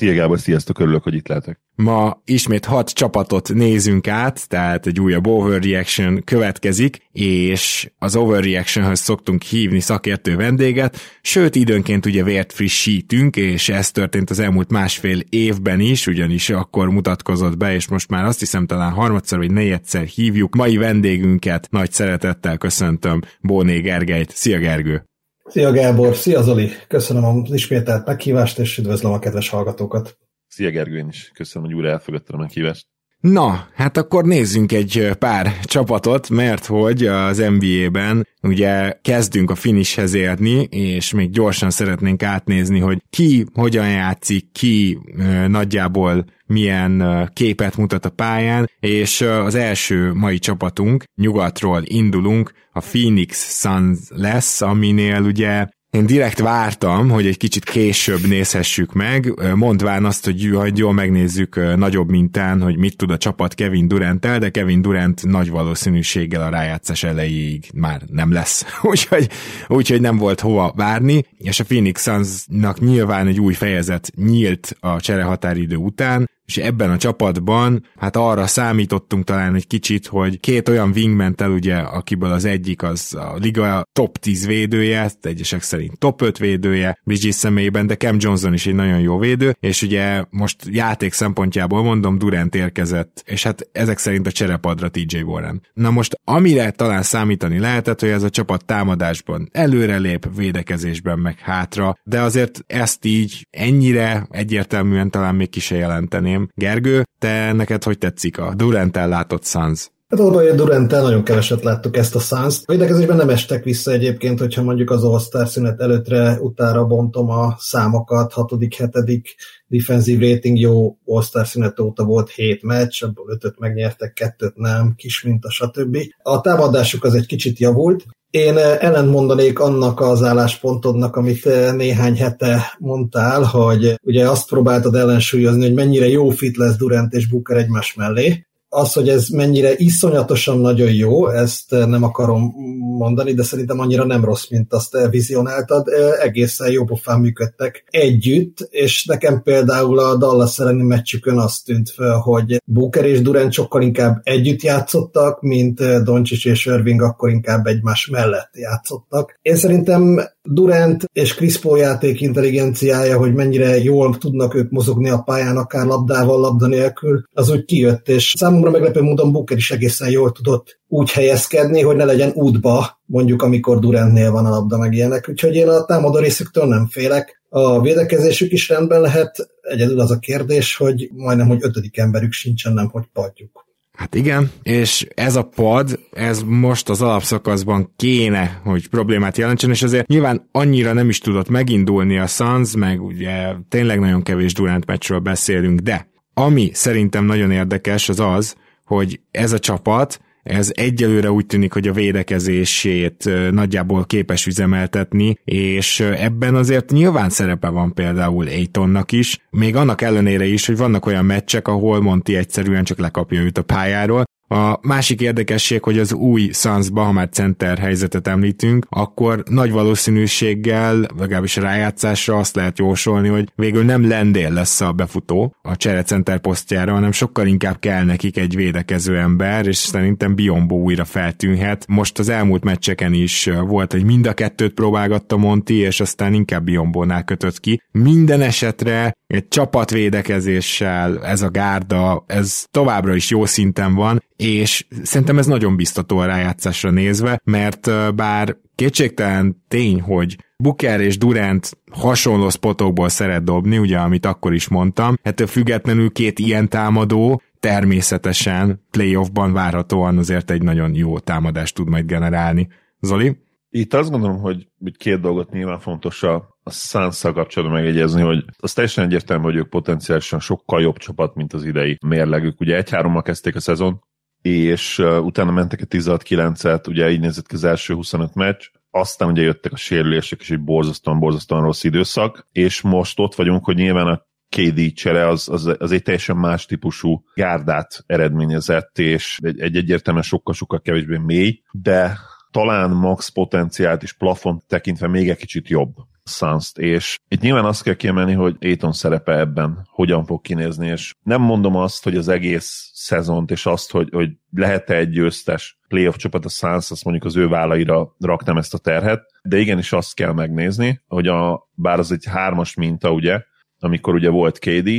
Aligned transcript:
Szia 0.00 0.14
Gábor, 0.14 0.38
sziasztok, 0.38 0.78
örülök, 0.78 1.02
hogy 1.02 1.14
itt 1.14 1.28
lehetek. 1.28 1.60
Ma 1.74 2.22
ismét 2.24 2.64
hat 2.64 2.90
csapatot 2.90 3.52
nézünk 3.54 4.08
át, 4.08 4.48
tehát 4.48 4.86
egy 4.86 5.00
újabb 5.00 5.26
overreaction 5.26 6.22
következik, 6.24 7.08
és 7.12 7.90
az 7.98 8.16
overreactionhöz 8.16 9.00
szoktunk 9.00 9.42
hívni 9.42 9.80
szakértő 9.80 10.36
vendéget, 10.36 10.96
sőt 11.22 11.54
időnként 11.54 12.06
ugye 12.06 12.24
vért 12.24 12.52
frissítünk, 12.52 13.36
és 13.36 13.68
ez 13.68 13.90
történt 13.90 14.30
az 14.30 14.38
elmúlt 14.38 14.70
másfél 14.70 15.20
évben 15.28 15.80
is, 15.80 16.06
ugyanis 16.06 16.50
akkor 16.50 16.90
mutatkozott 16.90 17.56
be, 17.56 17.74
és 17.74 17.88
most 17.88 18.10
már 18.10 18.24
azt 18.24 18.38
hiszem 18.38 18.66
talán 18.66 18.92
harmadszor 18.92 19.38
vagy 19.38 19.52
negyedszer 19.52 20.04
hívjuk 20.04 20.54
mai 20.54 20.76
vendégünket, 20.76 21.68
nagy 21.70 21.92
szeretettel 21.92 22.58
köszöntöm 22.58 23.20
Bóné 23.40 23.80
Gergelyt. 23.80 24.30
Szia 24.30 24.58
Gergő! 24.58 25.09
Szia 25.50 25.72
Gábor, 25.72 26.16
szia 26.16 26.42
Zoli, 26.42 26.70
köszönöm 26.88 27.24
az 27.24 27.52
ismételt 27.52 28.06
meghívást, 28.06 28.58
és 28.58 28.78
üdvözlöm 28.78 29.12
a 29.12 29.18
kedves 29.18 29.48
hallgatókat. 29.48 30.18
Szia 30.46 30.70
Gergő, 30.70 30.96
én 30.96 31.08
is 31.08 31.30
köszönöm, 31.34 31.68
hogy 31.68 31.76
újra 31.76 31.88
elfogadtad 31.88 32.34
a 32.34 32.38
meghívást. 32.38 32.86
Na, 33.20 33.68
hát 33.74 33.96
akkor 33.96 34.24
nézzünk 34.24 34.72
egy 34.72 35.10
pár 35.18 35.58
csapatot, 35.62 36.28
mert 36.28 36.66
hogy 36.66 37.06
az 37.06 37.38
NBA-ben 37.38 38.26
ugye 38.42 38.92
kezdünk 39.02 39.50
a 39.50 39.54
finishhez 39.54 40.14
érni, 40.14 40.62
és 40.62 41.12
még 41.12 41.30
gyorsan 41.30 41.70
szeretnénk 41.70 42.22
átnézni, 42.22 42.78
hogy 42.78 43.02
ki 43.10 43.44
hogyan 43.54 43.88
játszik, 43.90 44.52
ki 44.52 44.98
nagyjából 45.46 46.24
milyen 46.46 47.30
képet 47.32 47.76
mutat 47.76 48.04
a 48.04 48.10
pályán, 48.10 48.70
és 48.80 49.20
az 49.20 49.54
első 49.54 50.12
mai 50.12 50.38
csapatunk, 50.38 51.04
nyugatról 51.14 51.82
indulunk, 51.84 52.52
a 52.72 52.80
Phoenix 52.80 53.60
Suns 53.60 53.98
lesz, 54.08 54.60
aminél 54.60 55.22
ugye 55.22 55.66
én 55.90 56.06
direkt 56.06 56.38
vártam, 56.38 57.08
hogy 57.08 57.26
egy 57.26 57.36
kicsit 57.36 57.64
később 57.64 58.26
nézhessük 58.26 58.92
meg, 58.92 59.34
mondván 59.54 60.04
azt, 60.04 60.24
hogy, 60.24 60.50
hogy 60.54 60.78
jól 60.78 60.92
megnézzük 60.92 61.76
nagyobb 61.76 62.10
mintán, 62.10 62.62
hogy 62.62 62.76
mit 62.76 62.96
tud 62.96 63.10
a 63.10 63.16
csapat 63.16 63.54
Kevin 63.54 63.88
durant 63.88 64.20
de 64.20 64.50
Kevin 64.50 64.82
Durant 64.82 65.26
nagy 65.26 65.50
valószínűséggel 65.50 66.42
a 66.42 66.48
rájátszás 66.48 67.02
elejéig 67.02 67.70
már 67.74 68.02
nem 68.06 68.32
lesz. 68.32 68.64
úgyhogy, 68.82 69.28
úgyhogy 69.68 70.00
nem 70.00 70.16
volt 70.16 70.40
hova 70.40 70.72
várni, 70.76 71.24
és 71.38 71.60
a 71.60 71.64
Phoenix 71.64 72.02
Sunsnak 72.02 72.80
nyilván 72.80 73.26
egy 73.26 73.40
új 73.40 73.54
fejezet 73.54 74.10
nyílt 74.16 74.76
a 74.80 75.00
cserehatáridő 75.00 75.76
után, 75.76 76.28
és 76.50 76.56
ebben 76.56 76.90
a 76.90 76.96
csapatban 76.96 77.86
hát 77.96 78.16
arra 78.16 78.46
számítottunk 78.46 79.24
talán 79.24 79.54
egy 79.54 79.66
kicsit, 79.66 80.06
hogy 80.06 80.40
két 80.40 80.68
olyan 80.68 80.92
wingman 80.94 81.34
el 81.36 81.50
ugye, 81.50 81.76
akiből 81.76 82.30
az 82.30 82.44
egyik 82.44 82.82
az 82.82 83.14
a 83.14 83.36
liga 83.40 83.86
top 83.92 84.18
10 84.18 84.46
védője, 84.46 85.10
egyesek 85.20 85.62
szerint 85.62 85.98
top 85.98 86.22
5 86.22 86.38
védője, 86.38 86.98
Bridges 87.04 87.34
személyében, 87.34 87.86
de 87.86 87.96
Cam 87.96 88.16
Johnson 88.18 88.52
is 88.52 88.66
egy 88.66 88.74
nagyon 88.74 89.00
jó 89.00 89.18
védő, 89.18 89.56
és 89.60 89.82
ugye 89.82 90.24
most 90.30 90.56
játék 90.70 91.12
szempontjából 91.12 91.82
mondom, 91.82 92.18
Durant 92.18 92.54
érkezett, 92.54 93.22
és 93.26 93.42
hát 93.42 93.68
ezek 93.72 93.98
szerint 93.98 94.26
a 94.26 94.32
cserepadra 94.32 94.88
TJ 94.88 95.20
Warren. 95.20 95.62
Na 95.72 95.90
most 95.90 96.20
amire 96.24 96.70
talán 96.70 97.02
számítani 97.02 97.58
lehetett, 97.58 98.00
hogy 98.00 98.08
ez 98.08 98.22
a 98.22 98.30
csapat 98.30 98.64
támadásban 98.64 99.48
előrelép, 99.52 100.28
védekezésben 100.36 101.18
meg 101.18 101.38
hátra, 101.38 101.96
de 102.04 102.20
azért 102.20 102.64
ezt 102.66 103.04
így 103.04 103.46
ennyire 103.50 104.26
egyértelműen 104.30 105.10
talán 105.10 105.34
még 105.34 105.48
ki 105.50 105.60
se 105.60 105.76
jelenteném, 105.76 106.39
kérdezném. 106.40 106.48
Gergő, 106.54 107.04
te 107.18 107.52
neked 107.52 107.82
hogy 107.82 107.98
tetszik 107.98 108.38
a 108.38 108.54
durant 108.54 108.94
látott 108.94 109.44
Suns? 109.44 109.90
Hát 110.08 110.20
oda, 110.20 110.38
hogy 110.38 110.54
durant 110.54 110.90
nagyon 110.90 111.24
keveset 111.24 111.62
láttuk 111.62 111.96
ezt 111.96 112.14
a 112.14 112.18
Suns. 112.18 112.60
A 112.64 112.72
védekezésben 112.72 113.16
nem 113.16 113.28
estek 113.28 113.64
vissza 113.64 113.92
egyébként, 113.92 114.38
hogyha 114.38 114.62
mondjuk 114.62 114.90
az 114.90 115.04
All-Star 115.04 115.48
szünet 115.48 115.80
előttre 115.80 116.38
utára 116.40 116.84
bontom 116.84 117.30
a 117.30 117.54
számokat, 117.58 118.32
hatodik, 118.32 118.74
hetedik 118.74 119.34
defensív 119.66 120.20
rating 120.20 120.58
jó 120.58 120.96
All-Star 121.04 121.46
szünet 121.46 121.80
óta 121.80 122.04
volt 122.04 122.30
7 122.30 122.62
meccs, 122.62 123.02
abból 123.02 123.38
5 123.42 123.58
megnyertek, 123.58 124.12
kettőt 124.12 124.56
nem, 124.56 124.94
kis 124.96 125.22
minta, 125.22 125.50
stb. 125.50 125.98
A 126.22 126.40
támadásuk 126.40 127.04
az 127.04 127.14
egy 127.14 127.26
kicsit 127.26 127.58
javult, 127.58 128.04
én 128.30 128.56
ellen 128.56 129.06
mondanék 129.06 129.58
annak 129.58 130.00
az 130.00 130.22
álláspontodnak, 130.22 131.16
amit 131.16 131.44
néhány 131.74 132.16
hete 132.16 132.76
mondtál, 132.78 133.42
hogy 133.42 133.94
ugye 134.02 134.28
azt 134.28 134.48
próbáltad 134.48 134.94
ellensúlyozni, 134.94 135.62
hogy 135.62 135.74
mennyire 135.74 136.08
jó 136.08 136.28
fit 136.28 136.56
lesz 136.56 136.76
Durant 136.76 137.12
és 137.12 137.28
Booker 137.28 137.56
egymás 137.56 137.94
mellé, 137.94 138.46
az, 138.72 138.92
hogy 138.92 139.08
ez 139.08 139.28
mennyire 139.28 139.72
iszonyatosan 139.76 140.58
nagyon 140.58 140.92
jó, 140.92 141.28
ezt 141.28 141.70
nem 141.70 142.02
akarom 142.02 142.54
mondani, 142.98 143.32
de 143.32 143.42
szerintem 143.42 143.80
annyira 143.80 144.04
nem 144.04 144.24
rossz, 144.24 144.48
mint 144.48 144.72
azt 144.72 144.96
vizionáltad. 145.10 145.86
Egészen 146.22 146.70
jó 146.70 146.84
pofán 146.84 147.20
működtek 147.20 147.84
együtt, 147.90 148.68
és 148.70 149.04
nekem 149.04 149.42
például 149.42 149.98
a 149.98 150.16
Dallas 150.16 150.58
elleni 150.58 150.82
meccsükön 150.82 151.38
azt 151.38 151.64
tűnt 151.64 151.90
fel, 151.90 152.16
hogy 152.16 152.62
Booker 152.64 153.04
és 153.04 153.20
Durant 153.20 153.52
sokkal 153.52 153.82
inkább 153.82 154.20
együtt 154.22 154.62
játszottak, 154.62 155.40
mint 155.40 156.02
Doncsics 156.04 156.46
és 156.46 156.66
Irving 156.66 157.02
akkor 157.02 157.30
inkább 157.30 157.66
egymás 157.66 158.06
mellett 158.06 158.50
játszottak. 158.52 159.38
Én 159.42 159.56
szerintem 159.56 160.20
Durant 160.42 161.04
és 161.12 161.34
Chris 161.34 161.58
Paul 161.58 161.78
játék 161.78 162.20
intelligenciája, 162.20 163.18
hogy 163.18 163.34
mennyire 163.34 163.82
jól 163.82 164.18
tudnak 164.18 164.54
ők 164.54 164.70
mozogni 164.70 165.08
a 165.08 165.18
pályán, 165.18 165.56
akár 165.56 165.86
labdával, 165.86 166.40
labda 166.40 166.66
nélkül, 166.66 167.24
az 167.32 167.50
úgy 167.50 167.64
kijött, 167.64 168.08
és 168.08 168.34
számomra 168.38 168.70
meglepő 168.70 169.00
módon 169.00 169.32
Booker 169.32 169.56
is 169.56 169.70
egészen 169.70 170.10
jól 170.10 170.32
tudott 170.32 170.80
úgy 170.88 171.10
helyezkedni, 171.10 171.80
hogy 171.82 171.96
ne 171.96 172.04
legyen 172.04 172.30
útba, 172.34 173.00
mondjuk 173.06 173.42
amikor 173.42 173.78
Durantnél 173.78 174.30
van 174.30 174.46
a 174.46 174.50
labda 174.50 174.78
meg 174.78 174.92
ilyenek. 174.92 175.28
Úgyhogy 175.28 175.54
én 175.54 175.68
a 175.68 175.84
támadó 175.84 176.18
részüktől 176.18 176.66
nem 176.66 176.86
félek. 176.86 177.42
A 177.48 177.80
védekezésük 177.80 178.52
is 178.52 178.68
rendben 178.68 179.00
lehet, 179.00 179.48
egyedül 179.60 180.00
az 180.00 180.10
a 180.10 180.18
kérdés, 180.18 180.76
hogy 180.76 181.10
majdnem, 181.14 181.48
hogy 181.48 181.58
ötödik 181.62 181.98
emberük 181.98 182.32
sincsen, 182.32 182.72
nem 182.72 182.88
hogy 182.88 183.04
padjuk. 183.12 183.68
Hát 184.00 184.14
igen, 184.14 184.50
és 184.62 185.06
ez 185.14 185.36
a 185.36 185.42
pad, 185.42 186.00
ez 186.12 186.42
most 186.42 186.88
az 186.88 187.02
alapszakaszban 187.02 187.92
kéne, 187.96 188.60
hogy 188.64 188.88
problémát 188.88 189.36
jelentsen, 189.36 189.70
és 189.70 189.82
azért 189.82 190.06
nyilván 190.06 190.48
annyira 190.52 190.92
nem 190.92 191.08
is 191.08 191.18
tudott 191.18 191.48
megindulni 191.48 192.18
a 192.18 192.26
Suns, 192.26 192.76
meg 192.76 193.02
ugye 193.02 193.54
tényleg 193.68 194.00
nagyon 194.00 194.22
kevés 194.22 194.52
Durant 194.52 194.86
meccsről 194.86 195.18
beszélünk, 195.18 195.80
de 195.80 196.08
ami 196.34 196.70
szerintem 196.72 197.24
nagyon 197.24 197.50
érdekes 197.50 198.08
az 198.08 198.20
az, 198.20 198.54
hogy 198.84 199.20
ez 199.30 199.52
a 199.52 199.58
csapat 199.58 200.20
ez 200.42 200.70
egyelőre 200.74 201.30
úgy 201.30 201.46
tűnik, 201.46 201.72
hogy 201.72 201.88
a 201.88 201.92
védekezését 201.92 203.30
nagyjából 203.50 204.04
képes 204.04 204.46
üzemeltetni, 204.46 205.36
és 205.44 206.00
ebben 206.00 206.54
azért 206.54 206.90
nyilván 206.90 207.30
szerepe 207.30 207.68
van 207.68 207.94
például 207.94 208.46
Aitonnak 208.46 209.12
is, 209.12 209.38
még 209.50 209.76
annak 209.76 210.02
ellenére 210.02 210.44
is, 210.44 210.66
hogy 210.66 210.76
vannak 210.76 211.06
olyan 211.06 211.24
meccsek, 211.24 211.68
ahol 211.68 212.00
Monti 212.00 212.36
egyszerűen 212.36 212.84
csak 212.84 212.98
lekapja 212.98 213.40
őt 213.40 213.58
a 213.58 213.62
pályáról, 213.62 214.24
a 214.54 214.78
másik 214.82 215.20
érdekesség, 215.20 215.82
hogy 215.82 215.98
az 215.98 216.12
új 216.12 216.50
Sunsba, 216.52 217.28
center 217.30 217.78
helyzetet 217.78 218.26
említünk, 218.26 218.86
akkor 218.88 219.42
nagy 219.48 219.70
valószínűséggel, 219.70 221.06
legalábbis 221.18 221.56
a 221.56 221.60
rájátszásra 221.60 222.36
azt 222.36 222.56
lehet 222.56 222.78
jósolni, 222.78 223.28
hogy 223.28 223.48
végül 223.54 223.84
nem 223.84 224.08
Lendél 224.08 224.52
lesz 224.52 224.80
a 224.80 224.92
befutó 224.92 225.54
a 225.62 225.76
csere 225.76 226.02
center 226.02 226.40
posztjára, 226.40 226.92
hanem 226.92 227.12
sokkal 227.12 227.46
inkább 227.46 227.78
kell 227.78 228.04
nekik 228.04 228.36
egy 228.36 228.56
védekező 228.56 229.18
ember, 229.18 229.66
és 229.66 229.76
szerintem 229.76 230.34
Biombo 230.34 230.74
újra 230.74 231.04
feltűnhet. 231.04 231.84
Most 231.88 232.18
az 232.18 232.28
elmúlt 232.28 232.64
meccseken 232.64 233.12
is 233.12 233.48
volt, 233.66 233.92
hogy 233.92 234.04
mind 234.04 234.26
a 234.26 234.32
kettőt 234.32 234.74
próbálgatta 234.74 235.36
Monti, 235.36 235.74
és 235.74 236.00
aztán 236.00 236.34
inkább 236.34 236.64
Biombónál 236.64 237.24
kötött 237.24 237.60
ki. 237.60 237.82
Minden 237.92 238.40
esetre 238.40 239.12
egy 239.30 239.48
csapatvédekezéssel 239.48 241.24
ez 241.24 241.42
a 241.42 241.50
gárda, 241.50 242.24
ez 242.26 242.64
továbbra 242.70 243.14
is 243.14 243.30
jó 243.30 243.44
szinten 243.44 243.94
van, 243.94 244.22
és 244.36 244.86
szerintem 245.02 245.38
ez 245.38 245.46
nagyon 245.46 245.76
biztató 245.76 246.18
a 246.18 246.24
rájátszásra 246.24 246.90
nézve, 246.90 247.40
mert 247.44 248.14
bár 248.14 248.56
kétségtelen 248.74 249.64
tény, 249.68 250.00
hogy 250.00 250.36
Booker 250.56 251.00
és 251.00 251.18
Durant 251.18 251.78
hasonló 251.92 252.48
spotokból 252.48 253.08
szeret 253.08 253.44
dobni, 253.44 253.78
ugye, 253.78 253.98
amit 253.98 254.26
akkor 254.26 254.54
is 254.54 254.68
mondtam, 254.68 255.14
ettől 255.22 255.46
függetlenül 255.46 256.10
két 256.10 256.38
ilyen 256.38 256.68
támadó 256.68 257.42
természetesen 257.60 258.86
playoffban 258.90 259.52
várhatóan 259.52 260.18
azért 260.18 260.50
egy 260.50 260.62
nagyon 260.62 260.94
jó 260.94 261.18
támadást 261.18 261.74
tud 261.74 261.88
majd 261.88 262.06
generálni. 262.06 262.68
Zoli? 263.00 263.36
Itt 263.68 263.94
azt 263.94 264.10
gondolom, 264.10 264.38
hogy 264.38 264.66
két 264.96 265.20
dolgot 265.20 265.50
nyilván 265.50 265.80
fontos 265.80 266.22
a 266.22 266.49
a 266.62 266.70
suns 266.70 267.20
kapcsolatban 267.20 267.78
megjegyezni, 267.78 268.22
hogy 268.22 268.44
az 268.58 268.72
teljesen 268.72 269.04
egyértelmű, 269.04 269.44
hogy 269.44 269.56
ők 269.56 269.68
potenciálisan 269.68 270.40
sokkal 270.40 270.80
jobb 270.80 270.96
csapat, 270.96 271.34
mint 271.34 271.52
az 271.52 271.64
idei 271.64 271.98
mérlegük. 272.06 272.60
Ugye 272.60 272.76
egy 272.76 272.90
3 272.90 273.20
kezdték 273.22 273.56
a 273.56 273.60
szezon, 273.60 274.00
és 274.42 274.98
utána 274.98 275.50
mentek 275.50 275.80
a 275.80 275.84
16-9-et, 275.84 276.88
ugye 276.88 277.10
így 277.10 277.20
nézett 277.20 277.46
ki 277.46 277.54
az 277.54 277.64
első 277.64 277.94
25 277.94 278.34
meccs, 278.34 278.64
aztán 278.90 279.28
ugye 279.28 279.42
jöttek 279.42 279.72
a 279.72 279.76
sérülések, 279.76 280.40
és 280.40 280.50
egy 280.50 280.64
borzasztóan, 280.64 281.18
borzasztóan 281.18 281.62
rossz 281.62 281.84
időszak, 281.84 282.46
és 282.52 282.80
most 282.80 283.18
ott 283.18 283.34
vagyunk, 283.34 283.64
hogy 283.64 283.76
nyilván 283.76 284.06
a 284.06 284.28
KD 284.56 284.92
csere 284.92 285.28
az, 285.28 285.48
az, 285.48 285.74
az 285.78 285.92
egy 285.92 286.02
teljesen 286.02 286.36
más 286.36 286.66
típusú 286.66 287.24
gárdát 287.34 288.04
eredményezett, 288.06 288.98
és 288.98 289.38
egy, 289.42 289.60
egy 289.60 289.76
egyértelműen 289.76 290.24
sokkal-sokkal 290.24 290.80
kevésbé 290.80 291.16
mély, 291.16 291.62
de 291.72 292.18
talán 292.50 292.90
max 292.90 293.28
potenciált 293.28 294.02
és 294.02 294.12
plafont 294.12 294.66
tekintve 294.66 295.06
még 295.06 295.28
egy 295.28 295.36
kicsit 295.36 295.68
jobb 295.68 295.94
suns 296.30 296.72
és 296.74 297.16
itt 297.28 297.40
nyilván 297.40 297.64
azt 297.64 297.82
kell 297.82 297.94
kiemelni, 297.94 298.32
hogy 298.32 298.56
Aiton 298.60 298.92
szerepe 298.92 299.38
ebben 299.38 299.86
hogyan 299.90 300.24
fog 300.24 300.40
kinézni, 300.40 300.86
és 300.86 301.14
nem 301.22 301.40
mondom 301.40 301.76
azt, 301.76 302.04
hogy 302.04 302.16
az 302.16 302.28
egész 302.28 302.90
szezont, 302.92 303.50
és 303.50 303.66
azt, 303.66 303.90
hogy, 303.90 304.08
hogy 304.12 304.30
lehet-e 304.50 304.94
egy 304.94 305.10
győztes 305.10 305.78
playoff 305.88 306.16
csapat 306.16 306.44
a 306.44 306.48
Suns, 306.48 306.90
azt 306.90 307.04
mondjuk 307.04 307.26
az 307.26 307.36
ő 307.36 307.48
vállaira 307.48 308.14
raktam 308.18 308.56
ezt 308.56 308.74
a 308.74 308.78
terhet, 308.78 309.22
de 309.42 309.58
igenis 309.58 309.92
azt 309.92 310.14
kell 310.14 310.32
megnézni, 310.32 311.00
hogy 311.06 311.26
a, 311.26 311.68
bár 311.74 311.98
az 311.98 312.12
egy 312.12 312.24
hármas 312.24 312.74
minta, 312.74 313.12
ugye, 313.12 313.42
amikor 313.78 314.14
ugye 314.14 314.28
volt 314.28 314.58
KD, 314.58 314.90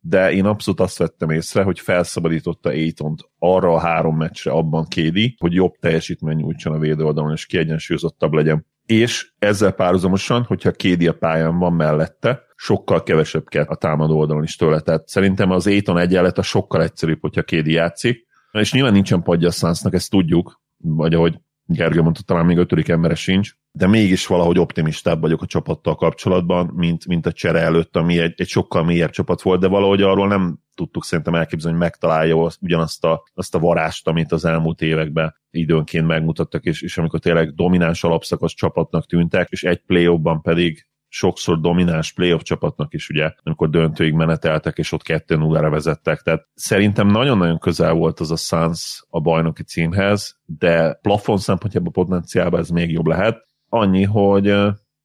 de 0.00 0.32
én 0.32 0.44
abszolút 0.44 0.80
azt 0.80 0.98
vettem 0.98 1.30
észre, 1.30 1.62
hogy 1.62 1.80
felszabadította 1.80 2.68
Aitont 2.68 3.30
arra 3.38 3.72
a 3.72 3.78
három 3.78 4.16
meccsre 4.16 4.50
abban 4.50 4.84
KD, 4.84 5.18
hogy 5.38 5.52
jobb 5.52 5.72
teljesítmény 5.80 6.36
nyújtson 6.36 6.72
a 6.72 6.78
védőoldalon, 6.78 7.32
és 7.32 7.46
kiegyensúlyozottabb 7.46 8.32
legyen. 8.32 8.66
És 8.90 9.32
ezzel 9.38 9.72
párhuzamosan, 9.72 10.42
hogyha 10.42 10.70
KD 10.70 11.06
a 11.06 11.12
pályán 11.12 11.58
van 11.58 11.72
mellette, 11.72 12.42
sokkal 12.56 13.02
kevesebb 13.02 13.48
kell 13.48 13.64
a 13.64 13.76
támadó 13.76 14.18
oldalon 14.18 14.42
is 14.42 14.56
tőle. 14.56 14.80
Tehát 14.80 15.08
szerintem 15.08 15.50
az 15.50 15.66
Aiton 15.66 15.98
egyenlet 15.98 16.38
a 16.38 16.42
sokkal 16.42 16.82
egyszerűbb, 16.82 17.20
hogyha 17.20 17.42
KD 17.42 17.66
játszik, 17.66 18.26
és 18.52 18.72
nyilván 18.72 18.92
nincsen 18.92 19.22
padja 19.22 19.48
a 19.48 19.50
Sunsnak, 19.50 19.94
ezt 19.94 20.10
tudjuk, 20.10 20.60
vagy 20.76 21.14
ahogy 21.14 21.40
Gergő 21.66 22.02
mondta, 22.02 22.22
talán 22.22 22.46
még 22.46 22.56
ötödik 22.56 22.88
embere 22.88 23.14
sincs, 23.14 23.52
de 23.72 23.86
mégis 23.86 24.26
valahogy 24.26 24.58
optimistább 24.58 25.20
vagyok 25.20 25.42
a 25.42 25.46
csapattal 25.46 25.94
kapcsolatban, 25.94 26.72
mint, 26.74 27.06
mint 27.06 27.26
a 27.26 27.32
csere 27.32 27.60
előtt, 27.60 27.96
ami 27.96 28.18
egy, 28.18 28.34
egy 28.36 28.48
sokkal 28.48 28.84
mélyebb 28.84 29.10
csapat 29.10 29.42
volt, 29.42 29.60
de 29.60 29.68
valahogy 29.68 30.02
arról 30.02 30.28
nem 30.28 30.58
tudtuk 30.80 31.04
szerintem 31.04 31.34
elképzelni, 31.34 31.76
hogy 31.76 31.86
megtalálja 31.86 32.48
ugyanazt 32.60 33.04
a, 33.04 33.22
azt 33.34 33.54
a 33.54 33.58
varást, 33.58 34.08
amit 34.08 34.32
az 34.32 34.44
elmúlt 34.44 34.82
években 34.82 35.34
időnként 35.50 36.06
megmutattak, 36.06 36.64
és, 36.64 36.82
és 36.82 36.98
amikor 36.98 37.20
tényleg 37.20 37.54
domináns 37.54 38.04
alapszakasz 38.04 38.54
csapatnak 38.54 39.06
tűntek, 39.06 39.48
és 39.50 39.62
egy 39.62 39.82
play 39.86 40.20
pedig 40.42 40.86
sokszor 41.08 41.60
domináns 41.60 42.12
playoff 42.12 42.42
csapatnak 42.42 42.94
is, 42.94 43.08
ugye, 43.08 43.32
amikor 43.42 43.70
döntőig 43.70 44.12
meneteltek, 44.12 44.78
és 44.78 44.92
ott 44.92 45.02
2-0-ra 45.04 45.68
vezettek. 45.70 46.20
Tehát 46.20 46.48
szerintem 46.54 47.06
nagyon-nagyon 47.06 47.58
közel 47.58 47.92
volt 47.92 48.20
az 48.20 48.30
a 48.30 48.36
Suns 48.36 49.04
a 49.08 49.20
bajnoki 49.20 49.62
címhez, 49.62 50.38
de 50.44 50.94
plafon 51.02 51.38
szempontjából 51.38 51.92
potenciálban 51.92 52.60
ez 52.60 52.68
még 52.68 52.90
jobb 52.90 53.06
lehet. 53.06 53.46
Annyi, 53.68 54.04
hogy 54.04 54.54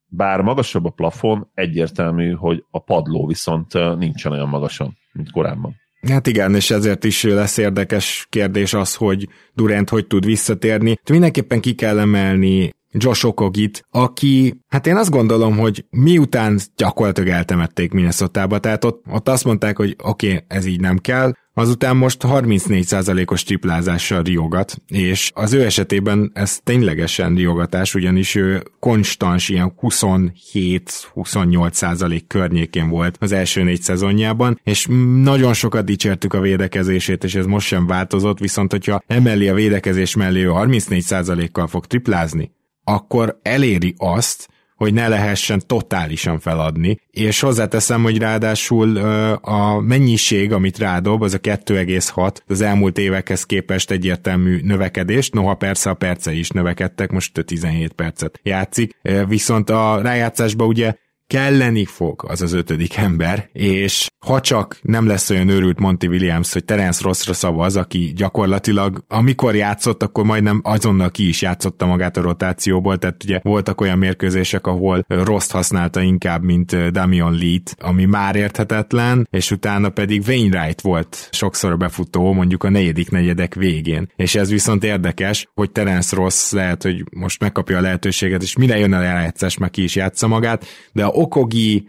bár 0.06 0.42
magasabb 0.42 0.86
a 0.86 0.90
plafon, 0.90 1.50
egyértelmű, 1.54 2.32
hogy 2.32 2.66
a 2.70 2.80
padló 2.80 3.28
viszont 3.28 3.74
nincsen 3.98 4.32
olyan 4.32 4.50
magasan, 4.50 4.98
mint 5.16 5.32
korábban. 5.32 5.76
Hát 6.08 6.28
igen, 6.28 6.56
és 6.56 6.72
ezért 6.72 7.04
is 7.04 7.24
lesz 7.24 7.58
érdekes 7.58 8.28
kérdés 8.30 8.74
az, 8.74 8.96
hogy 8.96 9.28
Durant 9.54 9.90
hogy 9.90 10.08
tud 10.08 10.26
visszatérni. 10.26 11.00
Mindenképpen 11.10 11.60
ki 11.62 11.74
kell 11.74 12.00
emelni 12.00 12.74
Josh 12.92 13.26
Okogit, 13.26 13.86
aki, 13.90 14.60
hát 14.68 14.88
én 14.88 14.96
azt 14.96 15.10
gondolom, 15.10 15.58
hogy 15.58 15.86
miután 15.90 16.60
gyakorlatilag 16.76 17.30
eltemették 17.30 17.92
minnesota 17.92 18.60
tehát 18.60 18.84
ott, 18.84 19.04
ott 19.10 19.30
azt 19.30 19.44
mondták, 19.44 19.78
hogy 19.78 19.96
oké, 20.04 20.28
okay, 20.28 20.44
ez 20.48 20.66
így 20.66 20.80
nem 20.80 20.98
kell, 20.98 21.34
azután 21.58 21.98
most 21.98 22.22
34%-os 22.24 23.44
triplázással 23.44 24.24
riogat, 24.24 24.82
és 24.88 25.32
az 25.34 25.54
ő 25.54 25.64
esetében 25.64 26.32
ez 26.34 26.60
ténylegesen 26.64 27.36
riogatás, 27.36 27.96
ugyanis 27.96 28.36
ő 28.36 28.64
konstans 28.80 29.50
ilyen 29.50 29.74
27-28% 29.82 32.22
környékén 32.28 32.90
volt 32.90 33.18
az 33.20 33.32
első 33.32 33.64
négy 33.64 33.82
szezonjában, 33.82 34.60
és 34.64 34.88
nagyon 35.24 35.54
sokat 35.54 35.86
dicsértük 35.86 36.34
a 36.34 36.40
védekezését, 36.40 37.24
és 37.24 37.36
ez 37.36 37.46
most 37.46 37.68
sem 37.68 37.88
változott, 37.88 38.40
viszont 38.40 38.72
hogyha 38.72 39.02
emeli 39.08 39.48
a 39.48 39.54
védekezés 39.54 40.16
mellé 40.16 40.44
ő 40.44 40.52
34%-kal 40.54 41.68
fog 41.68 41.86
triplázni, 41.86 42.52
akkor 42.84 43.40
eléri 43.42 43.94
azt, 43.98 44.48
hogy 44.76 44.94
ne 44.94 45.08
lehessen 45.08 45.62
totálisan 45.68 46.40
feladni, 46.40 47.00
és 47.12 47.40
hozzáteszem, 47.40 48.04
hogy 48.04 48.18
ráadásul 48.18 48.98
a 49.42 49.80
mennyiség, 49.80 50.52
amit 50.52 50.78
rádob, 50.78 51.22
az 51.22 51.34
a 51.34 51.40
2,6, 51.40 52.36
az 52.48 52.62
elmúlt 52.62 52.98
évekhez 52.98 53.44
képest 53.44 53.92
egyértelmű 53.92 54.60
növekedést, 54.64 55.34
noha 55.34 55.56
persze 55.56 55.90
a 55.90 55.94
perce 55.94 56.34
is 56.34 56.50
növekedtek, 56.50 57.12
most 57.12 57.44
17 57.46 57.94
percet 57.94 58.40
játszik, 58.44 59.00
viszont 59.28 59.70
a 59.70 60.00
rájátszásban 60.02 60.68
ugye 60.68 60.94
kelleni 61.28 61.86
fog 61.86 62.26
az 62.28 62.42
az 62.42 62.54
ötödik 62.54 62.98
ember, 62.98 63.50
és 63.54 64.08
ha 64.26 64.42
csak 64.42 64.80
nem 64.82 65.08
lesz 65.08 65.30
olyan 65.30 65.50
őrült 65.50 65.80
Monty 65.80 66.08
Williams, 66.08 66.54
hogy 66.54 66.66
Terence 66.66 67.04
Rossra 67.04 67.34
szavaz, 67.34 67.76
aki 67.76 68.14
gyakorlatilag 68.16 69.04
amikor 69.08 69.56
játszott, 69.56 70.04
akkor 70.04 70.24
majdnem 70.24 70.62
azonnal 70.64 71.12
ki 71.12 71.28
is 71.28 71.42
játszotta 71.42 71.86
magát 71.86 72.18
a 72.18 72.22
rotációból, 72.22 72.98
tehát 72.98 73.24
ugye 73.24 73.40
voltak 73.44 73.82
olyan 73.82 73.98
mérkőzések, 73.98 74.68
ahol 74.68 75.06
Rost 75.08 75.52
használta 75.52 76.02
inkább, 76.02 76.44
mint 76.44 76.92
Damian 76.92 77.38
Lee-t, 77.38 77.76
ami 77.80 78.06
már 78.06 78.36
érthetetlen, 78.36 79.28
és 79.32 79.52
utána 79.52 79.90
pedig 79.90 80.24
Wainwright 80.28 80.82
volt 80.82 81.30
sokszor 81.32 81.72
a 81.72 81.78
befutó, 81.78 82.34
mondjuk 82.34 82.64
a 82.64 82.70
negyedik 82.70 83.12
negyedek 83.12 83.54
végén. 83.54 84.12
És 84.16 84.36
ez 84.36 84.50
viszont 84.50 84.84
érdekes, 84.84 85.48
hogy 85.54 85.72
Terence 85.72 86.16
Ross 86.16 86.52
lehet, 86.52 86.84
hogy 86.84 87.04
most 87.12 87.40
megkapja 87.40 87.78
a 87.78 87.82
lehetőséget, 87.82 88.44
és 88.44 88.58
mire 88.58 88.78
jön 88.78 88.94
a 88.94 89.00
lejátszás, 89.00 89.58
meg 89.58 89.70
ki 89.70 89.84
is 89.84 89.96
játsza 89.96 90.28
magát, 90.28 90.66
de 90.92 91.04
a 91.06 91.10
Okogi, 91.10 91.88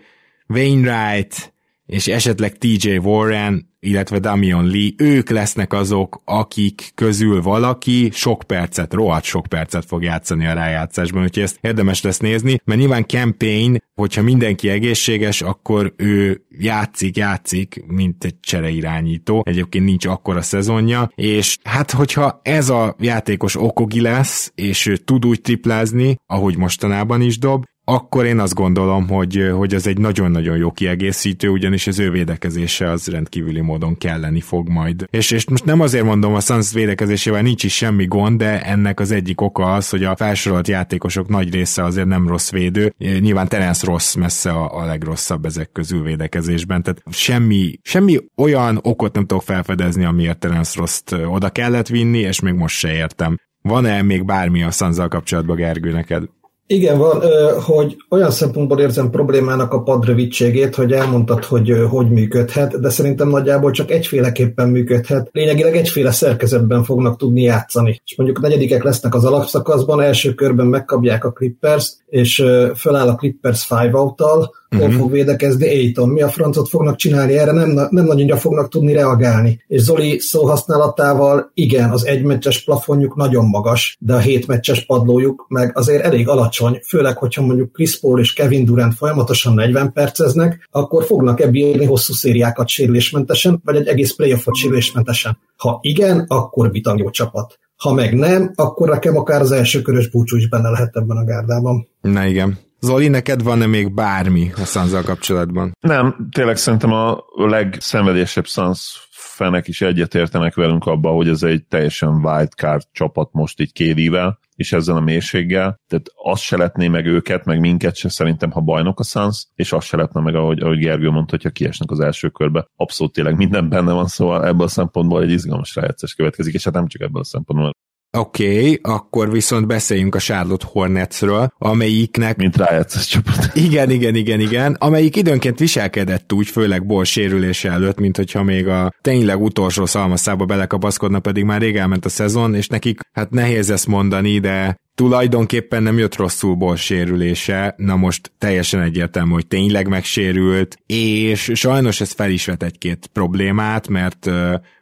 Wainwright, 0.49 1.55
és 1.87 2.07
esetleg 2.07 2.59
TJ 2.59 2.97
Warren, 2.97 3.75
illetve 3.81 4.19
Damian 4.19 4.67
Lee, 4.67 4.91
ők 4.97 5.31
lesznek 5.31 5.73
azok, 5.73 6.23
akik 6.25 6.91
közül 6.95 7.43
valaki 7.43 8.11
sok 8.13 8.43
percet, 8.47 8.93
rohadt 8.93 9.25
sok 9.25 9.47
percet 9.47 9.85
fog 9.85 10.03
játszani 10.03 10.47
a 10.47 10.53
rájátszásban, 10.53 11.23
úgyhogy 11.23 11.43
ezt 11.43 11.59
érdemes 11.61 12.03
lesz 12.03 12.19
nézni, 12.19 12.61
mert 12.65 12.81
nyilván 12.81 13.05
campaign, 13.05 13.77
hogyha 13.95 14.23
mindenki 14.23 14.69
egészséges, 14.69 15.43
akkor 15.43 15.95
ő 15.97 16.47
játszik, 16.59 17.17
játszik, 17.17 17.85
mint 17.87 18.25
egy 18.25 18.41
csereirányító. 18.41 19.43
Egyébként 19.45 19.85
nincs 19.85 20.07
akkora 20.07 20.43
szezonja, 20.43 21.11
és 21.15 21.59
hát 21.63 21.91
hogyha 21.91 22.41
ez 22.43 22.69
a 22.69 22.97
játékos 22.99 23.57
okogi 23.57 24.01
lesz, 24.01 24.53
és 24.55 24.87
ő 24.87 24.97
tud 24.97 25.27
úgy 25.27 25.41
triplázni, 25.41 26.17
ahogy 26.27 26.57
mostanában 26.57 27.21
is 27.21 27.39
dob, 27.39 27.65
akkor 27.89 28.25
én 28.25 28.39
azt 28.39 28.55
gondolom, 28.55 29.09
hogy, 29.09 29.51
hogy 29.53 29.75
ez 29.75 29.87
egy 29.87 29.99
nagyon-nagyon 29.99 30.57
jó 30.57 30.71
kiegészítő, 30.71 31.49
ugyanis 31.49 31.87
az 31.87 31.99
ő 31.99 32.11
védekezése 32.11 32.91
az 32.91 33.07
rendkívüli 33.07 33.61
módon 33.61 33.99
kelleni 33.99 34.41
fog 34.41 34.69
majd. 34.69 35.07
És, 35.11 35.31
és 35.31 35.49
most 35.49 35.65
nem 35.65 35.81
azért 35.81 36.05
mondom, 36.05 36.35
a 36.35 36.41
Suns 36.41 36.73
védekezésével 36.73 37.43
nincs 37.43 37.65
is 37.65 37.75
semmi 37.75 38.07
gond, 38.07 38.39
de 38.39 38.63
ennek 38.63 39.01
az 39.01 39.11
egyik 39.11 39.41
oka 39.41 39.75
az, 39.75 39.89
hogy 39.89 40.05
a 40.05 40.17
felsorolt 40.17 40.69
játékosok 40.69 41.29
nagy 41.29 41.53
része 41.53 41.85
azért 41.85 42.07
nem 42.07 42.29
rossz 42.29 42.51
védő. 42.51 42.95
Nyilván 42.99 43.49
Terence 43.49 43.87
rossz 43.87 44.15
messze 44.15 44.51
a, 44.51 44.83
a 44.83 44.85
legrosszabb 44.85 45.45
ezek 45.45 45.73
közül 45.73 46.03
védekezésben, 46.03 46.83
tehát 46.83 47.03
semmi, 47.11 47.79
semmi 47.83 48.19
olyan 48.37 48.79
okot 48.83 49.15
nem 49.15 49.27
tudok 49.27 49.43
felfedezni, 49.43 50.05
amiért 50.05 50.39
Terence 50.39 50.79
Ross-t 50.79 51.13
oda 51.13 51.51
kellett 51.51 51.89
vinni, 51.89 52.19
és 52.19 52.41
még 52.41 52.55
most 52.55 52.77
se 52.77 52.93
értem. 52.93 53.37
Van-e 53.67 54.03
még 54.03 54.25
bármi 54.25 54.63
a 54.63 54.71
Sanzal 54.71 55.09
kapcsolatban, 55.09 55.57
Gergő, 55.57 55.93
neked? 55.93 56.25
Igen, 56.69 56.99
van, 56.99 57.23
hogy 57.61 57.97
olyan 58.09 58.31
szempontból 58.31 58.81
érzem 58.81 59.11
problémának 59.11 59.73
a 59.73 59.83
padrövidségét, 59.83 60.75
hogy 60.75 60.93
elmondtad, 60.93 61.45
hogy 61.45 61.73
hogy 61.91 62.11
működhet, 62.11 62.81
de 62.81 62.89
szerintem 62.89 63.29
nagyjából 63.29 63.71
csak 63.71 63.91
egyféleképpen 63.91 64.69
működhet. 64.69 65.29
Lényegileg 65.33 65.77
egyféle 65.77 66.11
szerkezetben 66.11 66.85
fognak 66.85 67.17
tudni 67.17 67.43
játszani. 67.43 68.01
És 68.05 68.17
mondjuk 68.17 68.41
negyedikek 68.41 68.83
lesznek 68.83 69.15
az 69.15 69.25
alapszakaszban, 69.25 70.01
első 70.01 70.35
körben 70.35 70.67
megkapják 70.67 71.25
a 71.25 71.33
Clippers, 71.33 71.93
és 72.07 72.45
föláll 72.77 73.09
a 73.09 73.15
Clippers 73.15 73.71
5 73.71 73.95
out 73.95 74.51
uh-huh. 74.71 74.93
fog 74.93 75.11
védekezni 75.11 75.69
Aiton. 75.69 76.09
Mi 76.09 76.23
a 76.23 76.29
francot 76.29 76.69
fognak 76.69 76.97
csinálni? 76.97 77.39
Erre 77.39 77.53
nem, 77.53 77.89
nem 77.91 78.05
nagyon 78.05 78.39
fognak 78.39 78.69
tudni 78.69 78.93
reagálni. 78.93 79.65
És 79.67 79.81
Zoli 79.81 80.19
szóhasználatával 80.19 81.51
igen, 81.55 81.91
az 81.91 82.07
egymeccses 82.07 82.65
plafonjuk 82.65 83.17
nagyon 83.17 83.47
magas, 83.49 83.97
de 84.01 84.15
a 84.15 84.19
hétmeccses 84.19 84.85
padlójuk 84.85 85.47
meg 85.49 85.79
azért 85.79 86.05
elég 86.05 86.29
alacsony, 86.29 86.81
főleg, 86.87 87.19
hogyha 87.19 87.43
mondjuk 87.43 87.73
Chris 87.73 88.01
Paul 88.01 88.21
és 88.21 88.33
Kevin 88.33 88.65
Durant 88.65 88.95
folyamatosan 88.95 89.55
40 89.55 89.93
perceznek, 89.93 90.69
akkor 90.71 91.05
fognak 91.05 91.41
ebből 91.41 91.55
bírni 91.57 91.85
hosszú 91.85 92.13
szériákat 92.13 92.69
sérülésmentesen, 92.69 93.61
vagy 93.65 93.77
egy 93.77 93.87
egész 93.87 94.15
playoffot 94.15 94.55
sérülésmentesen. 94.55 95.39
Ha 95.57 95.79
igen, 95.83 96.25
akkor 96.29 96.71
bitang 96.71 96.99
jó 96.99 97.11
csapat. 97.11 97.59
Ha 97.77 97.93
meg 97.93 98.15
nem, 98.15 98.53
akkor 98.55 98.89
nekem 98.89 99.17
akár 99.17 99.41
az 99.41 99.53
első 99.53 99.83
körös 99.83 100.09
búcsú 100.09 100.37
is 100.37 100.49
benne 100.49 100.69
lehet 100.69 100.97
ebben 100.97 101.17
a 101.17 101.25
gárdában. 101.25 101.89
Na 102.01 102.27
igen. 102.27 102.59
Zoli, 102.81 103.09
neked 103.09 103.43
van-e 103.43 103.67
még 103.67 103.95
bármi 103.95 104.51
a 104.57 104.65
Sanzal 104.65 105.03
kapcsolatban? 105.03 105.73
Nem, 105.81 106.29
tényleg 106.31 106.57
szerintem 106.57 106.93
a 106.93 107.25
legszenvedésebb 107.35 108.47
Suns 108.47 109.09
fenek 109.11 109.69
is 109.69 109.81
egyetértenek 109.81 110.55
velünk 110.55 110.87
abba, 110.87 111.11
hogy 111.11 111.29
ez 111.29 111.43
egy 111.43 111.65
teljesen 111.65 112.09
wildcard 112.09 112.83
csapat 112.93 113.33
most 113.33 113.61
így 113.61 113.73
kédivel, 113.73 114.39
és 114.55 114.73
ezzel 114.73 114.97
a 114.97 115.01
mélységgel. 115.01 115.81
Tehát 115.89 116.07
azt 116.23 116.43
se 116.43 116.57
letné 116.57 116.89
meg 116.89 117.07
őket, 117.07 117.45
meg 117.45 117.61
minket 117.61 117.97
se 117.97 118.09
szerintem, 118.09 118.51
ha 118.51 118.61
bajnok 118.61 119.01
a 119.01 119.05
Suns, 119.05 119.47
és 119.55 119.73
azt 119.73 119.87
se 119.87 119.97
letne 119.97 120.21
meg, 120.21 120.35
ahogy, 120.35 120.61
ahogy 120.61 120.79
Gergő 120.79 121.11
mondta, 121.11 121.31
hogyha 121.31 121.51
kiesnek 121.51 121.91
az 121.91 122.01
első 122.01 122.29
körbe. 122.29 122.67
Abszolút 122.77 123.13
tényleg 123.13 123.37
minden 123.37 123.69
benne 123.69 123.93
van, 123.93 124.07
szóval 124.07 124.47
ebből 124.47 124.67
a 124.67 124.69
szempontból 124.69 125.23
egy 125.23 125.31
izgalmas 125.31 125.75
rájátszás 125.75 126.15
következik, 126.15 126.55
és 126.55 126.65
hát 126.65 126.75
nem 126.75 126.87
csak 126.87 127.03
ebből 127.03 127.21
a 127.21 127.25
szempontból. 127.25 127.71
Oké, 128.17 128.59
okay, 128.59 128.79
akkor 128.83 129.31
viszont 129.31 129.67
beszéljünk 129.67 130.15
a 130.15 130.19
Charlotte 130.19 130.67
Hornetsről, 130.69 131.53
amelyiknek... 131.59 132.37
Mint 132.37 132.57
rájátszás 132.57 133.07
csapat. 133.07 133.51
Igen, 133.55 133.91
igen, 133.91 134.15
igen, 134.15 134.41
igen, 134.41 134.77
amelyik 134.79 135.17
időnként 135.17 135.59
viselkedett 135.59 136.33
úgy, 136.33 136.49
főleg 136.49 136.87
ból 136.87 137.05
sérülése 137.05 137.71
előtt, 137.71 137.99
mint 137.99 138.17
hogyha 138.17 138.43
még 138.43 138.69
a 138.69 138.93
tényleg 139.01 139.43
utolsó 139.43 139.87
szalmaszába 139.87 140.45
belekapaszkodna, 140.45 141.21
pedig 141.21 141.45
már 141.45 141.61
rég 141.61 141.77
elment 141.77 142.05
a 142.05 142.09
szezon, 142.09 142.55
és 142.55 142.67
nekik 142.67 143.01
hát 143.13 143.31
nehéz 143.31 143.71
ezt 143.71 143.87
mondani, 143.87 144.39
de 144.39 144.77
tulajdonképpen 144.97 145.83
nem 145.83 145.99
jött 145.99 146.17
rosszul 146.17 146.55
ból 146.55 146.77
sérülése, 146.77 147.75
na 147.77 147.97
most 147.97 148.33
teljesen 148.39 148.81
egyértelmű, 148.81 149.33
hogy 149.33 149.47
tényleg 149.47 149.89
megsérült, 149.89 150.79
és 150.87 151.51
sajnos 151.55 152.01
ez 152.01 152.13
fel 152.13 152.31
is 152.31 152.47
vet 152.47 152.63
egy-két 152.63 153.11
problémát, 153.13 153.89
mert 153.89 154.31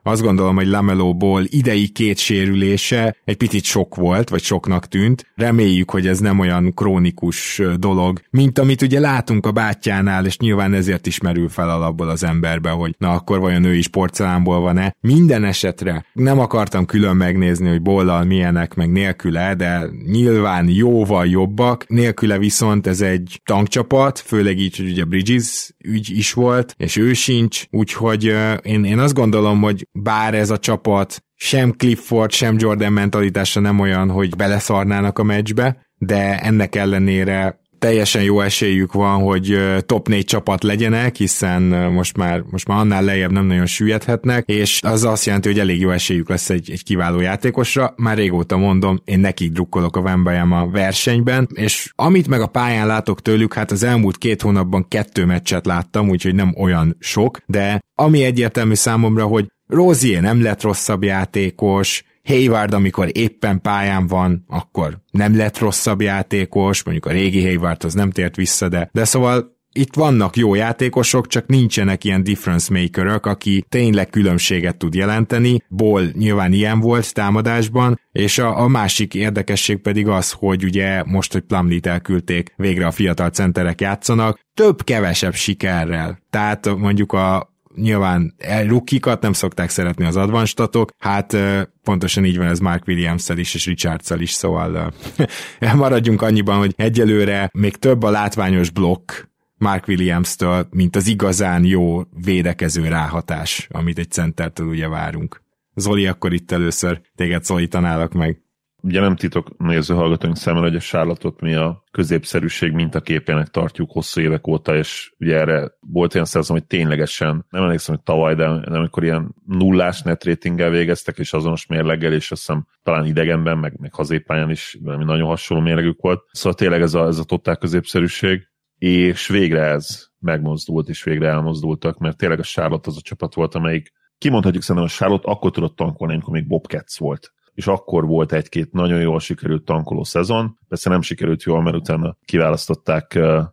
azt 0.07 0.23
gondolom, 0.23 0.55
hogy 0.55 0.67
Lamelóból 0.67 1.43
idei 1.47 1.89
két 1.89 2.19
sérülése 2.19 3.17
egy 3.25 3.37
picit 3.37 3.65
sok 3.65 3.95
volt, 3.95 4.29
vagy 4.29 4.43
soknak 4.43 4.89
tűnt. 4.89 5.27
Reméljük, 5.35 5.91
hogy 5.91 6.07
ez 6.07 6.19
nem 6.19 6.39
olyan 6.39 6.75
krónikus 6.75 7.63
dolog, 7.77 8.21
mint 8.31 8.59
amit 8.59 8.83
ugye 8.83 9.01
látunk 9.01 9.47
a 9.47 9.53
bátyjánál, 9.53 10.27
és 10.27 10.39
nyilván 10.39 10.75
ezért 10.75 11.07
is 11.07 11.21
merül 11.21 11.49
fel 11.49 11.71
alapból 11.71 12.09
az 12.09 12.25
emberbe, 12.25 12.71
hogy 12.71 12.95
na 12.99 13.11
akkor 13.13 13.39
vajon 13.39 13.65
ő 13.65 13.75
is 13.75 13.89
porcelánból 13.89 14.61
van-e. 14.61 14.95
Minden 15.01 15.45
esetre 15.45 16.05
nem 16.13 16.39
akartam 16.39 16.87
külön 16.87 17.17
megnézni, 17.17 17.69
hogy 17.69 17.83
bollal 17.83 18.25
milyenek, 18.25 18.75
meg 18.75 18.93
nélküle, 18.93 19.55
de 19.55 19.87
nyilván 20.07 20.69
jóval 20.69 21.27
jobbak, 21.27 21.89
nélküle 21.89 22.39
viszont 22.39 22.87
ez 22.87 23.01
egy 23.01 23.41
tankcsapat, 23.45 24.19
főleg 24.19 24.59
így, 24.59 24.77
hogy 24.77 24.91
ugye 24.91 25.05
Bridges 25.05 25.75
ügy 25.85 26.11
is 26.11 26.33
volt, 26.33 26.75
és 26.77 26.97
ő 26.97 27.13
sincs, 27.13 27.65
úgyhogy 27.71 28.25
én, 28.63 28.85
én 28.85 28.99
azt 28.99 29.15
gondolom, 29.15 29.61
hogy 29.61 29.89
bár 29.93 30.35
ez 30.35 30.51
a 30.51 30.59
csapat 30.59 31.25
sem 31.35 31.73
Clifford, 31.73 32.31
sem 32.31 32.57
Jordan 32.59 32.93
mentalitása 32.93 33.61
nem 33.61 33.81
olyan, 33.81 34.11
hogy 34.11 34.37
beleszarnának 34.37 35.19
a 35.19 35.23
meccsbe, 35.23 35.87
de 35.99 36.39
ennek 36.39 36.75
ellenére 36.75 37.63
teljesen 37.85 38.23
jó 38.23 38.41
esélyük 38.41 38.93
van, 38.93 39.23
hogy 39.23 39.59
top 39.87 40.09
4 40.09 40.25
csapat 40.25 40.63
legyenek, 40.63 41.17
hiszen 41.17 41.63
most 41.93 42.17
már, 42.17 42.43
most 42.51 42.69
már 42.69 42.79
annál 42.79 43.05
lejjebb 43.05 43.31
nem 43.31 43.47
nagyon 43.47 43.67
süllyedhetnek, 43.67 44.49
és 44.49 44.81
az 44.83 45.05
azt 45.05 45.25
jelenti, 45.25 45.49
hogy 45.49 45.59
elég 45.59 45.81
jó 45.81 45.91
esélyük 45.91 46.29
lesz 46.29 46.51
egy, 46.51 46.71
egy 46.71 46.85
kiváló 46.85 47.21
játékosra. 47.21 47.95
Már 47.97 48.17
régóta 48.17 48.57
mondom, 48.57 49.01
én 49.05 49.19
nekik 49.19 49.53
drukkolok 49.53 49.97
a 49.97 50.03
Vembayam 50.03 50.53
a 50.53 50.69
versenyben, 50.71 51.49
és 51.55 51.93
amit 51.97 52.29
meg 52.29 52.41
a 52.41 52.47
pályán 52.47 52.87
látok 52.87 53.23
tőlük, 53.23 53.55
hát 53.55 53.71
az 53.71 53.83
elmúlt 53.83 54.19
két 54.19 54.43
hónapban 54.43 54.89
kettő 54.89 55.25
meccset 55.25 55.67
láttam, 55.67 56.09
úgyhogy 56.09 56.35
nem 56.35 56.55
olyan 56.59 56.97
sok, 57.01 57.41
de 57.47 57.81
ami 57.95 58.25
egyértelmű 58.25 58.75
számomra, 58.75 59.25
hogy 59.25 59.47
Rozier 59.67 60.23
nem 60.23 60.43
lett 60.43 60.63
rosszabb 60.63 61.03
játékos, 61.03 62.05
Hayward, 62.25 62.75
amikor 62.75 63.09
éppen 63.13 63.61
pályán 63.61 64.07
van, 64.07 64.45
akkor 64.49 64.99
nem 65.11 65.37
lett 65.37 65.59
rosszabb 65.59 66.01
játékos, 66.01 66.83
mondjuk 66.83 67.07
a 67.07 67.11
régi 67.11 67.45
Hayward 67.45 67.85
az 67.85 67.95
nem 67.95 68.11
tért 68.11 68.37
vissza, 68.37 68.69
de, 68.69 68.89
de 68.93 69.05
szóval 69.05 69.55
itt 69.77 69.95
vannak 69.95 70.37
jó 70.37 70.55
játékosok, 70.55 71.27
csak 71.27 71.47
nincsenek 71.47 72.05
ilyen 72.05 72.23
difference 72.23 72.73
makerök, 72.73 73.27
aki 73.27 73.65
tényleg 73.69 74.11
különbséget 74.11 74.77
tud 74.77 74.95
jelenteni. 74.95 75.63
Ból 75.69 76.03
nyilván 76.13 76.53
ilyen 76.53 76.81
volt 76.81 77.15
támadásban, 77.15 78.01
és 78.13 78.39
a, 78.39 78.61
a 78.61 78.69
másik 78.69 79.15
érdekesség 79.15 79.79
pedig 79.79 80.09
az, 80.09 80.31
hogy 80.31 80.65
ugye 80.65 81.03
most, 81.07 81.33
hogy 81.33 81.43
Plumlit 81.43 81.87
elküldték, 81.87 82.53
végre 82.57 82.87
a 82.87 82.91
fiatal 82.91 83.31
centerek 83.31 83.81
játszanak, 83.81 84.41
több-kevesebb 84.55 85.35
sikerrel. 85.35 86.19
Tehát 86.31 86.77
mondjuk 86.77 87.13
a, 87.13 87.54
nyilván 87.77 88.35
rukikat 88.67 89.23
nem 89.23 89.33
szokták 89.33 89.71
szeretni 89.71 90.05
az 90.05 90.17
advanstatok, 90.17 90.91
hát 90.99 91.37
pontosan 91.83 92.25
így 92.25 92.37
van 92.37 92.47
ez 92.47 92.59
Mark 92.59 92.87
williams 92.87 93.29
is 93.29 93.55
és 93.55 93.67
richards 93.67 94.11
is, 94.11 94.31
szóval 94.31 94.93
maradjunk 95.75 96.23
annyiban, 96.23 96.59
hogy 96.59 96.73
egyelőre 96.77 97.51
még 97.53 97.77
több 97.77 98.03
a 98.03 98.11
látványos 98.11 98.71
blokk 98.71 99.13
Mark 99.59 99.89
Williams-től, 99.89 100.69
mint 100.71 100.97
az 100.97 101.07
igazán 101.07 101.65
jó 101.65 102.03
védekező 102.25 102.89
ráhatás, 102.89 103.69
amit 103.71 103.99
egy 103.99 104.11
centertől 104.11 104.67
ugye 104.67 104.89
várunk. 104.89 105.43
Zoli, 105.75 106.07
akkor 106.07 106.33
itt 106.33 106.53
először 106.53 107.01
téged 107.15 107.45
szólítanálak 107.45 108.13
meg 108.13 108.44
ugye 108.85 109.01
nem 109.01 109.17
titok 109.17 109.57
néző 109.59 109.95
hallgatóink 109.95 110.37
számára, 110.37 110.67
hogy 110.67 110.77
a 110.77 110.81
sárlatot 110.81 111.41
mi 111.41 111.55
a 111.55 111.85
középszerűség 111.91 112.73
mintaképének 112.73 113.49
tartjuk 113.49 113.91
hosszú 113.91 114.21
évek 114.21 114.47
óta, 114.47 114.77
és 114.77 115.15
ugye 115.19 115.37
erre 115.37 115.73
volt 115.81 116.15
olyan 116.15 116.27
szezon, 116.27 116.57
hogy 116.57 116.67
ténylegesen, 116.67 117.47
nem 117.51 117.63
emlékszem, 117.63 117.95
hogy 117.95 118.05
tavaly, 118.05 118.35
de, 118.35 118.45
de 118.45 118.77
amikor 118.77 119.05
ilyen 119.05 119.35
nullás 119.47 120.03
net 120.03 120.25
ratinggel 120.25 120.71
végeztek, 120.71 121.19
és 121.19 121.33
azonos 121.33 121.67
mérleggel, 121.67 122.13
és 122.13 122.31
azt 122.31 122.41
hiszem 122.47 122.67
talán 122.83 123.07
idegenben, 123.07 123.59
meg, 123.59 123.77
meg 123.79 123.95
hazépályán 123.95 124.51
is 124.51 124.79
valami 124.83 125.05
nagyon 125.05 125.29
hasonló 125.29 125.63
mérlegük 125.63 126.01
volt. 126.01 126.23
Szóval 126.33 126.59
tényleg 126.59 126.81
ez 126.81 126.95
a, 126.95 127.07
ez 127.07 127.19
a 127.19 127.25
totál 127.25 127.57
középszerűség, 127.57 128.49
és 128.79 129.29
végre 129.29 129.63
ez 129.63 130.07
megmozdult, 130.19 130.89
és 130.89 131.03
végre 131.03 131.29
elmozdultak, 131.29 131.99
mert 131.99 132.17
tényleg 132.17 132.39
a 132.39 132.43
Charlotte 132.43 132.91
az 132.91 132.97
a 132.97 133.03
csapat 133.03 133.35
volt, 133.35 133.55
amelyik 133.55 133.93
kimondhatjuk 134.19 134.63
szerintem 134.63 134.91
a 134.91 134.95
Charlotte 134.95 135.31
akkor 135.31 135.51
tudott 135.51 135.77
tankolni, 135.77 136.13
amikor 136.13 136.35
még 136.35 136.47
Bobcats 136.47 136.99
volt 136.99 137.34
és 137.55 137.67
akkor 137.67 138.07
volt 138.07 138.33
egy-két 138.33 138.73
nagyon 138.73 139.01
jól 139.01 139.21
sikerült 139.21 139.65
tankoló 139.65 140.05
szezon. 140.05 140.59
Persze 140.69 140.91
nem 140.91 141.03
sikerült 141.03 141.43
jól, 141.43 141.63
mert 141.63 141.77
utána 141.77 142.17
kiválasztották 142.25 143.13
uh, 143.17 143.45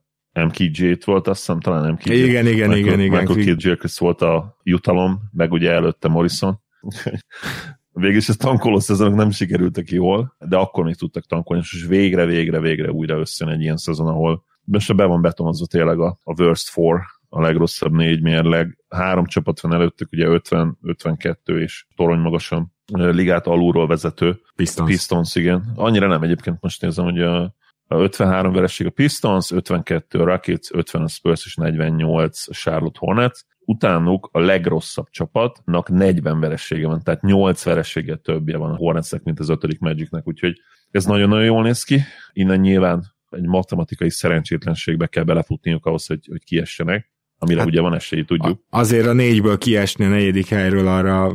MKJ-t 0.46 1.04
volt, 1.04 1.28
azt 1.28 1.40
hiszem 1.40 1.60
talán 1.60 1.92
MKJ. 1.92 2.14
Igen, 2.14 2.48
igen, 2.48 2.70
Michael, 2.70 2.78
igen, 2.78 3.00
igen. 3.00 3.24
Michael 3.24 3.78
volt 3.98 4.22
a 4.22 4.58
jutalom, 4.64 5.20
meg 5.32 5.52
ugye 5.52 5.72
előtte 5.72 6.08
Morrison. 6.08 6.60
Végülis 7.94 8.30
a 8.30 8.34
tankoló 8.34 8.80
szezonok 8.80 9.16
nem 9.16 9.32
sikerültek 9.32 9.90
jól, 9.90 10.36
de 10.40 10.58
akkor 10.58 10.84
még 10.84 10.96
tudtak 10.96 11.26
tankolni, 11.26 11.62
és 11.62 11.86
végre, 11.88 12.26
végre, 12.26 12.60
végre 12.60 12.92
újra 12.92 13.18
összejön 13.18 13.54
egy 13.54 13.62
ilyen 13.62 13.78
szezon, 13.78 14.08
ahol 14.08 14.44
most 14.64 14.96
be 14.96 15.06
van 15.06 15.22
betonozva 15.22 15.66
tényleg 15.66 16.00
a, 16.00 16.20
a 16.24 16.42
worst 16.42 16.70
four, 16.70 17.02
a 17.34 17.42
legrosszabb 17.42 17.92
négy 17.92 18.22
mérleg. 18.22 18.78
Három 18.90 19.26
csapat 19.26 19.60
van 19.60 19.74
előttük, 19.74 20.12
ugye 20.12 20.28
50, 20.28 20.78
52 20.82 21.62
és 21.62 21.86
torony 21.96 22.20
magasan 22.20 22.74
ligát 22.94 23.48
alulról 23.48 23.88
vezető. 23.88 24.40
Pistons. 24.56 24.90
Pistons, 24.90 25.36
igen. 25.36 25.72
Annyira 25.76 26.08
nem 26.08 26.22
egyébként 26.22 26.58
most 26.62 26.82
nézem, 26.82 27.06
hogy 27.06 27.22
a, 27.22 27.42
a 27.88 27.96
53 27.96 28.54
vereség 28.54 28.88
a 28.88 28.90
Pistons, 28.90 29.52
52 29.52 30.20
a 30.20 30.24
Rockets, 30.24 30.72
50 30.72 31.02
a 31.02 31.08
Spurs 31.08 31.46
és 31.46 31.56
48 31.56 32.48
a 32.48 32.54
Charlotte 32.54 33.00
Hornets. 33.00 33.40
Utánuk 33.60 34.30
a 34.32 34.40
legrosszabb 34.40 35.10
csapatnak 35.10 35.90
40 35.90 36.40
veressége 36.40 36.88
van, 36.88 37.02
tehát 37.04 37.22
8 37.22 37.64
veressége 37.64 38.16
többje 38.16 38.58
van 38.58 38.72
a 38.72 38.76
Hornetsnek, 38.76 39.24
mint 39.24 39.40
az 39.40 39.50
ötödik 39.50 39.80
Magicnek, 39.80 40.28
úgyhogy 40.28 40.62
ez 40.90 41.06
nagyon-nagyon 41.06 41.46
jól 41.46 41.64
néz 41.64 41.84
ki. 41.84 42.02
Innen 42.34 42.60
nyilván 42.60 43.04
egy 43.30 43.46
matematikai 43.46 44.10
szerencsétlenségbe 44.10 45.08
kell 45.08 45.24
belefutniuk 45.24 45.86
ahhoz, 45.86 46.06
hogy, 46.06 46.26
hogy 46.30 46.44
kiessenek 46.44 47.12
amire 47.44 47.60
hát 47.60 47.68
ugye 47.68 47.82
van 47.82 47.94
esély, 47.94 48.24
tudjuk. 48.24 48.60
Azért 48.70 49.08
a 49.08 49.14
négyből 49.14 49.58
kiesni 49.58 50.06
a 50.06 50.08
negyedik 50.08 50.48
helyről 50.48 50.88
arra 50.88 51.32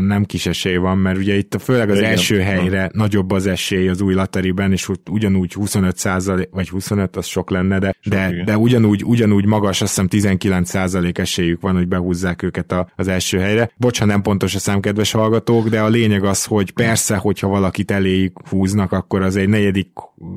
nem 0.00 0.24
kis 0.24 0.46
esély 0.46 0.76
van, 0.76 0.98
mert 0.98 1.18
ugye 1.18 1.36
itt 1.36 1.56
főleg 1.62 1.90
az 1.90 1.98
Igen. 1.98 2.10
első 2.10 2.38
helyre 2.38 2.82
ha. 2.82 2.88
nagyobb 2.92 3.30
az 3.30 3.46
esély 3.46 3.88
az 3.88 4.00
új 4.00 4.14
lateriben, 4.14 4.72
és 4.72 4.88
ugyanúgy 5.10 5.52
25 5.52 5.96
százalék, 5.96 6.48
vagy 6.50 6.70
25%, 6.72 7.16
az 7.16 7.26
sok 7.26 7.50
lenne, 7.50 7.78
de, 7.78 7.96
sok, 8.00 8.12
de, 8.12 8.42
de 8.44 8.56
ugyanúgy, 8.56 9.04
ugyanúgy 9.04 9.46
magas, 9.46 9.80
azt 9.80 9.90
hiszem 9.90 10.08
19 10.08 10.68
százalék 10.68 11.18
esélyük 11.18 11.60
van, 11.60 11.74
hogy 11.74 11.88
behúzzák 11.88 12.42
őket 12.42 12.72
a, 12.72 12.92
az 12.96 13.08
első 13.08 13.38
helyre. 13.38 13.70
Bocs, 13.76 14.04
nem 14.04 14.22
pontos 14.22 14.54
a 14.54 14.58
szám, 14.58 14.80
kedves 14.80 15.12
hallgatók, 15.12 15.68
de 15.68 15.80
a 15.80 15.88
lényeg 15.88 16.24
az, 16.24 16.44
hogy 16.44 16.70
persze, 16.70 17.16
hogyha 17.16 17.48
valakit 17.48 17.90
eléjük 17.90 18.48
húznak, 18.48 18.92
akkor 18.92 19.22
az 19.22 19.36
egy 19.36 19.48
negyedik, 19.48 19.88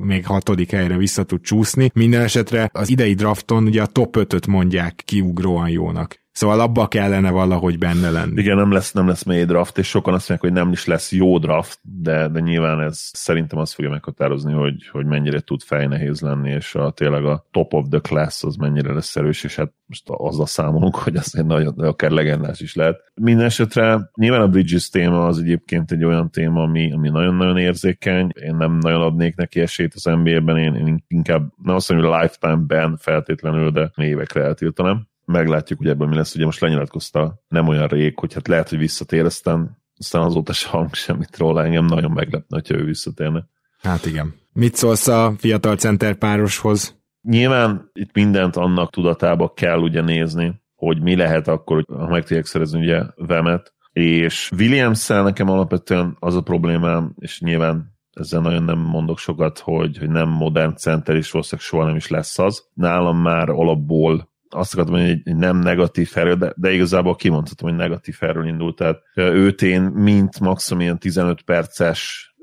még 0.02 0.26
hatodik 0.26 0.72
helyre 0.72 0.98
vissza 0.98 1.24
tud 1.24 1.42
csúszni. 1.42 1.92
Minden 1.94 2.22
esetre 2.22 2.70
az 2.74 2.90
idei 2.90 3.14
drafton 3.14 3.64
ugye 3.66 3.82
a 3.82 3.86
top 3.86 4.16
5-öt 4.20 4.48
mondják 4.48 5.02
kiugróan 5.06 5.70
jónak. 5.70 6.23
Szóval 6.34 6.60
abba 6.60 6.88
kellene 6.88 7.32
valahogy 7.32 7.78
benne 7.78 8.10
lenni. 8.10 8.42
Igen, 8.42 8.56
nem 8.56 8.72
lesz, 8.72 8.92
nem 8.92 9.08
lesz 9.08 9.24
mély 9.24 9.44
draft, 9.44 9.78
és 9.78 9.88
sokan 9.88 10.14
azt 10.14 10.30
mondják, 10.30 10.52
hogy 10.52 10.64
nem 10.64 10.72
is 10.72 10.86
lesz 10.86 11.12
jó 11.12 11.38
draft, 11.38 11.80
de, 11.82 12.28
de 12.28 12.40
nyilván 12.40 12.80
ez 12.80 13.00
szerintem 13.12 13.60
azt 13.60 13.74
fogja 13.74 13.90
meghatározni, 13.90 14.54
hogy, 14.54 14.88
hogy 14.92 15.06
mennyire 15.06 15.40
tud 15.40 15.62
fejnehéz 15.62 16.22
lenni, 16.22 16.50
és 16.50 16.76
a, 16.76 16.92
tényleg 16.92 17.26
a 17.26 17.48
top 17.52 17.74
of 17.74 17.88
the 17.90 18.00
class 18.00 18.44
az 18.44 18.56
mennyire 18.56 18.94
lesz 18.94 19.16
erős, 19.16 19.44
és 19.44 19.56
hát 19.56 19.74
most 19.86 20.04
azzal 20.06 20.46
számolunk, 20.46 20.96
hogy 20.96 21.16
az 21.16 21.38
egy 21.38 21.46
nagyon, 21.46 21.74
akár 21.80 22.12
legendás 22.12 22.60
is 22.60 22.76
lehet. 22.76 23.12
Minden 23.22 23.46
esetre 23.46 24.12
nyilván 24.16 24.42
a 24.42 24.48
Bridges 24.48 24.90
téma 24.90 25.26
az 25.26 25.40
egyébként 25.40 25.92
egy 25.92 26.04
olyan 26.04 26.30
téma, 26.32 26.62
ami, 26.62 26.94
ami 26.94 27.10
nagyon-nagyon 27.10 27.58
érzékeny. 27.58 28.32
Én 28.42 28.56
nem 28.56 28.78
nagyon 28.78 29.02
adnék 29.02 29.36
neki 29.36 29.60
esélyt 29.60 29.94
az 29.94 30.04
NBA-ben, 30.04 30.58
én, 30.58 30.76
én 30.76 31.04
inkább 31.08 31.54
nem 31.64 31.76
azt 31.76 31.90
mondom, 31.90 32.12
hogy 32.12 32.22
lifetime-ben 32.22 32.98
feltétlenül, 32.98 33.72
de 33.72 33.92
évekre 33.96 34.44
eltiltanám 34.44 35.12
meglátjuk, 35.26 35.80
hogy 35.80 35.88
ebből 35.88 36.08
mi 36.08 36.16
lesz. 36.16 36.36
Ugye 36.36 36.46
most 36.46 36.60
lenyilatkozta 36.60 37.44
nem 37.48 37.68
olyan 37.68 37.88
rég, 37.88 38.20
hogy 38.20 38.34
hát 38.34 38.48
lehet, 38.48 38.70
hogy 38.70 38.78
visszatér, 38.78 39.26
aztán, 39.26 39.78
aztán 39.98 40.22
azóta 40.22 40.54
se 40.54 40.70
hang 40.70 40.94
semmit 40.94 41.38
róla, 41.38 41.64
engem 41.64 41.86
nagyon 41.86 42.12
meglepne, 42.12 42.58
hogyha 42.58 42.76
ő 42.76 42.84
visszatérne. 42.84 43.48
Hát 43.82 44.06
igen. 44.06 44.34
Mit 44.54 44.76
szólsz 44.76 45.08
a 45.08 45.34
fiatal 45.38 45.76
center 45.76 46.16
pároshoz? 46.16 47.02
Nyilván 47.22 47.90
itt 47.94 48.14
mindent 48.14 48.56
annak 48.56 48.92
tudatába 48.92 49.54
kell 49.54 49.80
ugye 49.80 50.02
nézni, 50.02 50.62
hogy 50.76 51.02
mi 51.02 51.16
lehet 51.16 51.48
akkor, 51.48 51.86
ha 51.88 52.08
meg 52.08 52.24
tudják 52.24 52.46
szerezni 52.46 52.80
ugye 52.80 53.04
Vemet, 53.16 53.74
és 53.94 54.52
williams 54.58 55.08
nekem 55.08 55.50
alapvetően 55.50 56.18
az 56.20 56.36
a 56.36 56.42
problémám, 56.42 57.16
és 57.20 57.40
nyilván 57.42 57.94
ezzel 58.14 58.42
nagyon 58.42 58.64
nem 58.64 58.80
mondok 58.80 59.18
sokat, 59.18 59.60
hogy, 59.60 59.98
hogy 59.98 60.10
nem 60.10 60.30
modern 60.30 60.76
center, 60.76 61.16
és 61.16 61.32
valószínűleg 61.32 61.68
soha 61.68 61.86
nem 61.86 61.96
is 61.96 62.08
lesz 62.08 62.40
az. 62.40 62.68
Nálam 62.74 63.18
már 63.18 63.50
alapból 63.50 64.33
azt 64.54 64.74
akartam 64.74 64.96
mondani, 64.96 65.22
hogy 65.24 65.36
nem 65.36 65.58
negatív 65.58 66.10
felről, 66.10 66.36
de, 66.36 66.54
de 66.56 66.72
igazából 66.72 67.16
kimondhatom, 67.16 67.70
hogy 67.70 67.78
negatív 67.78 68.16
felről 68.16 68.48
indult. 68.48 68.76
Tehát 68.76 69.02
őt 69.16 69.62
én 69.62 69.82
mint 69.82 70.40
maximum 70.40 70.82
ilyen 70.82 71.00
15 71.00 71.42
perces 71.42 72.34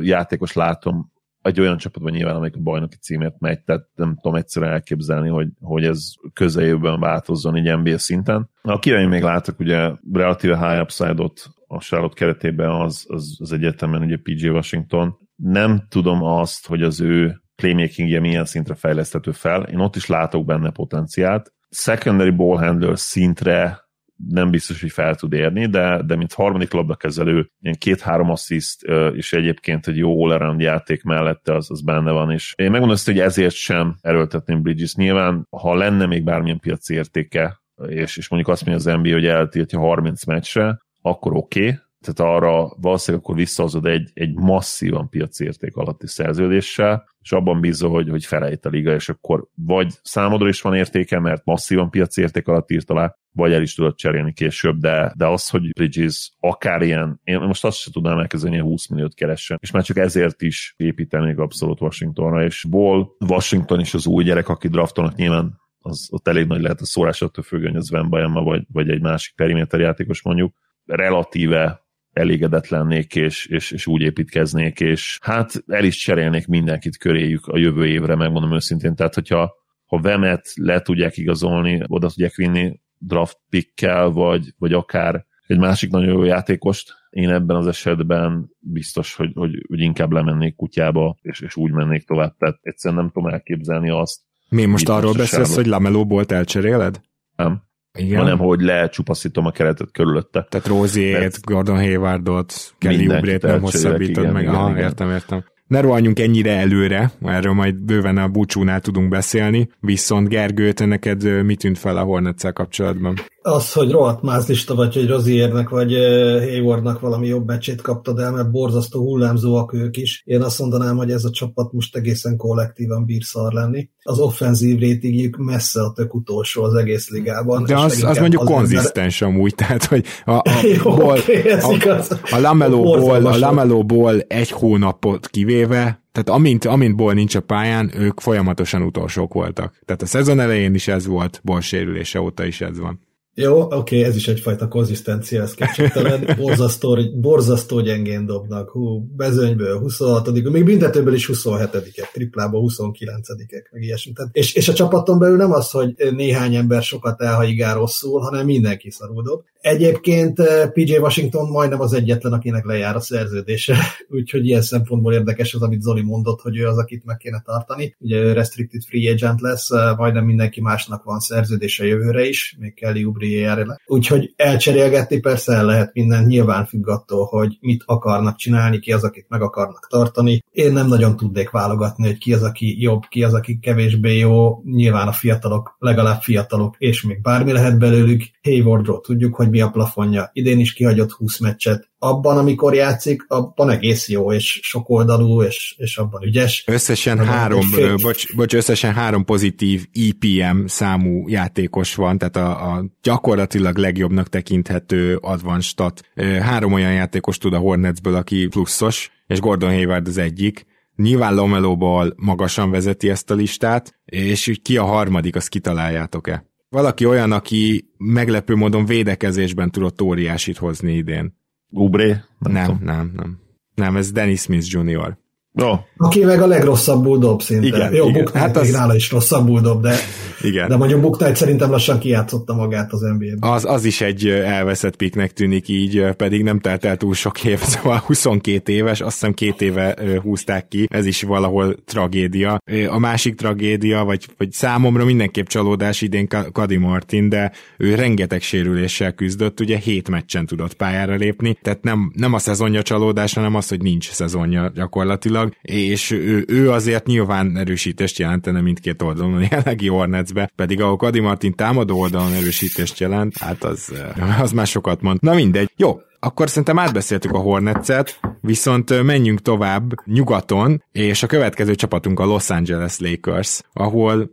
játékos 0.00 0.52
látom 0.52 1.12
egy 1.42 1.60
olyan 1.60 1.76
csapatban 1.76 2.12
nyilván, 2.12 2.36
amelyik 2.36 2.56
a 2.56 2.60
bajnoki 2.60 2.96
címért 2.96 3.38
megy, 3.38 3.62
tehát 3.62 3.86
nem 3.94 4.18
tudom 4.20 4.38
egyszerűen 4.38 4.72
elképzelni, 4.72 5.28
hogy, 5.28 5.48
hogy 5.60 5.84
ez 5.84 6.12
közeljövőben 6.32 7.00
változzon 7.00 7.56
így 7.56 7.76
NBA 7.76 7.98
szinten. 7.98 8.50
A 8.62 8.78
én 8.86 9.08
még 9.08 9.22
látok 9.22 9.58
ugye 9.60 9.90
relatíve 10.12 10.68
high 10.68 10.82
upside-ot 10.82 11.46
a 11.66 11.78
Charlotte 11.78 12.14
keretében 12.14 12.70
az, 12.70 13.04
az, 13.08 13.36
az 13.40 13.52
egyetemen 13.52 14.02
ugye 14.02 14.16
PJ 14.22 14.48
Washington. 14.48 15.18
Nem 15.36 15.86
tudom 15.88 16.22
azt, 16.22 16.66
hogy 16.66 16.82
az 16.82 17.00
ő 17.00 17.42
playmakingje 17.56 18.20
milyen 18.20 18.44
szintre 18.44 18.74
fejleszthető 18.74 19.30
fel. 19.30 19.62
Én 19.62 19.78
ott 19.78 19.96
is 19.96 20.06
látok 20.06 20.44
benne 20.44 20.70
potenciált 20.70 21.52
secondary 21.70 22.30
ball 22.30 22.56
handler 22.56 22.98
szintre 22.98 23.86
nem 24.26 24.50
biztos, 24.50 24.80
hogy 24.80 24.90
fel 24.90 25.14
tud 25.14 25.32
érni, 25.32 25.66
de, 25.66 26.02
de 26.02 26.16
mint 26.16 26.32
harmadik 26.32 26.72
labdakezelő, 26.72 27.50
ilyen 27.60 27.76
két-három 27.78 28.30
assziszt, 28.30 28.82
és 29.14 29.32
egyébként 29.32 29.86
egy 29.86 29.96
jó 29.96 30.24
all 30.24 30.56
játék 30.58 31.02
mellette 31.02 31.54
az, 31.54 31.70
az 31.70 31.82
benne 31.82 32.10
van, 32.10 32.30
és 32.30 32.52
én 32.56 32.70
megmondom 32.70 32.96
azt, 32.96 33.06
hogy 33.06 33.18
ezért 33.18 33.54
sem 33.54 33.96
erőltetném 34.00 34.62
Bridges. 34.62 34.94
Nyilván, 34.94 35.46
ha 35.50 35.74
lenne 35.74 36.06
még 36.06 36.24
bármilyen 36.24 36.60
piaci 36.60 36.94
értéke, 36.94 37.60
és, 37.88 38.16
és 38.16 38.28
mondjuk 38.28 38.52
azt 38.52 38.66
mondja 38.66 38.92
az 38.92 39.00
NBA, 39.00 39.12
hogy 39.12 39.26
eltiltja 39.26 39.78
30 39.78 40.24
meccsre, 40.24 40.78
akkor 41.02 41.36
oké, 41.36 41.66
okay, 41.66 41.78
tehát 42.00 42.32
arra 42.34 42.72
valószínűleg 42.80 43.24
akkor 43.24 43.36
visszahozod 43.36 43.86
egy, 43.86 44.10
egy 44.14 44.34
masszívan 44.34 45.08
piaci 45.08 45.44
érték 45.44 45.76
alatti 45.76 46.06
szerződéssel, 46.06 47.08
és 47.20 47.32
abban 47.32 47.60
bízol, 47.60 47.90
hogy, 47.90 48.08
hogy 48.08 48.24
felejt 48.24 48.66
a 48.66 48.68
liga, 48.68 48.94
és 48.94 49.08
akkor 49.08 49.46
vagy 49.54 49.94
számodra 50.02 50.48
is 50.48 50.60
van 50.60 50.74
értéke, 50.74 51.18
mert 51.18 51.44
masszívan 51.44 51.90
piaci 51.90 52.20
érték 52.20 52.48
alatt 52.48 52.70
írt 52.70 52.90
alá, 52.90 53.16
vagy 53.32 53.52
el 53.52 53.62
is 53.62 53.74
tudod 53.74 53.94
cserélni 53.94 54.32
később, 54.32 54.78
de, 54.78 55.12
de 55.16 55.26
az, 55.26 55.48
hogy 55.48 55.72
Bridges 55.72 56.30
akár 56.40 56.82
ilyen, 56.82 57.20
én 57.24 57.38
most 57.38 57.64
azt 57.64 57.78
sem 57.78 57.92
tudnám 57.92 58.18
elkezdeni, 58.18 58.56
hogy 58.56 58.68
20 58.68 58.88
milliót 58.88 59.14
keressen, 59.14 59.58
és 59.60 59.70
már 59.70 59.82
csak 59.82 59.96
ezért 59.96 60.42
is 60.42 60.74
építenék 60.76 61.38
abszolút 61.38 61.80
Washingtonra, 61.80 62.44
és 62.44 62.66
Ball, 62.70 63.06
Washington 63.28 63.80
is 63.80 63.94
az 63.94 64.06
új 64.06 64.24
gyerek, 64.24 64.48
aki 64.48 64.68
draftolnak 64.68 65.14
nyilván 65.14 65.60
az 65.78 66.08
ott 66.10 66.28
elég 66.28 66.46
nagy 66.46 66.60
lehet 66.60 66.80
a 66.80 66.86
szórás 66.86 67.22
attól 67.22 67.44
függően, 67.44 67.72
hogy 67.72 67.80
az 67.80 67.90
Van 67.90 68.32
vagy, 68.32 68.66
vagy 68.72 68.90
egy 68.90 69.00
másik 69.00 69.34
periméter 69.34 69.80
játékos 69.80 70.22
mondjuk, 70.22 70.54
relatíve 70.84 71.87
elégedett 72.18 72.68
lennék, 72.68 73.14
és, 73.14 73.46
és, 73.46 73.70
és 73.70 73.86
úgy 73.86 74.00
építkeznék, 74.00 74.80
és 74.80 75.18
hát 75.22 75.62
el 75.66 75.84
is 75.84 75.96
cserélnék 75.96 76.46
mindenkit 76.46 76.96
köréjük 76.96 77.46
a 77.46 77.58
jövő 77.58 77.86
évre, 77.86 78.14
megmondom 78.14 78.54
őszintén. 78.54 78.94
Tehát, 78.94 79.14
hogyha 79.14 79.54
ha 79.84 80.00
Vemet 80.00 80.52
le 80.54 80.80
tudják 80.80 81.16
igazolni, 81.16 81.82
oda 81.86 82.08
tudják 82.08 82.34
vinni 82.34 82.80
draft 82.98 83.38
pickkel, 83.48 84.10
vagy, 84.10 84.54
vagy 84.58 84.72
akár 84.72 85.26
egy 85.46 85.58
másik 85.58 85.90
nagyon 85.90 86.08
jó 86.08 86.24
játékost, 86.24 86.98
én 87.10 87.30
ebben 87.30 87.56
az 87.56 87.66
esetben 87.66 88.50
biztos, 88.58 89.14
hogy, 89.14 89.30
hogy, 89.34 89.64
hogy 89.68 89.80
inkább 89.80 90.12
lemennék 90.12 90.56
kutyába, 90.56 91.18
és, 91.22 91.40
és 91.40 91.56
úgy 91.56 91.72
mennék 91.72 92.06
tovább. 92.06 92.36
Tehát 92.36 92.58
egyszerűen 92.62 93.00
nem 93.00 93.10
tudom 93.12 93.32
elképzelni 93.32 93.90
azt. 93.90 94.20
Mi 94.48 94.64
most 94.64 94.88
arról 94.88 95.12
beszélsz, 95.12 95.54
hogy 95.54 95.66
Lamelóból 95.66 96.24
elcseréled? 96.28 97.00
Nem. 97.36 97.62
Igen. 97.98 98.18
hanem 98.18 98.38
hogy 98.38 98.60
lecsupaszítom 98.60 99.46
a 99.46 99.50
keretet 99.50 99.90
körülötte. 99.92 100.46
Tehát 100.48 100.66
Roziét, 100.66 101.44
Gordon 101.44 101.76
Haywardot, 101.76 102.74
Kelly 102.78 103.08
Oubre-t 103.08 103.42
nem 103.42 103.60
hosszabbítod 103.60 104.22
igen, 104.22 104.32
meg. 104.32 104.42
Igen, 104.42 104.54
Aha, 104.54 104.70
igen. 104.70 104.82
értem, 104.82 105.10
értem 105.10 105.44
ne 105.68 105.80
rohanjunk 105.80 106.18
ennyire 106.18 106.56
előre, 106.56 107.10
erről 107.22 107.52
majd 107.52 107.74
bőven 107.74 108.18
a 108.18 108.28
búcsúnál 108.28 108.80
tudunk 108.80 109.08
beszélni, 109.08 109.68
viszont 109.80 110.28
Gergőt, 110.28 110.86
neked 110.86 111.44
mit 111.44 111.58
tűnt 111.58 111.78
fel 111.78 111.96
a 111.96 112.02
hornets 112.02 112.52
kapcsolatban? 112.52 113.14
Az, 113.48 113.72
hogy 113.72 113.90
rohadt 113.90 114.22
mázlista 114.22 114.74
vagy, 114.74 114.94
hogy 114.94 115.06
Roziernek 115.06 115.68
vagy 115.68 115.92
Haywardnak 116.38 117.00
valami 117.00 117.26
jobb 117.26 117.46
becsét 117.46 117.80
kaptad 117.80 118.18
el, 118.18 118.32
mert 118.32 118.50
borzasztó 118.50 119.00
hullámzóak 119.00 119.72
ők 119.72 119.96
is. 119.96 120.22
Én 120.26 120.42
azt 120.42 120.58
mondanám, 120.58 120.96
hogy 120.96 121.10
ez 121.10 121.24
a 121.24 121.30
csapat 121.30 121.72
most 121.72 121.96
egészen 121.96 122.36
kollektívan 122.36 123.04
bír 123.04 123.22
szar 123.22 123.52
lenni. 123.52 123.88
Az 124.02 124.18
offenzív 124.18 124.78
rétigjük 124.78 125.36
messze 125.36 125.82
a 125.82 125.92
tök 125.92 126.14
utolsó 126.14 126.62
az 126.62 126.74
egész 126.74 127.10
ligában. 127.10 127.64
De 127.64 127.78
az, 127.78 128.02
az 128.02 128.18
mondjuk 128.18 128.42
az 128.42 128.48
konzisztens 128.48 129.22
ember... 129.22 129.36
amúgy, 129.36 129.54
tehát 129.54 129.84
hogy 129.84 130.04
a, 130.24 130.32
a, 130.32 130.42
Jó, 130.84 130.92
okay, 130.92 131.50
a, 131.50 132.04
a, 132.30 132.38
Lamelóból, 132.40 133.26
a 133.26 133.38
Lamelóból 133.38 134.20
egy 134.20 134.50
hónapot 134.50 135.26
kivéve 135.26 136.02
tehát 136.12 136.40
amint, 136.40 136.64
amint 136.64 136.96
Ból 136.96 137.12
nincs 137.12 137.34
a 137.34 137.40
pályán, 137.40 137.90
ők 137.96 138.20
folyamatosan 138.20 138.82
utolsók 138.82 139.32
voltak. 139.34 139.78
Tehát 139.84 140.02
a 140.02 140.06
szezon 140.06 140.40
elején 140.40 140.74
is 140.74 140.88
ez 140.88 141.06
volt, 141.06 141.40
Ból 141.44 141.60
sérülése 141.60 142.20
óta 142.20 142.44
is 142.44 142.60
ez 142.60 142.78
van. 142.78 143.07
Jó, 143.40 143.60
oké, 143.60 143.74
okay, 143.74 144.02
ez 144.02 144.16
is 144.16 144.28
egyfajta 144.28 144.68
konzisztencia, 144.68 145.42
ez 145.42 145.54
kétségtelen. 145.54 146.28
Borzasztó, 146.40 146.98
borzasztó 147.20 147.80
gyengén 147.80 148.26
dobnak. 148.26 148.70
Hú, 148.70 149.06
bezönyből 149.16 149.78
26 149.78 150.30
még 150.30 150.64
büntetőből 150.64 151.14
is 151.14 151.30
27-ek, 151.32 152.10
triplából 152.12 152.62
29-ek, 152.68 153.70
meg 153.70 153.82
ilyesmi. 153.82 154.12
Tehát, 154.12 154.36
és, 154.36 154.54
és 154.54 154.68
a 154.68 154.72
csapaton 154.72 155.18
belül 155.18 155.36
nem 155.36 155.52
az, 155.52 155.70
hogy 155.70 155.94
néhány 156.10 156.54
ember 156.54 156.82
sokat 156.82 157.22
elhaigál 157.22 157.74
rosszul, 157.74 158.20
hanem 158.20 158.44
mindenki 158.44 158.90
szarul 158.90 159.22
dob. 159.22 159.42
Egyébként 159.60 160.40
eh, 160.40 160.68
PJ 160.70 160.96
Washington 160.96 161.50
majdnem 161.50 161.80
az 161.80 161.92
egyetlen, 161.92 162.32
akinek 162.32 162.64
lejár 162.64 162.96
a 162.96 163.00
szerződése, 163.00 163.76
úgyhogy 164.18 164.46
ilyen 164.46 164.62
szempontból 164.62 165.12
érdekes 165.12 165.54
az, 165.54 165.62
amit 165.62 165.82
Zoli 165.82 166.02
mondott, 166.02 166.40
hogy 166.40 166.56
ő 166.56 166.66
az, 166.66 166.78
akit 166.78 167.04
meg 167.04 167.16
kéne 167.16 167.42
tartani. 167.44 167.96
Ugye 167.98 168.16
ő 168.16 168.32
restricted 168.32 168.82
free 168.82 169.12
agent 169.12 169.40
lesz, 169.40 169.70
eh, 169.70 169.96
majdnem 169.96 170.24
mindenki 170.24 170.60
másnak 170.60 171.04
van 171.04 171.18
szerződése 171.18 171.84
jövőre 171.84 172.26
is, 172.28 172.56
még 172.58 172.74
Kelly 172.74 173.04
Oubre 173.04 173.64
le. 173.64 173.80
Úgyhogy 173.86 174.32
elcserélgetni 174.36 175.20
persze 175.20 175.52
el 175.52 175.64
lehet 175.64 175.94
minden, 175.94 176.24
nyilván 176.24 176.66
függ 176.66 176.88
attól, 176.88 177.24
hogy 177.24 177.58
mit 177.60 177.82
akarnak 177.86 178.36
csinálni, 178.36 178.78
ki 178.78 178.92
az, 178.92 179.04
akit 179.04 179.26
meg 179.28 179.42
akarnak 179.42 179.86
tartani. 179.90 180.44
Én 180.52 180.72
nem 180.72 180.86
nagyon 180.86 181.16
tudnék 181.16 181.50
válogatni, 181.50 182.06
hogy 182.06 182.18
ki 182.18 182.32
az, 182.32 182.42
aki 182.42 182.82
jobb, 182.82 183.02
ki 183.08 183.22
az, 183.22 183.34
aki 183.34 183.58
kevésbé 183.58 184.18
jó. 184.18 184.62
Nyilván 184.64 185.08
a 185.08 185.12
fiatalok, 185.12 185.76
legalább 185.78 186.20
fiatalok, 186.20 186.74
és 186.78 187.02
még 187.02 187.20
bármi 187.20 187.52
lehet 187.52 187.78
belőlük. 187.78 188.22
Haywardról 188.42 189.00
tudjuk, 189.00 189.34
hogy 189.34 189.47
mi 189.50 189.60
a 189.60 189.68
plafonja. 189.68 190.30
Idén 190.32 190.58
is 190.58 190.72
kihagyott 190.72 191.10
20 191.10 191.38
meccset. 191.38 191.88
Abban, 191.98 192.38
amikor 192.38 192.74
játszik, 192.74 193.24
abban 193.28 193.70
egész 193.70 194.08
jó, 194.08 194.32
és 194.32 194.60
sokoldalú, 194.62 195.42
és, 195.42 195.74
és 195.78 195.96
abban 195.96 196.22
ügyes. 196.22 196.64
Összesen 196.66 197.18
három, 197.18 197.60
fél... 197.60 197.96
bocs, 197.96 198.34
bocs, 198.34 198.54
összesen 198.54 198.94
három 198.94 199.24
pozitív 199.24 199.86
EPM 199.92 200.64
számú 200.66 201.28
játékos 201.28 201.94
van, 201.94 202.18
tehát 202.18 202.36
a, 202.36 202.72
a 202.72 202.84
gyakorlatilag 203.02 203.76
legjobbnak 203.76 204.28
tekinthető 204.28 205.16
advanced 205.16 205.62
stat. 205.62 206.00
Három 206.40 206.72
olyan 206.72 206.92
játékos 206.92 207.38
tud 207.38 207.52
a 207.52 207.58
Hornetsből, 207.58 208.14
aki 208.14 208.46
pluszos, 208.46 209.10
és 209.26 209.40
Gordon 209.40 209.70
Hayward 209.70 210.06
az 210.06 210.18
egyik. 210.18 210.66
Nyilván 210.96 211.34
Lomelóból 211.34 212.14
magasan 212.16 212.70
vezeti 212.70 213.08
ezt 213.10 213.30
a 213.30 213.34
listát, 213.34 213.98
és 214.04 214.58
ki 214.62 214.76
a 214.76 214.84
harmadik, 214.84 215.36
azt 215.36 215.48
kitaláljátok-e? 215.48 216.44
Valaki 216.68 217.04
olyan, 217.04 217.32
aki 217.32 217.90
meglepő 217.96 218.54
módon 218.54 218.84
védekezésben 218.84 219.70
tudott 219.70 220.02
óriásit 220.02 220.56
hozni 220.56 220.92
idén. 220.92 221.36
Ubré? 221.70 222.16
Nem, 222.38 222.52
nem, 222.66 222.78
nem, 222.82 223.12
nem. 223.16 223.40
Nem, 223.74 223.96
ez 223.96 224.12
Dennis 224.12 224.40
Smith 224.40 224.66
Jr. 224.70 225.18
No. 225.58 225.78
Aki 225.96 226.24
meg 226.24 226.40
a 226.42 226.46
legrosszabbul 226.46 227.18
dob 227.18 227.42
szinte. 227.42 227.66
Igen, 227.66 227.94
Jó, 227.94 228.08
igen. 228.08 228.28
Hát 228.34 228.56
az- 228.56 228.70
nála 228.70 228.94
is 228.94 229.10
rosszabbul 229.10 229.60
dob, 229.60 229.82
de, 229.82 229.94
Igen. 230.42 230.68
de 230.68 230.76
mondjuk 230.76 231.16
Knight 231.16 231.36
szerintem 231.36 231.70
lassan 231.70 231.98
kijátszotta 231.98 232.54
magát 232.54 232.92
az 232.92 233.00
NBA-ben. 233.00 233.50
Az, 233.52 233.64
az 233.64 233.84
is 233.84 234.00
egy 234.00 234.26
elveszett 234.28 234.96
piknek 234.96 235.32
tűnik 235.32 235.68
így, 235.68 236.04
pedig 236.16 236.42
nem 236.42 236.58
telt 236.60 236.84
el 236.84 236.96
túl 236.96 237.14
sok 237.14 237.44
év, 237.44 237.58
szóval 237.72 238.02
22 238.06 238.72
éves, 238.72 239.00
azt 239.00 239.12
hiszem 239.12 239.32
két 239.34 239.60
éve 239.62 239.96
húzták 240.22 240.68
ki, 240.68 240.86
ez 240.90 241.06
is 241.06 241.22
valahol 241.22 241.74
tragédia. 241.84 242.58
A 242.88 242.98
másik 242.98 243.34
tragédia, 243.34 244.04
vagy, 244.04 244.26
vagy 244.36 244.52
számomra 244.52 245.04
mindenképp 245.04 245.46
csalódás 245.46 246.00
idén 246.00 246.28
Ka- 246.28 246.52
Kadi 246.52 246.76
Martin, 246.76 247.28
de 247.28 247.52
ő 247.78 247.94
rengeteg 247.94 248.42
sérüléssel 248.42 249.12
küzdött, 249.12 249.60
ugye 249.60 249.76
hét 249.78 250.08
meccsen 250.08 250.46
tudott 250.46 250.74
pályára 250.74 251.14
lépni, 251.14 251.58
tehát 251.62 251.82
nem, 251.82 252.12
nem 252.16 252.32
a 252.34 252.38
szezonja 252.38 252.82
csalódás, 252.82 253.34
hanem 253.34 253.54
az, 253.54 253.68
hogy 253.68 253.82
nincs 253.82 254.10
szezonja 254.10 254.72
gyakorlatilag, 254.74 255.47
és 255.62 256.10
ő, 256.10 256.44
ő 256.48 256.70
azért 256.70 257.06
nyilván 257.06 257.56
erősítést 257.56 258.18
jelentene 258.18 258.60
mindkét 258.60 259.02
oldalon 259.02 259.34
a 259.34 259.46
jelenlegi 259.50 259.88
Hornetsbe, 259.88 260.50
pedig 260.56 260.80
ahol 260.80 260.96
Kadi 260.96 261.20
Martin 261.20 261.54
támadó 261.54 262.00
oldalon 262.00 262.32
erősítést 262.32 262.98
jelent, 262.98 263.36
hát 263.36 263.64
az, 263.64 263.92
eh, 264.16 264.40
az 264.40 264.52
már 264.52 264.66
sokat 264.66 265.00
mond. 265.00 265.22
Na 265.22 265.34
mindegy. 265.34 265.70
Jó, 265.76 266.00
akkor 266.20 266.48
szerintem 266.48 266.78
átbeszéltük 266.78 267.32
a 267.32 267.38
Hornetset, 267.38 268.20
viszont 268.40 268.90
ö, 268.90 269.02
menjünk 269.02 269.40
tovább 269.40 269.92
nyugaton, 270.04 270.84
és 270.92 271.22
a 271.22 271.26
következő 271.26 271.74
csapatunk 271.74 272.20
a 272.20 272.24
Los 272.24 272.50
Angeles 272.50 272.98
Lakers, 272.98 273.60
ahol 273.72 274.30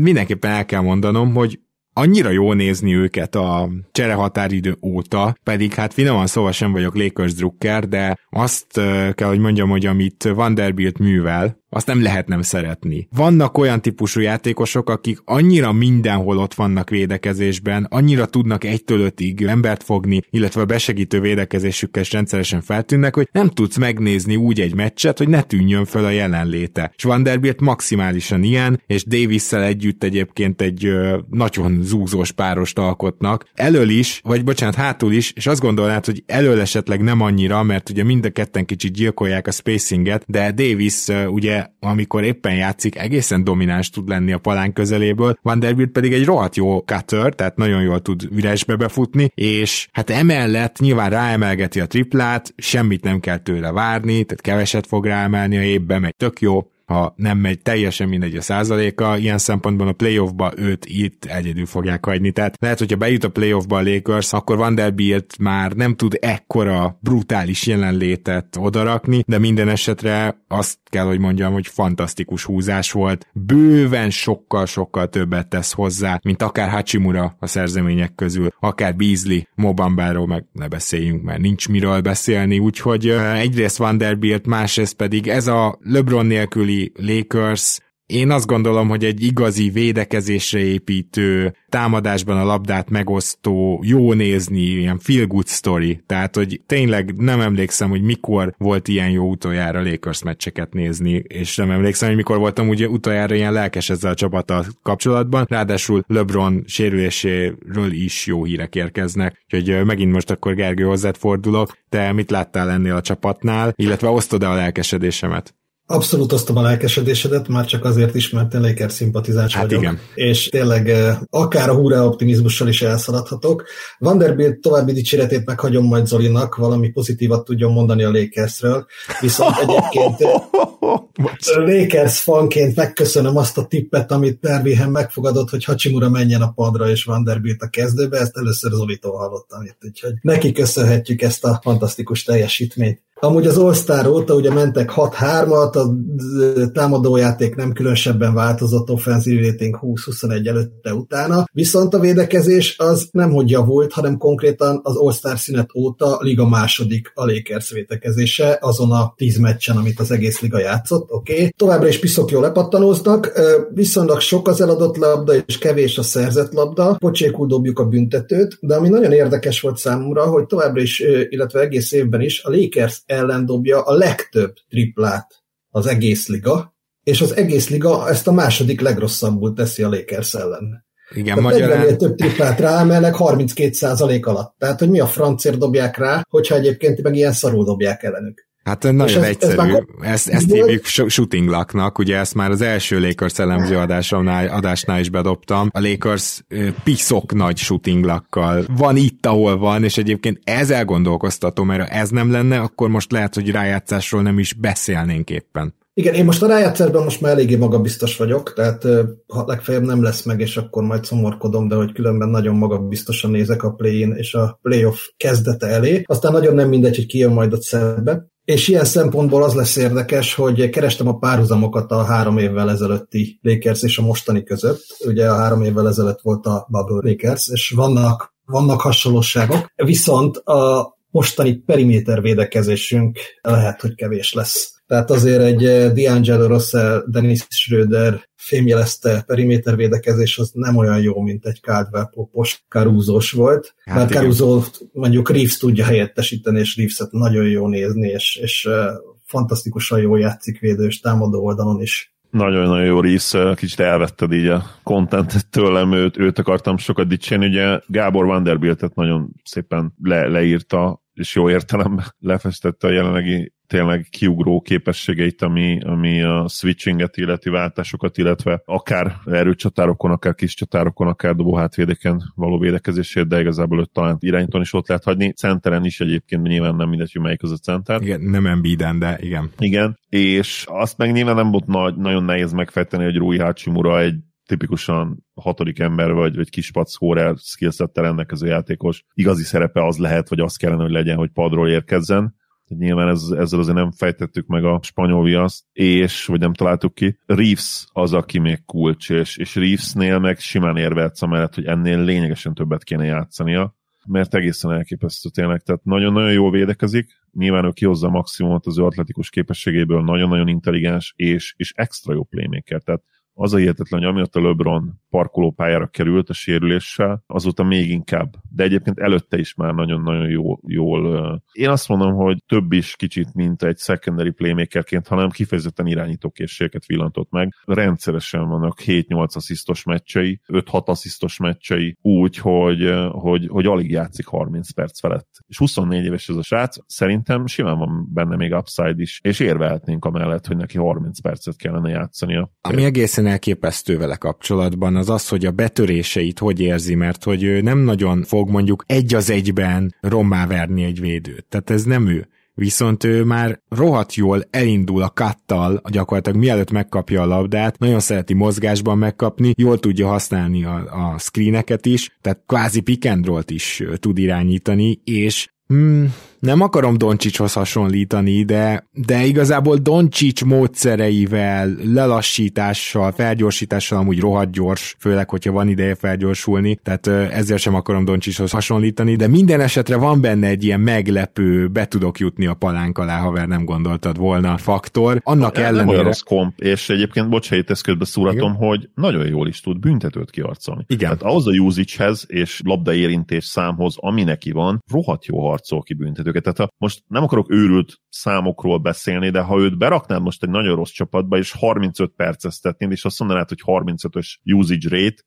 mindenképpen 0.00 0.50
el 0.50 0.64
kell 0.64 0.80
mondanom, 0.80 1.34
hogy 1.34 1.60
annyira 1.92 2.30
jó 2.30 2.52
nézni 2.52 2.94
őket 2.94 3.34
a 3.34 3.68
cserehatáridő 3.92 4.76
óta, 4.82 5.36
pedig 5.44 5.74
hát 5.74 5.94
finoman 5.94 6.26
szóval 6.26 6.52
sem 6.52 6.72
vagyok 6.72 6.96
Lakers 6.96 7.34
drukker, 7.34 7.88
de 7.88 8.18
azt 8.30 8.76
ö, 8.76 9.08
kell, 9.14 9.28
hogy 9.28 9.38
mondjam, 9.38 9.68
hogy 9.68 9.86
amit 9.86 10.28
Vanderbilt 10.34 10.98
művel, 10.98 11.61
azt 11.74 11.86
nem 11.86 12.02
lehet 12.02 12.28
nem 12.28 12.42
szeretni. 12.42 13.08
Vannak 13.16 13.58
olyan 13.58 13.82
típusú 13.82 14.20
játékosok, 14.20 14.90
akik 14.90 15.18
annyira 15.24 15.72
mindenhol 15.72 16.38
ott 16.38 16.54
vannak 16.54 16.90
védekezésben, 16.90 17.86
annyira 17.90 18.26
tudnak 18.26 18.64
egytől 18.64 19.00
ötig 19.00 19.42
embert 19.42 19.82
fogni, 19.82 20.22
illetve 20.30 20.60
a 20.60 20.64
besegítő 20.64 21.20
védekezésükkel 21.20 22.02
rendszeresen 22.10 22.60
feltűnnek, 22.60 23.14
hogy 23.14 23.28
nem 23.32 23.48
tudsz 23.48 23.76
megnézni 23.76 24.36
úgy 24.36 24.60
egy 24.60 24.74
meccset, 24.74 25.18
hogy 25.18 25.28
ne 25.28 25.42
tűnjön 25.42 25.84
fel 25.84 26.04
a 26.04 26.10
jelenléte. 26.10 26.92
És 26.96 27.02
Vanderbilt 27.02 27.60
maximálisan 27.60 28.42
ilyen, 28.42 28.82
és 28.86 29.04
davis 29.04 29.52
együtt 29.52 30.02
egyébként 30.02 30.60
egy 30.60 30.84
ö, 30.84 31.18
nagyon 31.30 31.82
zúzós 31.82 32.32
párost 32.32 32.78
alkotnak. 32.78 33.44
Elől 33.54 33.88
is, 33.88 34.20
vagy 34.24 34.44
bocsánat, 34.44 34.74
hátul 34.74 35.12
is, 35.12 35.32
és 35.36 35.46
azt 35.46 35.60
gondolnád, 35.60 36.04
hogy 36.04 36.22
elől 36.26 36.60
esetleg 36.60 37.02
nem 37.02 37.20
annyira, 37.20 37.62
mert 37.62 37.90
ugye 37.90 38.04
mind 38.04 38.24
a 38.24 38.30
ketten 38.30 38.64
kicsit 38.64 38.92
gyilkolják 38.92 39.46
a 39.46 39.50
spacinget, 39.50 40.24
de 40.26 40.50
Davis 40.50 41.08
ö, 41.08 41.26
ugye 41.26 41.61
amikor 41.80 42.24
éppen 42.24 42.54
játszik, 42.54 42.96
egészen 42.96 43.44
domináns 43.44 43.90
tud 43.90 44.08
lenni 44.08 44.32
a 44.32 44.38
palán 44.38 44.72
közeléből, 44.72 45.38
Vanderbilt 45.42 45.90
pedig 45.90 46.12
egy 46.12 46.24
rohadt 46.24 46.56
jó 46.56 46.78
cutter, 46.78 47.34
tehát 47.34 47.56
nagyon 47.56 47.82
jól 47.82 48.00
tud 48.00 48.28
üresbe 48.30 48.76
befutni, 48.76 49.30
és 49.34 49.88
hát 49.92 50.10
emellett 50.10 50.78
nyilván 50.78 51.10
ráemelgeti 51.10 51.80
a 51.80 51.86
triplát, 51.86 52.54
semmit 52.56 53.04
nem 53.04 53.20
kell 53.20 53.38
tőle 53.38 53.72
várni, 53.72 54.24
tehát 54.24 54.40
keveset 54.40 54.86
fog 54.86 55.06
ráemelni, 55.06 55.56
a 55.56 55.62
évben 55.62 56.00
megy 56.00 56.16
tök 56.16 56.40
jó, 56.40 56.71
ha 56.92 57.14
nem 57.16 57.38
megy 57.38 57.62
teljesen 57.62 58.08
mindegy 58.08 58.36
a 58.36 58.40
százaléka, 58.40 59.16
ilyen 59.16 59.38
szempontból 59.38 59.88
a 59.88 59.92
playoffba 59.92 60.52
őt 60.56 60.84
itt 60.86 61.24
egyedül 61.24 61.66
fogják 61.66 62.04
hagyni. 62.04 62.30
Tehát 62.30 62.56
lehet, 62.60 62.78
hogyha 62.78 62.96
bejut 62.96 63.24
a 63.24 63.30
playoffba 63.30 63.76
a 63.76 63.82
Lakers, 63.82 64.32
akkor 64.32 64.56
Vanderbilt 64.56 65.38
már 65.38 65.72
nem 65.72 65.94
tud 65.94 66.18
ekkora 66.20 66.98
brutális 67.00 67.66
jelenlétet 67.66 68.56
odarakni, 68.58 69.24
de 69.26 69.38
minden 69.38 69.68
esetre 69.68 70.42
azt 70.48 70.78
kell, 70.84 71.04
hogy 71.04 71.18
mondjam, 71.18 71.52
hogy 71.52 71.66
fantasztikus 71.66 72.44
húzás 72.44 72.92
volt. 72.92 73.26
Bőven 73.32 74.10
sokkal-sokkal 74.10 75.08
többet 75.08 75.48
tesz 75.48 75.72
hozzá, 75.72 76.20
mint 76.22 76.42
akár 76.42 76.70
Hachimura 76.70 77.36
a 77.38 77.46
szerzemények 77.46 78.14
közül, 78.14 78.48
akár 78.60 78.96
Beasley, 78.96 79.40
Mobambáról 79.54 80.26
meg 80.26 80.44
ne 80.52 80.68
beszéljünk, 80.68 81.22
mert 81.22 81.40
nincs 81.40 81.68
miről 81.68 82.00
beszélni, 82.00 82.58
úgyhogy 82.58 83.08
uh, 83.08 83.38
egyrészt 83.38 83.76
Vanderbilt, 83.76 84.46
másrészt 84.46 84.94
pedig 84.94 85.28
ez 85.28 85.46
a 85.46 85.78
LeBron 85.82 86.26
nélküli 86.26 86.81
Lakers, 86.94 87.78
én 88.12 88.30
azt 88.30 88.46
gondolom, 88.46 88.88
hogy 88.88 89.04
egy 89.04 89.22
igazi 89.22 89.70
védekezésre 89.70 90.58
építő, 90.58 91.54
támadásban 91.68 92.38
a 92.38 92.44
labdát 92.44 92.90
megosztó, 92.90 93.82
jó 93.86 94.12
nézni, 94.12 94.60
ilyen 94.60 94.98
feel 94.98 95.26
good 95.26 95.48
story. 95.48 96.02
Tehát, 96.06 96.36
hogy 96.36 96.60
tényleg 96.66 97.14
nem 97.16 97.40
emlékszem, 97.40 97.90
hogy 97.90 98.02
mikor 98.02 98.54
volt 98.58 98.88
ilyen 98.88 99.10
jó 99.10 99.30
utoljára 99.30 99.82
Lakers 99.82 100.22
meccseket 100.22 100.72
nézni, 100.72 101.22
és 101.26 101.56
nem 101.56 101.70
emlékszem, 101.70 102.08
hogy 102.08 102.16
mikor 102.16 102.38
voltam 102.38 102.68
ugye 102.68 102.88
utoljára 102.88 103.34
ilyen 103.34 103.52
lelkes 103.52 103.90
ezzel 103.90 104.10
a 104.10 104.14
csapattal 104.14 104.64
kapcsolatban. 104.82 105.46
Ráadásul 105.48 106.04
LeBron 106.06 106.64
sérüléséről 106.66 107.92
is 107.92 108.26
jó 108.26 108.44
hírek 108.44 108.74
érkeznek. 108.74 109.44
Úgyhogy 109.44 109.70
ö, 109.70 109.84
megint 109.84 110.12
most 110.12 110.30
akkor 110.30 110.54
Gergő 110.54 110.84
hozzád 110.84 111.16
fordulok. 111.16 111.78
Te 111.88 112.12
mit 112.12 112.30
láttál 112.30 112.70
ennél 112.70 112.94
a 112.94 113.00
csapatnál, 113.00 113.72
illetve 113.76 114.08
osztod-e 114.08 114.48
a 114.48 114.54
lelkesedésemet? 114.54 115.54
Abszolút 115.86 116.32
osztom 116.32 116.56
a 116.56 116.62
lelkesedésedet, 116.62 117.48
már 117.48 117.64
csak 117.64 117.84
azért 117.84 118.14
is, 118.14 118.30
mert 118.30 118.54
én 118.54 118.60
Lakers 118.60 118.92
szimpatizáns 118.92 119.54
Hát 119.54 119.64
vagyok. 119.64 119.82
igen. 119.82 119.98
És 120.14 120.48
tényleg 120.48 120.90
eh, 120.90 121.18
akár 121.30 121.68
a 121.68 121.74
húrá 121.74 122.00
optimizmussal 122.00 122.68
is 122.68 122.82
elszaladhatok. 122.82 123.64
Vanderbilt 123.98 124.60
további 124.60 124.92
dicséretét 124.92 125.46
meghagyom 125.46 125.84
majd 125.84 126.06
Zolinak, 126.06 126.56
valami 126.56 126.88
pozitívat 126.88 127.44
tudjon 127.44 127.72
mondani 127.72 128.02
a 128.02 128.10
Lakersről, 128.10 128.86
viszont 129.20 129.54
egyébként 129.58 130.16
Lakers 131.66 132.20
fanként 132.20 132.76
megköszönöm 132.76 133.36
azt 133.36 133.58
a 133.58 133.66
tippet, 133.66 134.12
amit 134.12 134.38
Pervihen 134.38 134.90
megfogadott, 134.90 135.50
hogy 135.50 135.64
Hachimura 135.64 136.08
menjen 136.08 136.42
a 136.42 136.52
padra 136.52 136.88
és 136.88 137.04
Vanderbilt 137.04 137.62
a 137.62 137.68
kezdőbe, 137.68 138.18
ezt 138.18 138.36
először 138.36 138.70
Zolitól 138.72 139.16
hallottam 139.16 139.62
itt, 139.62 139.78
úgyhogy 139.82 140.12
neki 140.20 140.52
köszönhetjük 140.52 141.22
ezt 141.22 141.44
a 141.44 141.58
fantasztikus 141.62 142.22
teljesítményt. 142.22 143.00
Amúgy 143.24 143.46
az 143.46 143.58
All-Star 143.58 144.06
óta 144.06 144.34
ugye 144.34 144.52
mentek 144.52 144.92
6-3-at, 144.96 145.76
a 145.76 146.70
támadójáték 146.72 147.54
nem 147.54 147.72
különösebben 147.72 148.34
változott, 148.34 148.90
offenzív 148.90 149.44
rating 149.44 149.78
20-21 149.82 150.48
előtte 150.48 150.94
utána, 150.94 151.44
viszont 151.52 151.94
a 151.94 151.98
védekezés 151.98 152.78
az 152.78 153.08
nem 153.10 153.30
hogy 153.30 153.50
javult, 153.50 153.92
hanem 153.92 154.16
konkrétan 154.16 154.80
az 154.82 154.96
All-Star 154.96 155.38
szünet 155.38 155.74
óta 155.74 156.18
liga 156.20 156.48
második 156.48 157.12
a 157.14 157.24
Lakers 157.24 157.70
védekezése, 157.70 158.58
azon 158.60 158.90
a 158.90 159.12
10 159.16 159.38
meccsen, 159.38 159.76
amit 159.76 160.00
az 160.00 160.10
egész 160.10 160.40
liga 160.40 160.58
játszott, 160.58 161.10
oké. 161.10 161.32
Okay. 161.32 161.52
Továbbra 161.56 161.88
is 161.88 161.98
piszok 161.98 162.30
jól 162.30 162.42
lepattanóznak, 162.42 163.32
viszonylag 163.74 164.20
sok 164.20 164.48
az 164.48 164.60
eladott 164.60 164.96
labda, 164.96 165.34
és 165.46 165.58
kevés 165.58 165.98
a 165.98 166.02
szerzett 166.02 166.52
labda, 166.52 166.94
pocsékul 166.94 167.46
dobjuk 167.46 167.78
a 167.78 167.84
büntetőt, 167.84 168.58
de 168.60 168.74
ami 168.74 168.88
nagyon 168.88 169.12
érdekes 169.12 169.60
volt 169.60 169.76
számomra, 169.76 170.26
hogy 170.26 170.46
továbbra 170.46 170.80
is, 170.80 171.02
illetve 171.28 171.60
egész 171.60 171.92
évben 171.92 172.20
is 172.20 172.42
a 172.44 172.50
Lakers 172.50 173.02
ellen 173.12 173.46
dobja 173.46 173.82
a 173.82 173.92
legtöbb 173.92 174.54
triplát 174.68 175.42
az 175.70 175.86
egész 175.86 176.28
liga, 176.28 176.74
és 177.02 177.20
az 177.20 177.36
egész 177.36 177.68
liga 177.68 178.08
ezt 178.08 178.26
a 178.26 178.32
második 178.32 178.80
legrosszabbul 178.80 179.52
teszi 179.52 179.82
a 179.82 179.88
Lakers 179.88 180.34
ellen. 180.34 180.84
Igen, 181.10 181.24
Tehát 181.24 181.40
magyarán... 181.40 181.78
40 181.78 181.98
több 181.98 182.14
triplát 182.14 182.60
ráemelnek 182.60 183.14
32% 183.18 184.22
alatt. 184.22 184.54
Tehát, 184.58 184.78
hogy 184.78 184.90
mi 184.90 185.00
a 185.00 185.06
francért 185.06 185.58
dobják 185.58 185.96
rá, 185.96 186.24
hogyha 186.28 186.54
egyébként 186.54 187.02
meg 187.02 187.14
ilyen 187.14 187.32
szarul 187.32 187.64
dobják 187.64 188.02
ellenük. 188.02 188.50
Hát 188.64 188.82
nagyon 188.82 189.06
És 189.06 189.14
ez, 189.14 189.22
ez- 189.22 189.28
ez 189.28 189.48
egyszerű. 189.48 189.56
már- 189.72 189.84
ezt, 190.00 190.28
ezt 190.28 190.46
Volt- 190.48 190.64
hívjuk 190.64 190.84
sh- 190.84 191.08
shooting 191.08 191.48
lucknak, 191.48 191.98
ugye 191.98 192.16
ezt 192.16 192.34
már 192.34 192.50
az 192.50 192.60
első 192.60 193.00
Lakers 193.00 193.38
elemző 193.38 193.76
adásomnál, 193.76 194.48
adásnál 194.48 195.00
is 195.00 195.10
bedobtam. 195.10 195.68
A 195.72 195.80
Lakers 195.80 196.44
piszok 196.84 197.34
nagy 197.34 197.56
shooting 197.56 198.04
luckkal 198.04 198.64
van 198.76 198.96
itt, 198.96 199.26
ahol 199.26 199.58
van, 199.58 199.84
és 199.84 199.96
egyébként 199.98 200.40
ez 200.44 200.70
elgondolkoztató, 200.70 201.62
mert 201.62 201.80
ha 201.80 201.86
ez 201.98 202.08
nem 202.10 202.30
lenne, 202.30 202.58
akkor 202.60 202.88
most 202.88 203.12
lehet, 203.12 203.34
hogy 203.34 203.50
rájátszásról 203.50 204.22
nem 204.22 204.38
is 204.38 204.52
beszélnénk 204.54 205.30
éppen. 205.30 205.74
Igen, 205.94 206.14
én 206.14 206.24
most 206.24 206.42
a 206.42 206.46
rájátszásban 206.46 207.02
most 207.04 207.20
már 207.20 207.32
eléggé 207.32 207.56
magabiztos 207.56 208.16
vagyok, 208.16 208.52
tehát 208.52 208.82
ha 209.26 209.44
legfeljebb 209.46 209.82
nem 209.84 210.02
lesz 210.02 210.22
meg, 210.24 210.40
és 210.40 210.56
akkor 210.56 210.82
majd 210.82 211.04
szomorkodom, 211.04 211.68
de 211.68 211.74
hogy 211.74 211.92
különben 211.92 212.28
nagyon 212.28 212.54
magabiztosan 212.56 213.30
nézek 213.30 213.62
a 213.62 213.70
play-in 213.72 214.12
és 214.16 214.34
a 214.34 214.58
playoff 214.62 214.98
kezdete 215.16 215.66
elé. 215.66 216.02
Aztán 216.06 216.32
nagyon 216.32 216.54
nem 216.54 216.68
mindegy, 216.68 216.96
hogy 216.96 217.06
ki 217.06 217.18
jön 217.18 217.32
majd 217.32 217.52
a 217.52 217.62
szembe. 217.62 218.30
És 218.44 218.68
ilyen 218.68 218.84
szempontból 218.84 219.42
az 219.42 219.54
lesz 219.54 219.76
érdekes, 219.76 220.34
hogy 220.34 220.70
kerestem 220.70 221.08
a 221.08 221.18
párhuzamokat 221.18 221.90
a 221.90 222.04
három 222.04 222.38
évvel 222.38 222.70
ezelőtti 222.70 223.38
Lakers 223.42 223.82
és 223.82 223.98
a 223.98 224.02
mostani 224.02 224.42
között. 224.42 224.82
Ugye 225.06 225.30
a 225.30 225.36
három 225.36 225.62
évvel 225.62 225.88
ezelőtt 225.88 226.20
volt 226.20 226.46
a 226.46 226.66
Bubble 226.70 227.10
Lakers, 227.10 227.48
és 227.48 227.70
vannak, 227.70 228.34
vannak 228.44 228.80
hasonlóságok. 228.80 229.72
Viszont 229.76 230.36
a 230.36 230.94
mostani 231.10 231.54
periméter 231.54 232.20
védekezésünk 232.20 233.18
lehet, 233.42 233.80
hogy 233.80 233.94
kevés 233.94 234.32
lesz. 234.32 234.71
Tehát 234.92 235.10
azért 235.10 235.42
egy 235.42 235.64
eh, 235.64 235.92
D'Angelo 235.94 236.46
Russell, 236.46 237.04
Dennis 237.06 237.46
Schröder 237.48 238.28
fémjelezte 238.34 239.22
periméter 239.26 239.76
védekezés 239.76 240.38
az 240.38 240.50
nem 240.54 240.76
olyan 240.76 241.00
jó, 241.00 241.20
mint 241.20 241.46
egy 241.46 241.60
Caldwell 241.60 242.08
popos 242.14 242.64
Caruso-s 242.68 243.32
volt. 243.32 243.74
Hát 243.84 243.96
mert. 243.96 244.10
Caruso 244.10 244.62
mondjuk 244.92 245.30
Reeves 245.30 245.56
tudja 245.56 245.84
helyettesíteni, 245.84 246.58
és 246.58 246.76
Reeves-et 246.76 247.12
nagyon 247.12 247.44
jó 247.44 247.68
nézni, 247.68 248.08
és, 248.08 248.36
és 248.36 248.64
eh, 248.64 248.86
fantasztikusan 249.24 250.00
jól 250.00 250.18
játszik 250.18 250.60
védős 250.60 251.00
támadó 251.00 251.44
oldalon 251.44 251.80
is. 251.80 252.14
Nagyon-nagyon 252.30 252.84
jó 252.84 253.00
rész, 253.00 253.34
kicsit 253.54 253.80
elvetted 253.80 254.32
így 254.32 254.46
a 254.46 254.64
kontentet 254.82 255.50
tőlem, 255.50 255.92
őt, 255.92 256.18
őt 256.18 256.38
akartam 256.38 256.76
sokat 256.76 257.06
dicsérni, 257.06 257.46
ugye 257.46 257.80
Gábor 257.86 258.24
Vanderbiltet 258.24 258.94
nagyon 258.94 259.32
szépen 259.44 259.94
le, 260.02 260.28
leírta, 260.28 261.01
és 261.22 261.34
jó 261.34 261.50
értelemben 261.50 262.04
lefestette 262.18 262.86
a 262.86 262.90
jelenlegi 262.90 263.52
tényleg 263.66 264.06
kiugró 264.10 264.60
képességeit, 264.60 265.42
ami, 265.42 265.80
ami 265.84 266.22
a 266.22 266.48
switchinget 266.48 267.16
illeti 267.16 267.50
váltásokat, 267.50 268.18
illetve 268.18 268.62
akár 268.64 269.16
erőcsatárokon, 269.26 270.10
akár 270.10 270.34
kis 270.34 270.54
csatárokon, 270.54 271.08
akár 271.08 271.34
dobóhátvédeken 271.34 272.22
való 272.34 272.58
védekezését, 272.58 273.28
de 273.28 273.40
igazából 273.40 273.80
őt 273.80 273.90
talán 273.90 274.16
irányítón 274.20 274.60
is 274.60 274.72
ott 274.72 274.88
lehet 274.88 275.04
hagyni. 275.04 275.32
Centeren 275.32 275.84
is 275.84 276.00
egyébként 276.00 276.42
nyilván 276.42 276.74
nem 276.74 276.88
mindegy, 276.88 277.12
hogy 277.12 277.22
melyik 277.22 277.42
az 277.42 277.50
a 277.50 277.56
center. 277.56 278.02
Igen, 278.02 278.20
nem 278.20 278.46
Embiiden, 278.46 278.98
de 278.98 279.18
igen. 279.20 279.50
Igen, 279.58 279.98
és 280.08 280.64
azt 280.68 280.98
meg 280.98 281.12
nyilván 281.12 281.34
nem 281.34 281.50
volt 281.50 281.66
nagy, 281.66 281.96
nagyon 281.96 282.24
nehéz 282.24 282.52
megfejteni, 282.52 283.04
hogy 283.04 283.16
Rui 283.16 283.38
Hachimura 283.38 284.00
egy 284.00 284.14
tipikusan 284.46 285.26
hatodik 285.34 285.78
ember 285.78 286.12
vagy, 286.12 286.36
vagy 286.36 286.50
kis 286.50 286.70
scorer 286.84 287.36
skillsettel 287.36 288.04
rendelkező 288.04 288.46
játékos. 288.46 289.04
Igazi 289.14 289.42
szerepe 289.42 289.86
az 289.86 289.98
lehet, 289.98 290.28
vagy 290.28 290.40
az 290.40 290.56
kellene, 290.56 290.82
hogy 290.82 290.92
legyen, 290.92 291.16
hogy 291.16 291.30
padról 291.30 291.68
érkezzen. 291.68 292.40
Nyilván 292.68 293.08
ez, 293.08 293.22
ezzel 293.22 293.58
azért 293.58 293.76
nem 293.76 293.90
fejtettük 293.90 294.46
meg 294.46 294.64
a 294.64 294.80
spanyol 294.82 295.24
viaszt, 295.24 295.64
és, 295.72 296.26
vagy 296.26 296.40
nem 296.40 296.54
találtuk 296.54 296.94
ki. 296.94 297.18
Reeves 297.26 297.86
az, 297.92 298.12
aki 298.12 298.38
még 298.38 298.64
kulcs, 298.64 299.10
és, 299.10 299.36
és 299.36 299.54
Reevesnél 299.54 300.18
meg 300.18 300.38
simán 300.38 300.76
érvehetsz 300.76 301.22
amellett, 301.22 301.54
hogy 301.54 301.64
ennél 301.64 302.04
lényegesen 302.04 302.54
többet 302.54 302.84
kéne 302.84 303.04
játszania, 303.04 303.76
mert 304.06 304.34
egészen 304.34 304.72
elképesztő 304.72 305.28
tényleg, 305.28 305.60
tehát 305.60 305.84
nagyon-nagyon 305.84 306.32
jól 306.32 306.50
védekezik, 306.50 307.20
nyilván 307.32 307.64
ő 307.64 307.70
kihozza 307.70 308.06
a 308.06 308.10
maximumot 308.10 308.66
az 308.66 308.78
ő 308.78 308.84
atletikus 308.84 309.30
képességéből, 309.30 310.02
nagyon-nagyon 310.02 310.48
intelligens, 310.48 311.12
és, 311.16 311.54
és 311.56 311.72
extra 311.76 312.12
jó 312.12 312.24
playmaker, 312.24 312.82
tehát 312.82 313.02
az 313.34 313.52
a 313.52 313.56
hihetetlen, 313.56 314.00
hogy 314.00 314.08
amiatt 314.08 314.36
a 314.36 314.40
LeBron 314.40 315.01
parkolópályára 315.12 315.86
került 315.86 316.28
a 316.28 316.32
sérüléssel, 316.32 317.22
azóta 317.26 317.62
még 317.62 317.90
inkább. 317.90 318.34
De 318.50 318.62
egyébként 318.62 318.98
előtte 318.98 319.38
is 319.38 319.54
már 319.54 319.74
nagyon-nagyon 319.74 320.28
jó, 320.28 320.58
jól. 320.66 321.42
Én 321.52 321.68
azt 321.68 321.88
mondom, 321.88 322.14
hogy 322.14 322.42
több 322.46 322.72
is 322.72 322.96
kicsit, 322.96 323.34
mint 323.34 323.62
egy 323.62 323.78
secondary 323.78 324.30
playmakerként, 324.30 325.08
hanem 325.08 325.28
kifejezetten 325.30 325.86
irányítókészségeket 325.86 326.86
villantott 326.86 327.30
meg. 327.30 327.54
Rendszeresen 327.64 328.48
vannak 328.48 328.78
7-8 328.84 329.34
asszisztos 329.34 329.84
meccsei, 329.84 330.40
5-6 330.48 330.84
asszisztos 330.84 331.38
meccsei, 331.38 331.96
úgy, 332.00 332.36
hogy, 332.36 332.94
hogy, 333.10 333.46
hogy 333.48 333.66
alig 333.66 333.90
játszik 333.90 334.26
30 334.26 334.70
perc 334.70 335.00
felett. 335.00 335.28
És 335.48 335.58
24 335.58 336.04
éves 336.04 336.28
ez 336.28 336.36
a 336.36 336.42
srác, 336.42 336.76
szerintem 336.86 337.46
simán 337.46 337.78
van 337.78 338.08
benne 338.12 338.36
még 338.36 338.52
upside 338.52 338.94
is, 338.96 339.20
és 339.22 339.40
érvehetnénk 339.40 340.04
amellett, 340.04 340.46
hogy 340.46 340.56
neki 340.56 340.78
30 340.78 341.20
percet 341.20 341.56
kellene 341.56 341.90
játszania. 341.90 342.50
Ami 342.60 342.84
egészen 342.84 343.26
elképesztő 343.26 343.98
vele 343.98 344.16
kapcsolatban, 344.16 344.96
az 345.02 345.08
az, 345.08 345.28
hogy 345.28 345.46
a 345.46 345.50
betöréseit 345.50 346.38
hogy 346.38 346.60
érzi, 346.60 346.94
mert 346.94 347.24
hogy 347.24 347.42
ő 347.42 347.60
nem 347.60 347.78
nagyon 347.78 348.22
fog 348.22 348.50
mondjuk 348.50 348.84
egy 348.86 349.14
az 349.14 349.30
egyben 349.30 349.94
rommá 350.00 350.46
verni 350.46 350.84
egy 350.84 351.00
védőt. 351.00 351.46
Tehát 351.48 351.70
ez 351.70 351.84
nem 351.84 352.06
ő. 352.06 352.28
Viszont 352.54 353.04
ő 353.04 353.24
már 353.24 353.60
rohadt 353.68 354.14
jól 354.14 354.42
elindul 354.50 355.02
a 355.02 355.10
kattal, 355.10 355.82
gyakorlatilag 355.90 356.38
mielőtt 356.38 356.70
megkapja 356.70 357.22
a 357.22 357.26
labdát, 357.26 357.78
nagyon 357.78 358.00
szereti 358.00 358.34
mozgásban 358.34 358.98
megkapni, 358.98 359.52
jól 359.56 359.78
tudja 359.78 360.06
használni 360.06 360.64
a, 360.64 360.74
a 360.74 361.18
screeneket 361.18 361.86
is, 361.86 362.16
tehát 362.20 362.42
kvázi 362.46 362.80
pick 362.80 363.08
is 363.46 363.82
tud 363.94 364.18
irányítani, 364.18 365.00
és 365.04 365.48
hmm, 365.66 366.14
nem 366.42 366.60
akarom 366.60 366.98
Doncsicshoz 366.98 367.52
hasonlítani, 367.52 368.44
de, 368.44 368.88
de 368.92 369.24
igazából 369.24 369.76
Doncsics 369.76 370.44
módszereivel, 370.44 371.76
lelassítással, 371.84 373.12
felgyorsítással 373.12 373.98
amúgy 373.98 374.20
rohadt 374.20 374.52
gyors, 374.52 374.96
főleg, 374.98 375.30
hogyha 375.30 375.52
van 375.52 375.68
ideje 375.68 375.94
felgyorsulni, 375.94 376.78
tehát 376.82 377.06
ezért 377.32 377.60
sem 377.60 377.74
akarom 377.74 378.04
Doncsicshoz 378.04 378.50
hasonlítani, 378.50 379.16
de 379.16 379.26
minden 379.26 379.60
esetre 379.60 379.96
van 379.96 380.20
benne 380.20 380.46
egy 380.46 380.64
ilyen 380.64 380.80
meglepő, 380.80 381.68
be 381.68 381.86
tudok 381.86 382.18
jutni 382.18 382.46
a 382.46 382.54
palánk 382.54 382.98
alá, 382.98 383.18
haver 383.18 383.48
nem 383.48 383.64
gondoltad 383.64 384.16
volna 384.16 384.56
faktor. 384.56 385.20
Annak 385.24 385.58
ja, 385.58 385.64
ellenére... 385.64 385.96
Nem 385.96 386.04
olyan 386.04 386.12
komp, 386.24 386.60
és 386.60 386.88
egyébként 386.88 387.28
bocsánat, 387.28 387.70
ezt 387.70 387.82
közben 387.82 388.06
szúratom, 388.06 388.54
hogy 388.54 388.88
nagyon 388.94 389.26
jól 389.26 389.48
is 389.48 389.60
tud 389.60 389.78
büntetőt 389.78 390.30
kiarcolni. 390.30 390.84
Igen. 390.86 390.98
Tehát 390.98 391.22
ahhoz 391.22 391.46
a 391.46 391.50
usage 391.50 392.12
és 392.26 392.60
labdaérintés 392.64 393.44
számhoz, 393.44 393.94
ami 393.98 394.22
neki 394.22 394.50
van, 394.50 394.82
rohadt 394.92 395.26
jó 395.26 395.48
harcol 395.48 395.82
ki 395.82 395.94
büntető 395.94 396.30
őket. 396.36 396.42
Tehát 396.42 396.58
ha 396.58 396.68
most 396.78 397.02
nem 397.06 397.22
akarok 397.22 397.50
őrült 397.50 398.00
számokról 398.08 398.78
beszélni, 398.78 399.30
de 399.30 399.40
ha 399.40 399.58
őt 399.58 399.78
beraknád 399.78 400.22
most 400.22 400.42
egy 400.42 400.50
nagyon 400.50 400.76
rossz 400.76 400.90
csapatba, 400.90 401.38
és 401.38 401.52
35 401.52 402.12
perceztetnéd, 402.16 402.90
és 402.90 403.04
azt 403.04 403.18
mondanád, 403.18 403.48
hogy 403.48 403.62
35-ös 403.66 404.34
usage 404.44 404.88
rate, 404.88 405.22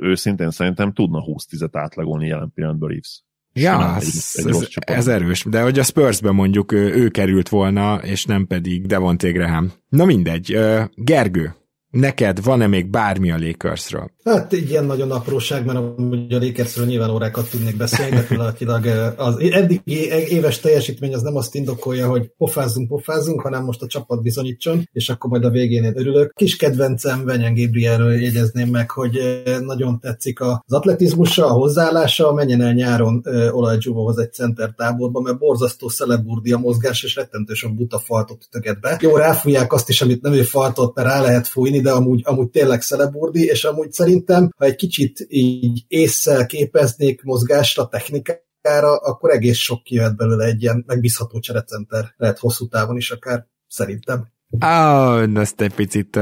őszintén 0.00 0.50
szerintem 0.50 0.92
tudna 0.92 1.22
20-10-et 1.26 1.70
átlagolni 1.72 2.26
jelen 2.26 2.52
pillanatban 2.54 2.88
Reeves. 2.88 3.22
Ja, 3.56 3.96
ez, 3.96 4.32
ez, 4.34 4.68
ez 4.78 5.08
erős, 5.08 5.44
de 5.44 5.62
hogy 5.62 5.78
a 5.78 5.82
Spursben 5.82 6.34
mondjuk 6.34 6.72
ő, 6.72 6.94
ő 6.94 7.08
került 7.08 7.48
volna, 7.48 7.96
és 7.96 8.24
nem 8.24 8.46
pedig 8.46 8.86
Devonté 8.86 9.30
Graham. 9.30 9.72
Na 9.88 10.04
mindegy, 10.04 10.58
Gergő, 10.94 11.54
Neked 11.94 12.44
van-e 12.44 12.66
még 12.66 12.86
bármi 12.86 13.30
a 13.30 13.38
Lakersről? 13.38 14.10
Hát 14.24 14.52
egy 14.52 14.70
ilyen 14.70 14.84
nagyon 14.84 15.10
apróság, 15.10 15.64
mert 15.64 15.78
a 15.78 15.94
Lakersről 16.28 16.86
nyilván 16.86 17.10
órákat 17.10 17.50
tudnék 17.50 17.76
beszélni, 17.76 18.16
de 18.16 18.22
pillanatilag 18.22 18.86
az 19.16 19.38
eddig 19.38 19.80
éves 20.28 20.60
teljesítmény 20.60 21.14
az 21.14 21.22
nem 21.22 21.36
azt 21.36 21.54
indokolja, 21.54 22.08
hogy 22.08 22.30
pofázzunk, 22.36 22.88
pofázzunk, 22.88 23.40
hanem 23.40 23.64
most 23.64 23.82
a 23.82 23.86
csapat 23.86 24.22
bizonyítson, 24.22 24.88
és 24.92 25.08
akkor 25.08 25.30
majd 25.30 25.44
a 25.44 25.50
végén 25.50 25.84
én 25.84 25.98
örülök. 25.98 26.32
Kis 26.32 26.56
kedvencem 26.56 27.24
Venyen 27.24 27.54
Gabrielről 27.54 28.20
jegyezném 28.20 28.68
meg, 28.68 28.90
hogy 28.90 29.42
nagyon 29.60 30.00
tetszik 30.00 30.40
az 30.40 30.58
atletizmusa, 30.66 31.46
a 31.46 31.52
hozzáállása, 31.52 32.32
menjen 32.32 32.62
el 32.62 32.72
nyáron 32.72 33.22
Olajdzsúvóhoz 33.50 34.18
egy 34.18 34.32
center 34.32 34.72
táborba, 34.76 35.20
mert 35.20 35.38
borzasztó 35.38 35.88
szeleburdi 35.88 36.52
a 36.52 36.58
mozgás, 36.58 37.02
és 37.02 37.14
rettentő 37.14 37.54
sok 37.54 37.74
buta 37.74 37.98
faltot 37.98 38.44
ütöget 38.46 38.80
be. 38.80 38.98
Jó, 39.00 39.16
ráfújják 39.16 39.72
azt 39.72 39.88
is, 39.88 40.02
amit 40.02 40.22
nem 40.22 40.32
ő 40.32 40.42
faltot, 40.42 40.94
mert 40.94 41.08
rá 41.08 41.20
lehet 41.20 41.46
fújni, 41.46 41.82
de 41.84 41.90
amúgy, 41.90 42.20
amúgy 42.24 42.50
tényleg 42.50 42.82
szeleburdi, 42.82 43.44
és 43.44 43.64
amúgy 43.64 43.92
szerintem, 43.92 44.50
ha 44.56 44.64
egy 44.64 44.76
kicsit 44.76 45.26
így 45.28 45.84
észszel 45.88 46.46
képeznék 46.46 47.22
mozgásra, 47.22 47.88
technikára, 47.88 48.96
akkor 48.96 49.30
egész 49.30 49.58
sok 49.58 49.82
kijöhet 49.82 50.16
belőle 50.16 50.44
egy 50.44 50.62
ilyen 50.62 50.84
megbízható 50.86 51.38
cserecenter, 51.38 52.14
lehet 52.16 52.38
hosszú 52.38 52.68
távon 52.68 52.96
is 52.96 53.10
akár, 53.10 53.46
szerintem. 53.68 54.33
Ah, 54.58 55.22
ezt 55.34 55.60
egy 55.60 55.74
picit 55.74 56.18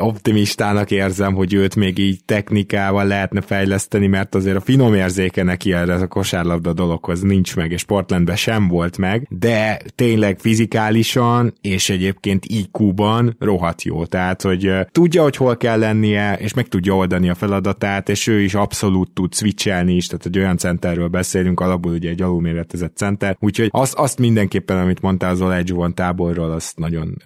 optimistának 0.00 0.90
érzem, 0.90 1.34
hogy 1.34 1.54
őt 1.54 1.76
még 1.76 1.98
így 1.98 2.24
technikával 2.24 3.06
lehetne 3.06 3.40
fejleszteni, 3.40 4.06
mert 4.06 4.34
azért 4.34 4.56
a 4.56 4.60
finom 4.60 4.94
érzéke 4.94 5.42
neki 5.42 5.72
erre 5.72 5.94
a 5.94 6.06
kosárlabda 6.06 6.72
dologhoz 6.72 7.20
nincs 7.20 7.56
meg, 7.56 7.72
és 7.72 7.84
Portlandben 7.84 8.36
sem 8.36 8.68
volt 8.68 8.98
meg, 8.98 9.26
de 9.30 9.80
tényleg 9.94 10.38
fizikálisan 10.38 11.54
és 11.60 11.90
egyébként 11.90 12.44
IQ-ban 12.44 13.36
rohadt 13.38 13.82
jó, 13.82 14.04
tehát 14.04 14.42
hogy 14.42 14.72
tudja, 14.92 15.22
hogy 15.22 15.36
hol 15.36 15.56
kell 15.56 15.78
lennie, 15.78 16.36
és 16.36 16.54
meg 16.54 16.68
tudja 16.68 16.96
oldani 16.96 17.28
a 17.28 17.34
feladatát, 17.34 18.08
és 18.08 18.26
ő 18.26 18.40
is 18.40 18.54
abszolút 18.54 19.10
tud 19.10 19.34
switchelni 19.34 19.94
is, 19.94 20.06
tehát 20.06 20.26
egy 20.26 20.38
olyan 20.38 20.56
centerről 20.56 21.08
beszélünk, 21.08 21.60
alapból 21.60 21.92
ugye 21.92 22.08
egy 22.08 22.22
alulméretezett 22.22 22.96
center, 22.96 23.36
úgyhogy 23.40 23.68
azt, 23.70 23.94
azt 23.94 24.18
mindenképpen, 24.18 24.78
amit 24.78 25.00
mondtál 25.00 25.30
az 25.30 25.40
Olajuwon 25.40 25.94
táborról, 25.94 26.50
azt 26.50 26.78
nagyon 26.78 27.16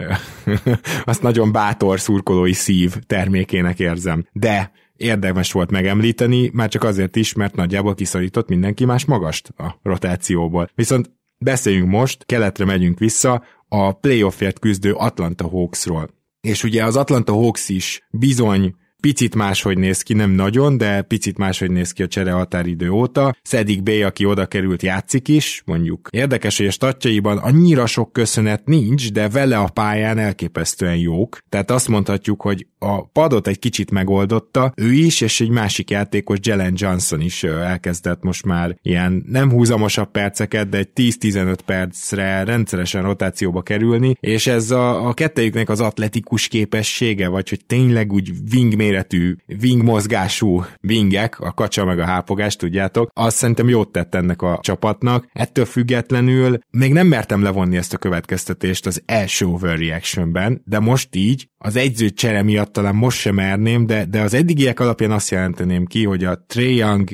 azt 1.05 1.23
nagyon 1.23 1.53
bátor 1.53 2.01
szurkolói 2.01 2.53
szív 2.53 2.95
termékének 3.07 3.79
érzem. 3.79 4.27
De 4.33 4.73
érdemes 4.97 5.53
volt 5.53 5.71
megemlíteni, 5.71 6.51
már 6.53 6.69
csak 6.69 6.85
azért 6.85 7.17
is, 7.17 7.33
mert 7.33 7.55
nagyjából 7.57 7.95
kiszorított 7.95 8.49
mindenki 8.49 8.85
más 8.85 9.05
magast 9.05 9.49
a 9.57 9.79
rotációból. 9.83 10.71
Viszont 10.75 11.11
beszéljünk 11.39 11.89
most, 11.89 12.25
keletre 12.25 12.65
megyünk 12.65 12.99
vissza, 12.99 13.43
a 13.69 13.93
playoffért 13.93 14.59
küzdő 14.59 14.93
Atlanta 14.93 15.49
Hawksról. 15.49 16.11
És 16.41 16.65
ugye 16.65 16.85
az 16.85 16.97
Atlanta 16.97 17.33
Hawks 17.33 17.69
is 17.69 18.07
bizony 18.11 18.75
picit 19.03 19.35
máshogy 19.35 19.79
néz 19.79 20.03
ki, 20.03 20.15
nem 20.15 20.31
nagyon, 20.31 20.77
de 20.77 21.03
picit 21.03 21.39
máshogy 21.39 21.71
néz 21.71 21.93
ki 21.93 22.03
a 22.03 22.09
csere 22.09 22.31
határidő 22.33 22.91
óta. 22.91 23.37
Szedik 23.43 23.83
B, 23.83 23.91
aki 24.05 24.25
oda 24.25 24.47
került, 24.47 24.83
játszik 24.83 25.29
is, 25.29 25.63
mondjuk. 25.67 26.09
Érdekes, 26.11 26.57
hogy 26.57 26.67
a 26.67 26.71
statjaiban 26.71 27.39
annyira 27.39 27.87
sok 27.87 28.13
köszönet 28.13 28.65
nincs, 28.65 29.13
de 29.13 29.29
vele 29.29 29.59
a 29.59 29.69
pályán 29.69 30.19
elképesztően 30.19 30.97
jók. 30.97 31.39
Tehát 31.49 31.71
azt 31.71 31.89
mondhatjuk, 31.89 32.43
hogy 32.43 32.67
a 32.79 33.07
padot 33.07 33.47
egy 33.47 33.59
kicsit 33.59 33.91
megoldotta, 33.91 34.73
ő 34.77 34.93
is, 34.93 35.21
és 35.21 35.41
egy 35.41 35.49
másik 35.49 35.91
játékos, 35.91 36.39
Jelen 36.43 36.73
Johnson 36.77 37.21
is 37.21 37.43
elkezdett 37.43 38.23
most 38.23 38.45
már 38.45 38.77
ilyen 38.83 39.25
nem 39.27 39.51
húzamosabb 39.51 40.11
perceket, 40.11 40.69
de 40.69 40.79
egy 40.79 40.89
10-15 40.95 41.57
percre 41.67 42.45
rendszeresen 42.45 43.03
rotációba 43.03 43.63
kerülni, 43.63 44.17
és 44.21 44.47
ez 44.47 44.71
a, 44.71 45.09
a 45.09 45.15
kettejüknek 45.15 45.69
az 45.69 45.81
atletikus 45.81 46.49
képessége, 46.49 47.29
vagy 47.29 47.49
hogy 47.49 47.65
tényleg 47.67 48.13
úgy 48.13 48.31
wingmate 48.53 48.92
kisméretű 48.93 49.37
wing 49.63 49.83
mozgású 49.83 50.65
wingek, 50.83 51.41
a 51.41 51.53
kacsa 51.53 51.85
meg 51.85 51.99
a 51.99 52.05
hápogás, 52.05 52.57
tudjátok, 52.57 53.11
az 53.15 53.35
szerintem 53.35 53.69
jót 53.69 53.93
tett 53.93 54.15
ennek 54.15 54.43
a 54.43 54.59
csapatnak. 54.63 55.29
Ettől 55.33 55.65
függetlenül 55.65 56.59
még 56.71 56.93
nem 56.93 57.07
mertem 57.07 57.43
levonni 57.43 57.77
ezt 57.77 57.95
a 57.95 57.99
következtetést 57.99 58.87
az 58.87 59.03
első 59.07 59.47
overreactionben, 59.47 60.63
de 60.65 60.79
most 60.79 61.15
így, 61.15 61.49
az 61.59 61.77
egyző 61.77 62.11
csere 62.11 62.43
miatt 62.43 62.73
talán 62.73 62.95
most 62.95 63.19
sem 63.19 63.35
merném, 63.35 63.87
de, 63.87 64.05
de 64.05 64.21
az 64.21 64.35
eddigiek 64.35 64.81
alapján 64.81 65.11
azt 65.11 65.31
jelenteném 65.31 65.87
ki, 65.87 66.05
hogy 66.05 66.25
a 66.25 66.45
Trey 66.47 66.77
Young 66.77 67.09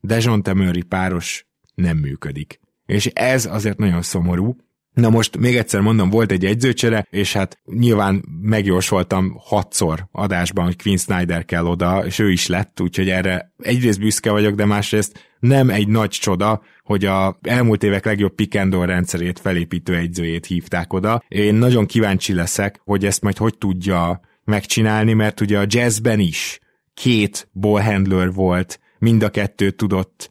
Dejounte 0.00 0.54
Murray 0.54 0.82
páros 0.82 1.46
nem 1.74 1.96
működik. 1.96 2.60
És 2.86 3.06
ez 3.06 3.46
azért 3.46 3.78
nagyon 3.78 4.02
szomorú, 4.02 4.56
Na 4.94 5.10
most 5.10 5.36
még 5.36 5.56
egyszer 5.56 5.80
mondom, 5.80 6.10
volt 6.10 6.32
egy 6.32 6.44
egyzőcsere, 6.44 7.06
és 7.10 7.32
hát 7.32 7.58
nyilván 7.64 8.24
megjósoltam 8.40 9.36
hatszor 9.38 10.08
adásban, 10.12 10.64
hogy 10.64 10.82
Quinn 10.82 10.96
Snyder 10.96 11.44
kell 11.44 11.66
oda, 11.66 12.06
és 12.06 12.18
ő 12.18 12.30
is 12.30 12.46
lett, 12.46 12.80
úgyhogy 12.80 13.10
erre 13.10 13.52
egyrészt 13.58 14.00
büszke 14.00 14.30
vagyok, 14.30 14.54
de 14.54 14.64
másrészt 14.64 15.32
nem 15.38 15.70
egy 15.70 15.88
nagy 15.88 16.10
csoda, 16.10 16.62
hogy 16.82 17.04
a 17.04 17.38
elmúlt 17.42 17.82
évek 17.82 18.04
legjobb 18.04 18.34
pick 18.34 18.54
rendszerét 18.70 19.38
felépítő 19.38 19.96
egyzőjét 19.96 20.46
hívták 20.46 20.92
oda. 20.92 21.22
Én 21.28 21.54
nagyon 21.54 21.86
kíváncsi 21.86 22.34
leszek, 22.34 22.80
hogy 22.84 23.04
ezt 23.04 23.22
majd 23.22 23.36
hogy 23.36 23.58
tudja 23.58 24.20
megcsinálni, 24.44 25.12
mert 25.12 25.40
ugye 25.40 25.58
a 25.58 25.66
jazzben 25.68 26.20
is 26.20 26.60
két 26.94 27.48
ballhandler 27.52 28.32
volt, 28.32 28.80
mind 28.98 29.22
a 29.22 29.30
kettő 29.30 29.70
tudott 29.70 30.30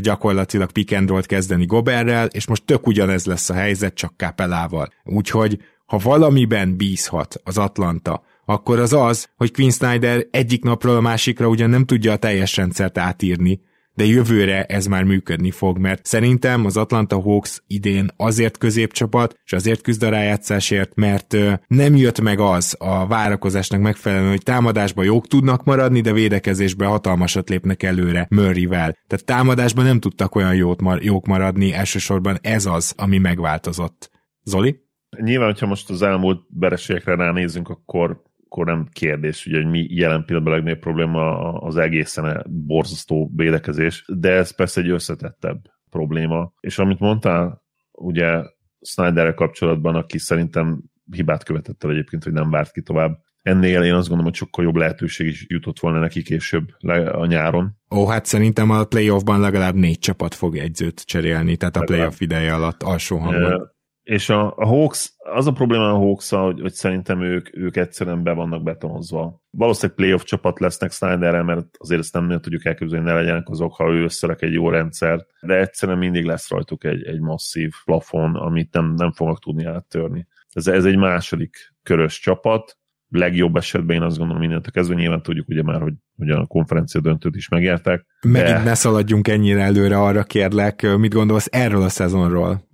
gyakorlatilag 0.00 0.72
pick 0.72 0.92
and 0.92 1.08
roll 1.08 1.22
kezdeni 1.22 1.66
Goberrel, 1.66 2.26
és 2.26 2.46
most 2.46 2.64
tök 2.64 2.86
ugyanez 2.86 3.24
lesz 3.24 3.50
a 3.50 3.54
helyzet, 3.54 3.94
csak 3.94 4.12
Capellával. 4.16 4.92
Úgyhogy 5.04 5.58
ha 5.86 5.98
valamiben 5.98 6.76
bízhat 6.76 7.40
az 7.44 7.58
Atlanta, 7.58 8.22
akkor 8.44 8.78
az 8.78 8.92
az, 8.92 9.28
hogy 9.36 9.52
Quinn 9.52 9.70
Snyder 9.70 10.26
egyik 10.30 10.62
napról 10.62 10.96
a 10.96 11.00
másikra 11.00 11.48
ugyan 11.48 11.70
nem 11.70 11.84
tudja 11.84 12.12
a 12.12 12.16
teljes 12.16 12.56
rendszert 12.56 12.98
átírni, 12.98 13.60
de 13.94 14.04
jövőre 14.04 14.64
ez 14.64 14.86
már 14.86 15.04
működni 15.04 15.50
fog, 15.50 15.78
mert 15.78 16.06
szerintem 16.06 16.64
az 16.64 16.76
Atlanta 16.76 17.20
Hawks 17.20 17.62
idén 17.66 18.10
azért 18.16 18.58
középcsapat, 18.58 19.34
és 19.44 19.52
azért 19.52 19.80
küzd 19.80 20.02
a 20.02 20.08
rájátszásért, 20.08 20.94
mert 20.94 21.36
nem 21.66 21.96
jött 21.96 22.20
meg 22.20 22.38
az 22.38 22.76
a 22.78 23.06
várakozásnak 23.06 23.80
megfelelően, 23.80 24.30
hogy 24.30 24.42
támadásban 24.42 25.04
jók 25.04 25.26
tudnak 25.26 25.64
maradni, 25.64 26.00
de 26.00 26.12
védekezésben 26.12 26.88
hatalmasat 26.88 27.48
lépnek 27.48 27.82
előre 27.82 28.26
Murrayvel. 28.30 28.96
Tehát 29.06 29.24
támadásban 29.24 29.84
nem 29.84 30.00
tudtak 30.00 30.34
olyan 30.34 30.54
jót 30.54 30.80
mar- 30.80 31.04
jók 31.04 31.26
maradni, 31.26 31.72
elsősorban 31.72 32.38
ez 32.40 32.66
az, 32.66 32.94
ami 32.96 33.18
megváltozott. 33.18 34.10
Zoli? 34.44 34.80
Nyilván, 35.20 35.50
hogyha 35.50 35.66
most 35.66 35.90
az 35.90 36.02
elmúlt 36.02 36.46
vereségekre 36.48 37.14
ránézünk, 37.14 37.68
akkor 37.68 38.22
akkor 38.52 38.66
nem 38.66 38.86
kérdés, 38.92 39.46
ugye, 39.46 39.56
hogy 39.56 39.70
mi 39.70 39.86
jelen 39.88 40.24
pillanatban 40.24 40.52
a 40.52 40.56
legnagyobb 40.56 40.80
probléma 40.80 41.52
az 41.52 41.76
egészen 41.76 42.46
borzasztó 42.48 43.30
védekezés, 43.36 44.04
de 44.06 44.30
ez 44.30 44.54
persze 44.54 44.80
egy 44.80 44.88
összetettebb 44.88 45.58
probléma. 45.90 46.52
És 46.60 46.78
amit 46.78 46.98
mondtál, 46.98 47.62
ugye 47.92 48.42
Snyderrel 48.80 49.34
kapcsolatban, 49.34 49.94
aki 49.94 50.18
szerintem 50.18 50.82
hibát 51.12 51.44
követett 51.44 51.84
el 51.84 51.90
egyébként, 51.90 52.24
hogy 52.24 52.32
nem 52.32 52.50
várt 52.50 52.72
ki 52.72 52.82
tovább. 52.82 53.18
Ennél 53.42 53.82
én 53.82 53.94
azt 53.94 54.08
gondolom, 54.08 54.24
hogy 54.24 54.34
sokkal 54.34 54.64
jobb 54.64 54.76
lehetőség 54.76 55.26
is 55.26 55.44
jutott 55.48 55.80
volna 55.80 55.98
neki 55.98 56.22
később 56.22 56.68
a 57.12 57.26
nyáron. 57.26 57.76
Ó, 57.90 58.06
hát 58.06 58.24
szerintem 58.24 58.70
a 58.70 58.84
playoffban 58.84 59.40
legalább 59.40 59.74
négy 59.74 59.98
csapat 59.98 60.34
fog 60.34 60.56
egyzőt 60.56 61.04
cserélni, 61.04 61.56
tehát 61.56 61.76
a 61.76 61.84
playoff 61.84 62.20
ideje 62.20 62.54
alatt 62.54 62.82
alsó 62.82 63.16
hangon. 63.16 63.71
És 64.02 64.28
a, 64.28 64.56
a 64.56 64.66
Hawks, 64.66 65.12
az 65.18 65.46
a 65.46 65.52
probléma 65.52 65.92
a 65.92 65.96
hawks 65.96 66.30
hogy, 66.30 66.60
hogy 66.60 66.72
szerintem 66.72 67.22
ők, 67.22 67.56
ők 67.56 67.76
egyszerűen 67.76 68.22
be 68.22 68.32
vannak 68.32 68.62
betonozva. 68.62 69.40
Valószínűleg 69.50 69.96
playoff 69.96 70.22
csapat 70.22 70.60
lesznek 70.60 70.92
Snyderrel, 70.92 71.42
mert 71.42 71.66
azért 71.78 72.00
ezt 72.00 72.12
nem 72.12 72.40
tudjuk 72.40 72.64
elképzelni, 72.64 73.04
ne 73.04 73.14
legyenek 73.14 73.48
azok, 73.48 73.74
ha 73.74 73.90
ő 73.90 74.02
összerak 74.02 74.42
egy 74.42 74.52
jó 74.52 74.70
rendszert, 74.70 75.26
de 75.40 75.58
egyszerűen 75.58 75.98
mindig 75.98 76.24
lesz 76.24 76.50
rajtuk 76.50 76.84
egy, 76.84 77.02
egy 77.04 77.20
masszív 77.20 77.72
plafon, 77.84 78.36
amit 78.36 78.72
nem, 78.72 78.94
nem 78.94 79.12
fognak 79.12 79.40
tudni 79.40 79.64
áttörni. 79.64 80.26
Ez, 80.52 80.66
ez 80.66 80.84
egy 80.84 80.96
második 80.96 81.74
körös 81.82 82.20
csapat, 82.20 82.76
legjobb 83.08 83.56
esetben 83.56 83.96
én 83.96 84.02
azt 84.02 84.18
gondolom 84.18 84.42
mindent 84.42 84.66
a 84.66 84.70
kezdve, 84.70 84.94
nyilván 84.94 85.22
tudjuk 85.22 85.48
ugye 85.48 85.62
már, 85.62 85.80
hogy, 85.80 85.94
hogy 86.22 86.30
a 86.30 86.46
konferencia 86.46 87.00
döntőt 87.00 87.36
is 87.36 87.48
megértek. 87.48 88.06
Megint 88.22 88.56
de... 88.56 88.62
ne 88.62 88.74
szaladjunk 88.74 89.28
ennyire 89.28 89.60
előre, 89.60 89.98
arra 89.98 90.22
kérlek, 90.22 90.96
mit 90.98 91.14
gondolsz 91.14 91.48
erről 91.50 91.82
a 91.82 91.88
szezonról, 91.88 92.68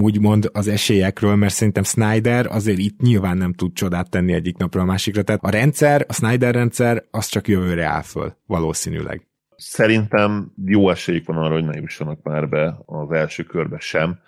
úgymond 0.00 0.50
az 0.52 0.68
esélyekről, 0.68 1.34
mert 1.36 1.54
szerintem 1.54 1.82
Snyder 1.82 2.46
azért 2.46 2.78
itt 2.78 3.00
nyilván 3.00 3.36
nem 3.36 3.52
tud 3.52 3.72
csodát 3.72 4.10
tenni 4.10 4.32
egyik 4.32 4.56
napra 4.56 4.80
a 4.80 4.84
másikra, 4.84 5.22
tehát 5.22 5.40
a 5.42 5.50
rendszer, 5.50 6.04
a 6.08 6.12
Snyder 6.12 6.54
rendszer, 6.54 7.04
az 7.10 7.26
csak 7.26 7.48
jövőre 7.48 7.84
áll 7.84 8.02
föl, 8.02 8.36
valószínűleg. 8.46 9.26
Szerintem 9.56 10.52
jó 10.64 10.90
esélyük 10.90 11.26
van 11.26 11.36
arra, 11.36 11.54
hogy 11.54 11.64
ne 11.64 11.80
jussanak 11.80 12.22
már 12.22 12.48
be 12.48 12.76
az 12.86 13.10
első 13.10 13.42
körbe 13.42 13.78
sem, 13.78 14.18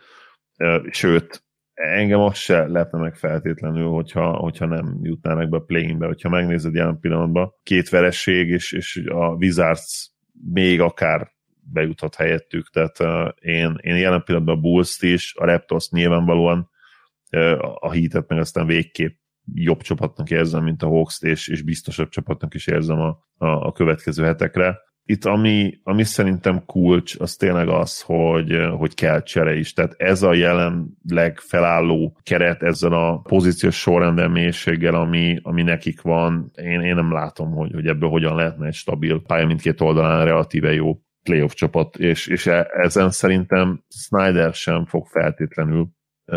sőt, 0.90 1.44
engem 1.74 2.20
az 2.20 2.36
se 2.36 2.66
lepne 2.66 2.98
meg 2.98 3.14
feltétlenül, 3.14 3.88
hogyha, 3.88 4.36
hogyha 4.36 4.66
nem 4.66 4.98
jutnának 5.02 5.48
be 5.48 5.56
a 5.56 5.60
play-inbe. 5.60 6.06
Hogyha 6.06 6.28
megnézed 6.28 6.74
jelen 6.74 6.98
pillanatban, 7.00 7.52
két 7.62 7.88
veresség, 7.88 8.48
és, 8.48 8.72
és 8.72 9.02
a 9.06 9.26
Wizards 9.26 10.10
még 10.52 10.80
akár 10.80 11.32
bejuthat 11.72 12.14
helyettük, 12.14 12.70
tehát 12.70 13.00
uh, 13.00 13.28
én, 13.40 13.78
én 13.80 13.96
jelen 13.96 14.22
pillanatban 14.22 14.56
a 14.56 14.60
Bulls-t 14.60 15.02
is, 15.02 15.34
a 15.36 15.44
Raptors 15.44 15.90
nyilvánvalóan 15.90 16.70
uh, 17.30 17.84
a 17.84 17.92
Heat-et 17.92 18.28
meg 18.28 18.38
aztán 18.38 18.66
végképp 18.66 19.16
jobb 19.54 19.80
csapatnak 19.80 20.30
érzem, 20.30 20.64
mint 20.64 20.82
a 20.82 20.86
Hawks-t, 20.86 21.22
és, 21.22 21.48
és 21.48 21.62
biztosabb 21.62 22.08
csapatnak 22.08 22.54
is 22.54 22.66
érzem 22.66 23.00
a, 23.00 23.08
a, 23.36 23.46
a 23.46 23.72
következő 23.72 24.24
hetekre 24.24 24.78
itt 25.06 25.24
ami, 25.24 25.78
ami 25.82 26.04
szerintem 26.04 26.64
kulcs, 26.64 27.14
az 27.18 27.36
tényleg 27.36 27.68
az, 27.68 28.00
hogy, 28.00 28.56
hogy 28.76 28.94
kell 28.94 29.22
csere 29.22 29.54
is. 29.54 29.72
Tehát 29.72 29.94
ez 29.96 30.22
a 30.22 30.34
jelenleg 30.34 31.38
felálló 31.38 32.16
keret 32.22 32.62
ezzel 32.62 32.92
a 32.92 33.18
pozíciós 33.18 33.80
sorrendben 33.80 34.30
mélységgel, 34.30 34.94
ami, 34.94 35.38
ami 35.42 35.62
nekik 35.62 36.00
van, 36.00 36.50
én, 36.54 36.80
én 36.80 36.94
nem 36.94 37.12
látom, 37.12 37.50
hogy, 37.50 37.72
hogy 37.72 37.86
ebből 37.86 38.08
hogyan 38.08 38.36
lehetne 38.36 38.66
egy 38.66 38.74
stabil 38.74 39.22
pálya 39.26 39.46
mindkét 39.46 39.80
oldalán 39.80 40.24
relatíve 40.24 40.72
jó 40.72 40.98
playoff 41.22 41.52
csapat, 41.52 41.96
és, 41.96 42.26
és 42.26 42.46
e, 42.46 42.66
ezen 42.72 43.10
szerintem 43.10 43.84
Snyder 43.88 44.52
sem 44.52 44.84
fog 44.84 45.06
feltétlenül 45.06 45.88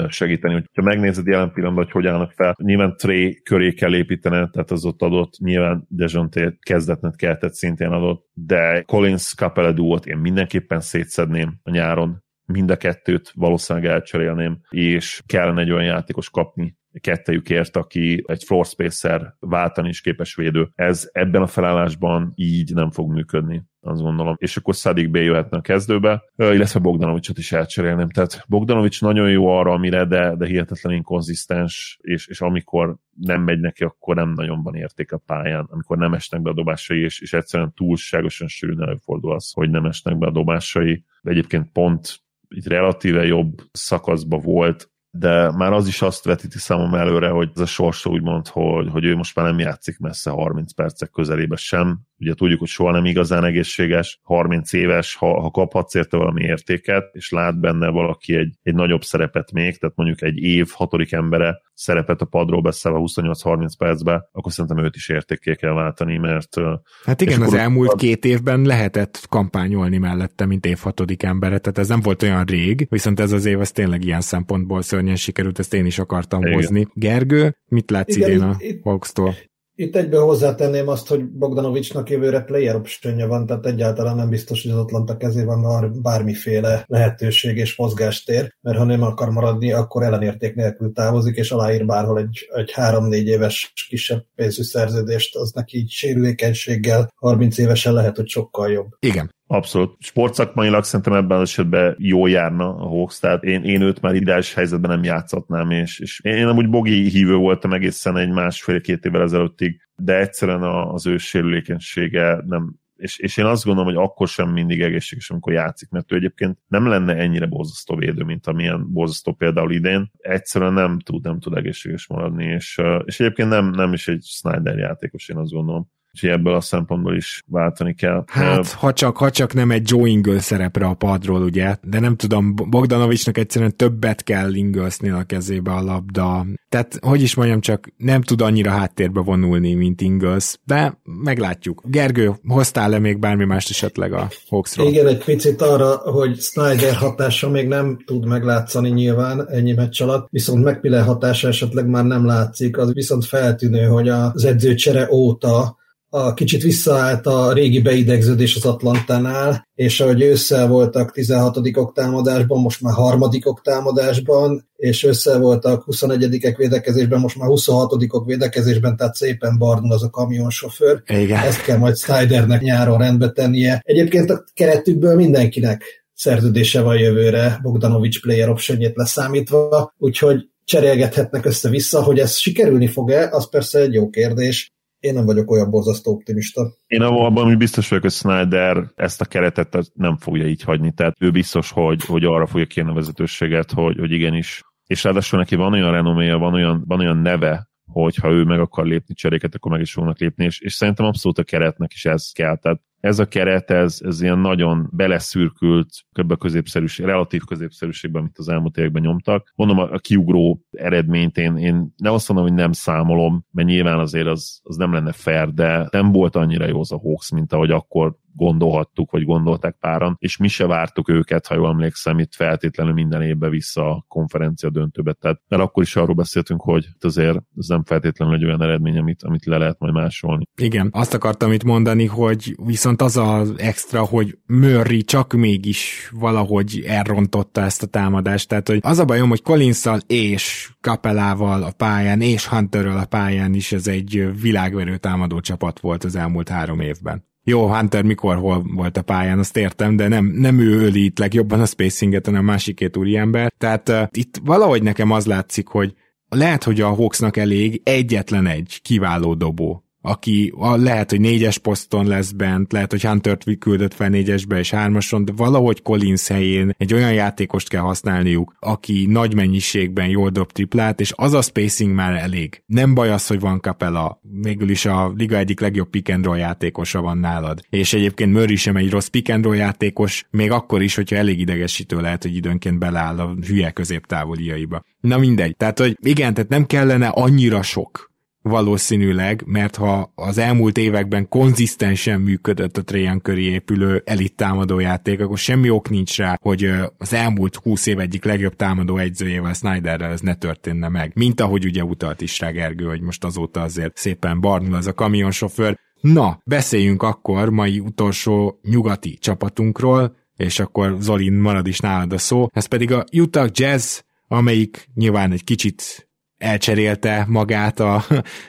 segíteni. 0.07 0.53
Hogyha 0.53 0.81
megnézed 0.81 1.27
jelen 1.27 1.51
pillanatban, 1.51 1.83
hogy 1.83 1.93
hogy 1.93 2.07
állnak 2.07 2.31
fel, 2.31 2.55
nyilván 2.63 2.95
Trey 2.97 3.41
köré 3.43 3.73
kell 3.73 3.95
építeni, 3.95 4.49
tehát 4.51 4.71
az 4.71 4.85
ott 4.85 5.01
adott, 5.01 5.37
nyilván 5.37 5.85
Dejonté 5.89 6.57
kezdetnet 6.59 7.15
keltett 7.15 7.53
szintén 7.53 7.91
adott, 7.91 8.25
de 8.33 8.81
Collins 8.81 9.33
Capella 9.35 9.71
duót 9.71 10.05
én 10.05 10.17
mindenképpen 10.17 10.79
szétszedném 10.79 11.59
a 11.63 11.69
nyáron, 11.69 12.23
mind 12.45 12.71
a 12.71 12.77
kettőt 12.77 13.31
valószínűleg 13.35 13.89
elcserélném, 13.89 14.59
és 14.69 15.21
kellene 15.25 15.61
egy 15.61 15.71
olyan 15.71 15.85
játékos 15.85 16.29
kapni, 16.29 16.77
kettejükért, 17.01 17.75
aki 17.75 18.23
egy 18.27 18.43
floor 18.43 18.65
spacer 18.65 19.35
váltani 19.39 19.89
is 19.89 20.01
képes 20.01 20.35
védő. 20.35 20.69
Ez 20.75 21.09
ebben 21.11 21.41
a 21.41 21.47
felállásban 21.47 22.31
így 22.35 22.73
nem 22.73 22.91
fog 22.91 23.11
működni 23.11 23.65
azt 23.87 24.01
gondolom. 24.01 24.35
És 24.37 24.57
akkor 24.57 24.75
Szadik 24.75 25.09
B 25.09 25.15
jöhetne 25.15 25.57
a 25.57 25.61
kezdőbe, 25.61 26.23
illetve 26.35 26.79
Bogdanovicsot 26.79 27.37
is 27.37 27.51
elcserélném. 27.51 28.09
Tehát 28.09 28.43
Bogdanovics 28.47 29.01
nagyon 29.01 29.29
jó 29.29 29.47
arra, 29.47 29.71
amire, 29.71 30.05
de, 30.05 30.35
de 30.35 30.45
hihetetlen 30.45 30.93
inkonzisztens, 30.93 31.99
és, 32.01 32.27
és 32.27 32.41
amikor 32.41 32.97
nem 33.19 33.41
megy 33.41 33.59
neki, 33.59 33.83
akkor 33.83 34.15
nem 34.15 34.33
nagyon 34.33 34.63
van 34.63 34.75
érték 34.75 35.11
a 35.11 35.17
pályán, 35.17 35.67
amikor 35.69 35.97
nem 35.97 36.13
esnek 36.13 36.41
be 36.41 36.49
a 36.49 36.53
dobásai, 36.53 36.99
és, 36.99 37.21
és 37.21 37.33
egyszerűen 37.33 37.73
túlságosan 37.73 38.47
sűrűn 38.47 38.81
előfordul 38.81 39.33
az, 39.33 39.51
hogy 39.51 39.69
nem 39.69 39.85
esnek 39.85 40.17
be 40.17 40.27
a 40.27 40.31
dobásai. 40.31 41.03
De 41.21 41.31
egyébként 41.31 41.71
pont 41.71 42.19
itt 42.49 42.67
relatíve 42.67 43.25
jobb 43.25 43.61
szakaszba 43.71 44.37
volt, 44.37 44.89
de 45.19 45.51
már 45.51 45.73
az 45.73 45.87
is 45.87 46.01
azt 46.01 46.23
vetíti 46.23 46.59
számom 46.59 46.93
előre, 46.93 47.29
hogy 47.29 47.49
ez 47.55 47.61
a 47.61 47.65
sorsa 47.65 48.09
úgymond, 48.09 48.47
hogy, 48.47 48.89
hogy 48.89 49.05
ő 49.05 49.15
most 49.15 49.35
már 49.35 49.45
nem 49.45 49.59
játszik 49.59 49.99
messze 49.99 50.29
30 50.29 50.73
percek 50.73 51.09
közelébe 51.09 51.55
sem. 51.55 51.99
Ugye 52.19 52.33
tudjuk, 52.33 52.59
hogy 52.59 52.67
soha 52.67 52.91
nem 52.91 53.05
igazán 53.05 53.43
egészséges, 53.43 54.19
30 54.23 54.73
éves, 54.73 55.15
ha, 55.15 55.41
ha 55.41 55.51
kaphatsz 55.51 55.95
érte 55.95 56.17
valami 56.17 56.43
értéket, 56.43 57.09
és 57.11 57.29
lát 57.29 57.59
benne 57.59 57.89
valaki 57.89 58.35
egy, 58.35 58.53
egy 58.63 58.75
nagyobb 58.75 59.03
szerepet 59.03 59.51
még, 59.51 59.77
tehát 59.77 59.95
mondjuk 59.95 60.21
egy 60.21 60.37
év 60.37 60.67
hatodik 60.73 61.11
embere 61.11 61.61
szerepet 61.73 62.21
a 62.21 62.25
padról 62.25 62.61
beszélve 62.61 62.99
28-30 63.01 63.69
percbe, 63.77 64.29
akkor 64.31 64.51
szerintem 64.51 64.83
őt 64.85 64.95
is 64.95 65.09
értékké 65.09 65.55
kell 65.55 65.73
váltani, 65.73 66.17
mert... 66.17 66.55
Hát 67.03 67.21
igen, 67.21 67.41
az 67.41 67.53
elmúlt 67.53 67.91
ad... 67.91 67.99
két 67.99 68.25
évben 68.25 68.61
lehetett 68.61 69.25
kampányolni 69.29 69.97
mellette, 69.97 70.45
mint 70.45 70.65
év 70.65 70.77
hatodik 70.81 71.23
embere, 71.23 71.57
tehát 71.57 71.77
ez 71.77 71.87
nem 71.87 72.01
volt 72.01 72.23
olyan 72.23 72.43
rég, 72.43 72.87
viszont 72.89 73.19
ez 73.19 73.31
az 73.31 73.45
év 73.45 73.59
az 73.59 73.71
tényleg 73.71 74.03
ilyen 74.03 74.21
szempontból 74.21 74.81
szörnyen 74.81 75.15
sikerült, 75.15 75.59
ezt 75.59 75.73
én 75.73 75.85
is 75.85 75.99
akartam 75.99 76.41
igen. 76.41 76.53
hozni. 76.53 76.87
Gergő, 76.93 77.55
mit 77.67 77.91
látsz 77.91 78.15
igen, 78.15 78.29
idén 78.29 78.41
a 78.41 78.57
Hawks-tól? 78.83 79.35
Itt 79.79 79.95
egyből 79.95 80.23
hozzátenném 80.23 80.87
azt, 80.87 81.07
hogy 81.07 81.25
Bogdanovicsnak 81.25 82.09
jövőre 82.09 82.39
player 82.39 82.75
optionja 82.75 83.27
van, 83.27 83.45
tehát 83.45 83.65
egyáltalán 83.65 84.15
nem 84.15 84.29
biztos, 84.29 84.63
hogy 84.63 84.71
az 84.71 84.77
Atlanta 84.77 85.17
kezében 85.17 85.61
van 85.61 86.01
bármiféle 86.01 86.83
lehetőség 86.87 87.57
és 87.57 87.75
mozgástér, 87.75 88.55
mert 88.61 88.77
ha 88.77 88.83
nem 88.83 89.01
akar 89.01 89.29
maradni, 89.29 89.71
akkor 89.71 90.03
ellenérték 90.03 90.55
nélkül 90.55 90.91
távozik, 90.93 91.35
és 91.35 91.51
aláír 91.51 91.85
bárhol 91.85 92.19
egy, 92.19 92.49
egy 92.53 92.71
három-négy 92.71 93.27
éves 93.27 93.73
kisebb 93.89 94.25
pénzű 94.35 94.63
szerződést, 94.63 95.35
az 95.35 95.51
neki 95.51 95.85
sérülékenységgel 95.89 97.11
30 97.15 97.57
évesen 97.57 97.93
lehet, 97.93 98.15
hogy 98.15 98.27
sokkal 98.27 98.71
jobb. 98.71 98.87
Igen. 98.99 99.35
Abszolút. 99.47 99.95
Sportszakmailag 99.99 100.83
szerintem 100.83 101.13
ebben 101.13 101.37
az 101.37 101.49
esetben 101.49 101.95
jó 101.99 102.27
járna 102.27 102.75
a 102.75 102.87
Hawks, 102.87 103.19
tehát 103.19 103.43
én, 103.43 103.63
én 103.63 103.81
őt 103.81 104.01
már 104.01 104.15
ideális 104.15 104.53
helyzetben 104.53 104.91
nem 104.91 105.03
játszhatnám, 105.03 105.71
és, 105.71 105.99
és 105.99 106.19
én 106.23 106.47
amúgy 106.47 106.69
bogi 106.69 107.09
hívő 107.09 107.35
voltam 107.35 107.73
egészen 107.73 108.17
egy 108.17 108.29
másfél-két 108.29 109.05
évvel 109.05 109.21
ezelőttig, 109.21 109.81
de 109.95 110.19
egyszerűen 110.19 110.63
az 110.63 111.07
ő 111.07 111.17
sérülékenysége 111.17 112.43
nem, 112.45 112.75
és, 112.95 113.17
és 113.17 113.37
én 113.37 113.45
azt 113.45 113.65
gondolom, 113.65 113.93
hogy 113.93 114.03
akkor 114.03 114.27
sem 114.27 114.49
mindig 114.49 114.81
egészséges, 114.81 115.29
amikor 115.29 115.53
játszik, 115.53 115.89
mert 115.89 116.11
ő 116.11 116.15
egyébként 116.15 116.57
nem 116.67 116.87
lenne 116.87 117.15
ennyire 117.15 117.45
borzasztó 117.45 117.95
védő, 117.95 118.23
mint 118.23 118.47
amilyen 118.47 118.91
borzasztó 118.91 119.33
például 119.33 119.71
idén. 119.71 120.11
Egyszerűen 120.17 120.73
nem 120.73 120.99
tud, 120.99 121.23
nem 121.23 121.39
tud 121.39 121.57
egészséges 121.57 122.07
maradni, 122.07 122.45
és, 122.45 122.81
és 123.05 123.19
egyébként 123.19 123.49
nem, 123.49 123.69
nem 123.69 123.93
is 123.93 124.07
egy 124.07 124.23
Snyder 124.23 124.77
játékos, 124.77 125.29
én 125.29 125.37
azt 125.37 125.51
gondolom 125.51 125.89
úgyhogy 126.17 126.39
ebből 126.39 126.55
a 126.55 126.61
szempontból 126.61 127.15
is 127.15 127.43
váltani 127.47 127.93
kell. 127.93 128.23
Hát, 128.27 128.71
ha 128.71 128.93
csak, 128.93 129.17
ha 129.17 129.29
csak 129.29 129.53
nem 129.53 129.71
egy 129.71 129.89
Joe 129.89 130.07
Ingles 130.07 130.43
szerepre 130.43 130.85
a 130.85 130.93
padról, 130.93 131.41
ugye, 131.41 131.75
de 131.83 131.99
nem 131.99 132.15
tudom, 132.15 132.55
Bogdanovicsnak 132.55 133.37
egyszerűen 133.37 133.75
többet 133.75 134.23
kell 134.23 134.53
Inglesnél 134.53 135.15
a 135.15 135.23
kezébe 135.23 135.71
a 135.71 135.81
labda. 135.81 136.45
Tehát, 136.69 136.99
hogy 137.01 137.21
is 137.21 137.35
mondjam, 137.35 137.61
csak 137.61 137.87
nem 137.97 138.21
tud 138.21 138.41
annyira 138.41 138.71
háttérbe 138.71 139.21
vonulni, 139.21 139.73
mint 139.73 140.01
Ingles, 140.01 140.55
de 140.63 141.01
meglátjuk. 141.03 141.81
Gergő, 141.85 142.33
hoztál-e 142.47 142.99
még 142.99 143.19
bármi 143.19 143.45
mást 143.45 143.69
esetleg 143.69 144.13
a 144.13 144.27
Hawksról? 144.49 144.87
Igen, 144.87 145.07
egy 145.07 145.23
picit 145.23 145.61
arra, 145.61 145.95
hogy 145.95 146.39
Snyder 146.39 146.95
hatása 146.95 147.49
még 147.49 147.67
nem 147.67 147.97
tud 148.05 148.27
meglátszani 148.27 148.89
nyilván 148.89 149.47
ennyi 149.49 149.73
meccs 149.73 150.01
alatt, 150.01 150.27
viszont 150.29 150.63
megpille 150.63 151.01
hatása 151.01 151.47
esetleg 151.47 151.87
már 151.87 152.05
nem 152.05 152.25
látszik, 152.25 152.77
az 152.77 152.93
viszont 152.93 153.25
feltűnő, 153.25 153.85
hogy 153.85 154.09
az 154.09 154.45
edzőcsere 154.45 155.07
óta 155.11 155.75
a 156.09 156.33
kicsit 156.33 156.61
visszaállt 156.61 157.25
a 157.25 157.53
régi 157.53 157.81
beidegződés 157.81 158.55
az 158.55 158.65
Atlantánál, 158.65 159.67
és 159.75 159.99
ahogy 159.99 160.21
ősszel 160.21 160.67
voltak 160.67 161.11
16. 161.11 161.57
oktámadásban, 161.73 162.61
most 162.61 162.81
már 162.81 162.93
harmadik 162.93 163.49
oktámadásban, 163.49 164.69
és 164.75 165.03
össze 165.03 165.37
voltak 165.37 165.83
21 165.83 166.55
védekezésben, 166.57 167.19
most 167.19 167.37
már 167.37 167.47
26 167.47 168.25
védekezésben, 168.25 168.97
tehát 168.97 169.15
szépen 169.15 169.57
bardul 169.57 169.91
az 169.91 170.03
a 170.03 170.09
kamionsofőr. 170.09 171.01
Igen. 171.05 171.43
Ezt 171.43 171.63
kell 171.63 171.77
majd 171.77 171.97
Snydernek 171.97 172.61
nyáron 172.61 172.97
rendbe 172.97 173.31
tennie. 173.31 173.81
Egyébként 173.83 174.29
a 174.29 174.43
keretükből 174.53 175.15
mindenkinek 175.15 175.83
szerződése 176.13 176.81
van 176.81 176.97
jövőre, 176.97 177.59
Bogdanovics 177.61 178.21
player 178.21 178.49
optionjét 178.49 178.95
leszámítva, 178.95 179.93
úgyhogy 179.97 180.49
cserélgethetnek 180.63 181.45
össze-vissza, 181.45 182.03
hogy 182.03 182.19
ez 182.19 182.37
sikerülni 182.37 182.87
fog-e, 182.87 183.29
az 183.31 183.49
persze 183.49 183.79
egy 183.79 183.93
jó 183.93 184.09
kérdés 184.09 184.75
én 185.07 185.13
nem 185.13 185.25
vagyok 185.25 185.51
olyan 185.51 185.69
borzasztó 185.69 186.11
optimista. 186.11 186.73
Én 186.87 187.01
abban 187.01 187.45
hogy 187.45 187.57
biztos 187.57 187.89
vagyok, 187.89 188.03
hogy 188.03 188.13
Snyder 188.13 188.91
ezt 188.95 189.21
a 189.21 189.25
keretet 189.25 189.91
nem 189.93 190.17
fogja 190.17 190.47
így 190.47 190.61
hagyni, 190.61 190.91
tehát 190.91 191.15
ő 191.19 191.31
biztos, 191.31 191.71
hogy, 191.71 192.05
hogy 192.05 192.23
arra 192.23 192.45
fogja 192.45 192.65
kérni 192.65 192.91
a 192.91 192.93
vezetőséget, 192.93 193.71
hogy, 193.71 193.97
hogy 193.99 194.11
igenis. 194.11 194.63
És 194.85 195.03
ráadásul 195.03 195.39
neki 195.39 195.55
van 195.55 195.73
olyan 195.73 195.91
renoméja, 195.91 196.37
van 196.37 196.53
olyan, 196.53 196.83
van 196.87 196.99
olyan 196.99 197.17
neve, 197.17 197.69
hogy 197.91 198.15
ha 198.15 198.29
ő 198.29 198.43
meg 198.43 198.59
akar 198.59 198.85
lépni 198.85 199.13
cseréket, 199.13 199.55
akkor 199.55 199.71
meg 199.71 199.81
is 199.81 199.93
fognak 199.93 200.19
lépni, 200.19 200.45
és, 200.45 200.59
és 200.59 200.73
szerintem 200.73 201.05
abszolút 201.05 201.37
a 201.37 201.43
keretnek 201.43 201.93
is 201.93 202.05
ez 202.05 202.31
kell. 202.31 202.57
Tehát 202.57 202.81
ez 202.99 203.19
a 203.19 203.27
keret, 203.27 203.71
ez, 203.71 203.99
ez 204.03 204.21
ilyen 204.21 204.39
nagyon 204.39 204.89
beleszürkült, 204.91 205.89
kb. 206.11 206.37
középszerűség, 206.37 207.05
relatív 207.05 207.41
középszerűségben, 207.43 208.21
amit 208.21 208.37
az 208.37 208.49
elmúlt 208.49 208.77
években 208.77 209.01
nyomtak. 209.01 209.51
Mondom, 209.55 209.77
a 209.77 209.97
kiugró 209.97 210.61
eredményt 210.71 211.37
én, 211.37 211.57
én 211.57 211.93
nem 211.97 212.13
azt 212.13 212.27
mondom, 212.29 212.47
hogy 212.47 212.57
nem 212.57 212.71
számolom, 212.71 213.45
mert 213.51 213.67
nyilván 213.67 213.99
azért 213.99 214.27
az, 214.27 214.59
az 214.63 214.75
nem 214.75 214.93
lenne 214.93 215.11
fair, 215.11 215.53
de 215.53 215.87
nem 215.91 216.11
volt 216.11 216.35
annyira 216.35 216.67
jó 216.67 216.79
az 216.79 216.91
a 216.91 216.99
Hawks, 216.99 217.31
mint 217.31 217.53
ahogy 217.53 217.71
akkor 217.71 218.15
gondolhattuk, 218.37 219.11
vagy 219.11 219.23
gondolták 219.23 219.75
páran, 219.79 220.15
és 220.19 220.37
mi 220.37 220.47
se 220.47 220.65
vártuk 220.65 221.09
őket, 221.09 221.47
ha 221.47 221.55
jól 221.55 221.69
emlékszem, 221.69 222.19
itt 222.19 222.35
feltétlenül 222.35 222.93
minden 222.93 223.21
évben 223.21 223.49
vissza 223.49 223.89
a 223.89 224.05
konferencia 224.07 224.69
döntőbe. 224.69 225.13
Tehát, 225.13 225.41
mert 225.47 225.61
akkor 225.61 225.83
is 225.83 225.95
arról 225.95 226.15
beszéltünk, 226.15 226.61
hogy 226.61 226.87
azért 226.99 227.37
ez 227.57 227.67
nem 227.67 227.83
feltétlenül 227.83 228.35
egy 228.35 228.45
olyan 228.45 228.61
eredmény, 228.61 228.97
amit, 228.97 229.23
amit 229.23 229.45
le 229.45 229.57
lehet 229.57 229.79
majd 229.79 229.93
másolni. 229.93 230.47
Igen, 230.55 230.89
azt 230.91 231.13
akartam 231.13 231.51
itt 231.51 231.63
mondani, 231.63 232.05
hogy 232.05 232.55
viszont 232.65 233.01
az 233.01 233.17
az 233.17 233.53
extra, 233.57 234.05
hogy 234.05 234.37
Murray 234.45 235.03
csak 235.03 235.33
mégis 235.33 236.11
valahogy 236.13 236.83
elrontotta 236.87 237.61
ezt 237.61 237.83
a 237.83 237.87
támadást. 237.87 238.47
Tehát, 238.47 238.67
hogy 238.67 238.79
az 238.81 238.99
a 238.99 239.05
bajom, 239.05 239.29
hogy 239.29 239.41
collins 239.41 239.85
és 240.07 240.71
Kapelával 240.81 241.63
a 241.63 241.71
pályán, 241.71 242.21
és 242.21 242.47
Hunterrel 242.47 242.97
a 242.97 243.05
pályán 243.05 243.53
is 243.53 243.71
ez 243.71 243.87
egy 243.87 244.41
világverő 244.41 244.97
támadó 244.97 245.39
csapat 245.39 245.79
volt 245.79 246.03
az 246.03 246.15
elmúlt 246.15 246.49
három 246.49 246.79
évben. 246.79 247.25
Jó, 247.49 247.73
Hunter 247.73 248.03
mikor 248.03 248.35
hol 248.35 248.63
volt 248.75 248.97
a 248.97 249.01
pályán, 249.01 249.39
azt 249.39 249.57
értem, 249.57 249.95
de 249.95 250.07
nem, 250.07 250.25
nem 250.25 250.59
ő 250.59 250.79
öli 250.79 251.03
itt 251.03 251.19
legjobban 251.19 251.61
a 251.61 251.65
spacinget, 251.65 252.25
hanem 252.25 252.41
a 252.41 252.51
másik 252.51 252.75
két 252.75 252.97
úriember. 252.97 253.53
Tehát 253.57 253.89
uh, 253.89 254.01
itt 254.11 254.39
valahogy 254.43 254.83
nekem 254.83 255.11
az 255.11 255.25
látszik, 255.25 255.67
hogy 255.67 255.93
lehet, 256.29 256.63
hogy 256.63 256.81
a 256.81 256.87
Hawksnak 256.87 257.37
elég 257.37 257.81
egyetlen 257.83 258.47
egy 258.47 258.79
kiváló 258.81 259.33
dobó 259.33 259.86
aki 260.07 260.53
a, 260.55 260.75
lehet, 260.75 261.09
hogy 261.09 261.19
négyes 261.19 261.57
poszton 261.57 262.07
lesz 262.07 262.31
bent, 262.31 262.71
lehet, 262.71 262.91
hogy 262.91 263.03
Hunter-t 263.03 263.57
küldött 263.59 263.93
fel 263.93 264.09
négyesbe 264.09 264.59
és 264.59 264.69
hármason, 264.69 265.25
de 265.25 265.31
valahogy 265.35 265.81
Collins 265.81 266.27
helyén 266.27 266.73
egy 266.77 266.93
olyan 266.93 267.13
játékost 267.13 267.69
kell 267.69 267.81
használniuk, 267.81 268.55
aki 268.59 269.05
nagy 269.09 269.35
mennyiségben 269.35 270.07
jól 270.07 270.29
dob 270.29 270.51
triplát, 270.51 270.99
és 270.99 271.13
az 271.15 271.33
a 271.33 271.41
spacing 271.41 271.93
már 271.93 272.13
elég. 272.13 272.63
Nem 272.65 272.93
baj 272.93 273.09
az, 273.09 273.27
hogy 273.27 273.39
van 273.39 273.59
Capella, 273.59 274.19
végül 274.41 274.69
is 274.69 274.85
a 274.85 275.13
liga 275.15 275.37
egyik 275.37 275.59
legjobb 275.59 275.89
pick 275.89 276.09
and 276.09 276.25
roll 276.25 276.37
játékosa 276.37 277.01
van 277.01 277.17
nálad. 277.17 277.61
És 277.69 277.93
egyébként 277.93 278.33
Murray 278.33 278.55
sem 278.55 278.75
egy 278.75 278.89
rossz 278.89 279.07
pick 279.07 279.29
and 279.29 279.43
roll 279.43 279.55
játékos, 279.55 280.25
még 280.29 280.51
akkor 280.51 280.81
is, 280.81 280.95
hogyha 280.95 281.15
elég 281.15 281.39
idegesítő 281.39 282.01
lehet, 282.01 282.23
hogy 282.23 282.35
időnként 282.35 282.79
beleáll 282.79 283.19
a 283.19 283.35
hülye 283.47 283.71
középtávoliaiba. 283.71 284.83
Na 285.01 285.17
mindegy. 285.17 285.55
Tehát, 285.55 285.79
hogy 285.79 285.97
igen, 285.99 286.33
tehát 286.33 286.49
nem 286.49 286.65
kellene 286.65 287.07
annyira 287.07 287.61
sok 287.61 288.15
valószínűleg, 288.47 289.43
mert 289.45 289.75
ha 289.75 290.11
az 290.15 290.37
elmúlt 290.37 290.77
években 290.77 291.29
konzisztensen 291.29 292.21
működött 292.21 292.77
a 292.77 292.83
Trajan 292.83 293.21
köré 293.21 293.43
épülő 293.43 294.01
elit 294.05 294.35
támadójáték, 294.35 295.19
akkor 295.19 295.37
semmi 295.37 295.69
ok 295.69 295.89
nincs 295.89 296.17
rá, 296.17 296.37
hogy 296.41 296.71
az 296.97 297.13
elmúlt 297.13 297.55
20 297.55 297.85
év 297.85 297.99
egyik 297.99 298.23
legjobb 298.23 298.55
támadó 298.55 298.97
egyzőjével 298.97 299.53
Snyderrel 299.53 300.11
ez 300.11 300.21
ne 300.21 300.35
történne 300.35 300.87
meg. 300.87 301.11
Mint 301.15 301.41
ahogy 301.41 301.65
ugye 301.65 301.83
utalt 301.83 302.21
is 302.21 302.39
rá 302.39 302.49
Gergő, 302.49 302.85
hogy 302.85 303.01
most 303.01 303.23
azóta 303.23 303.61
azért 303.61 303.97
szépen 303.97 304.41
barnul 304.41 304.75
az 304.75 304.87
a 304.87 304.93
kamionsofőr. 304.93 305.79
Na, 306.01 306.39
beszéljünk 306.45 307.03
akkor 307.03 307.49
mai 307.49 307.79
utolsó 307.79 308.59
nyugati 308.63 309.17
csapatunkról, 309.17 310.15
és 310.35 310.59
akkor 310.59 310.97
Zolin 310.99 311.33
marad 311.33 311.67
is 311.67 311.79
nálad 311.79 312.13
a 312.13 312.17
szó. 312.17 312.47
Ez 312.51 312.65
pedig 312.65 312.91
a 312.91 313.05
Utah 313.11 313.49
Jazz, 313.53 313.99
amelyik 314.27 314.89
nyilván 314.93 315.31
egy 315.31 315.43
kicsit 315.43 316.06
elcserélte 316.37 317.25
magát 317.27 317.79
a, 317.79 318.05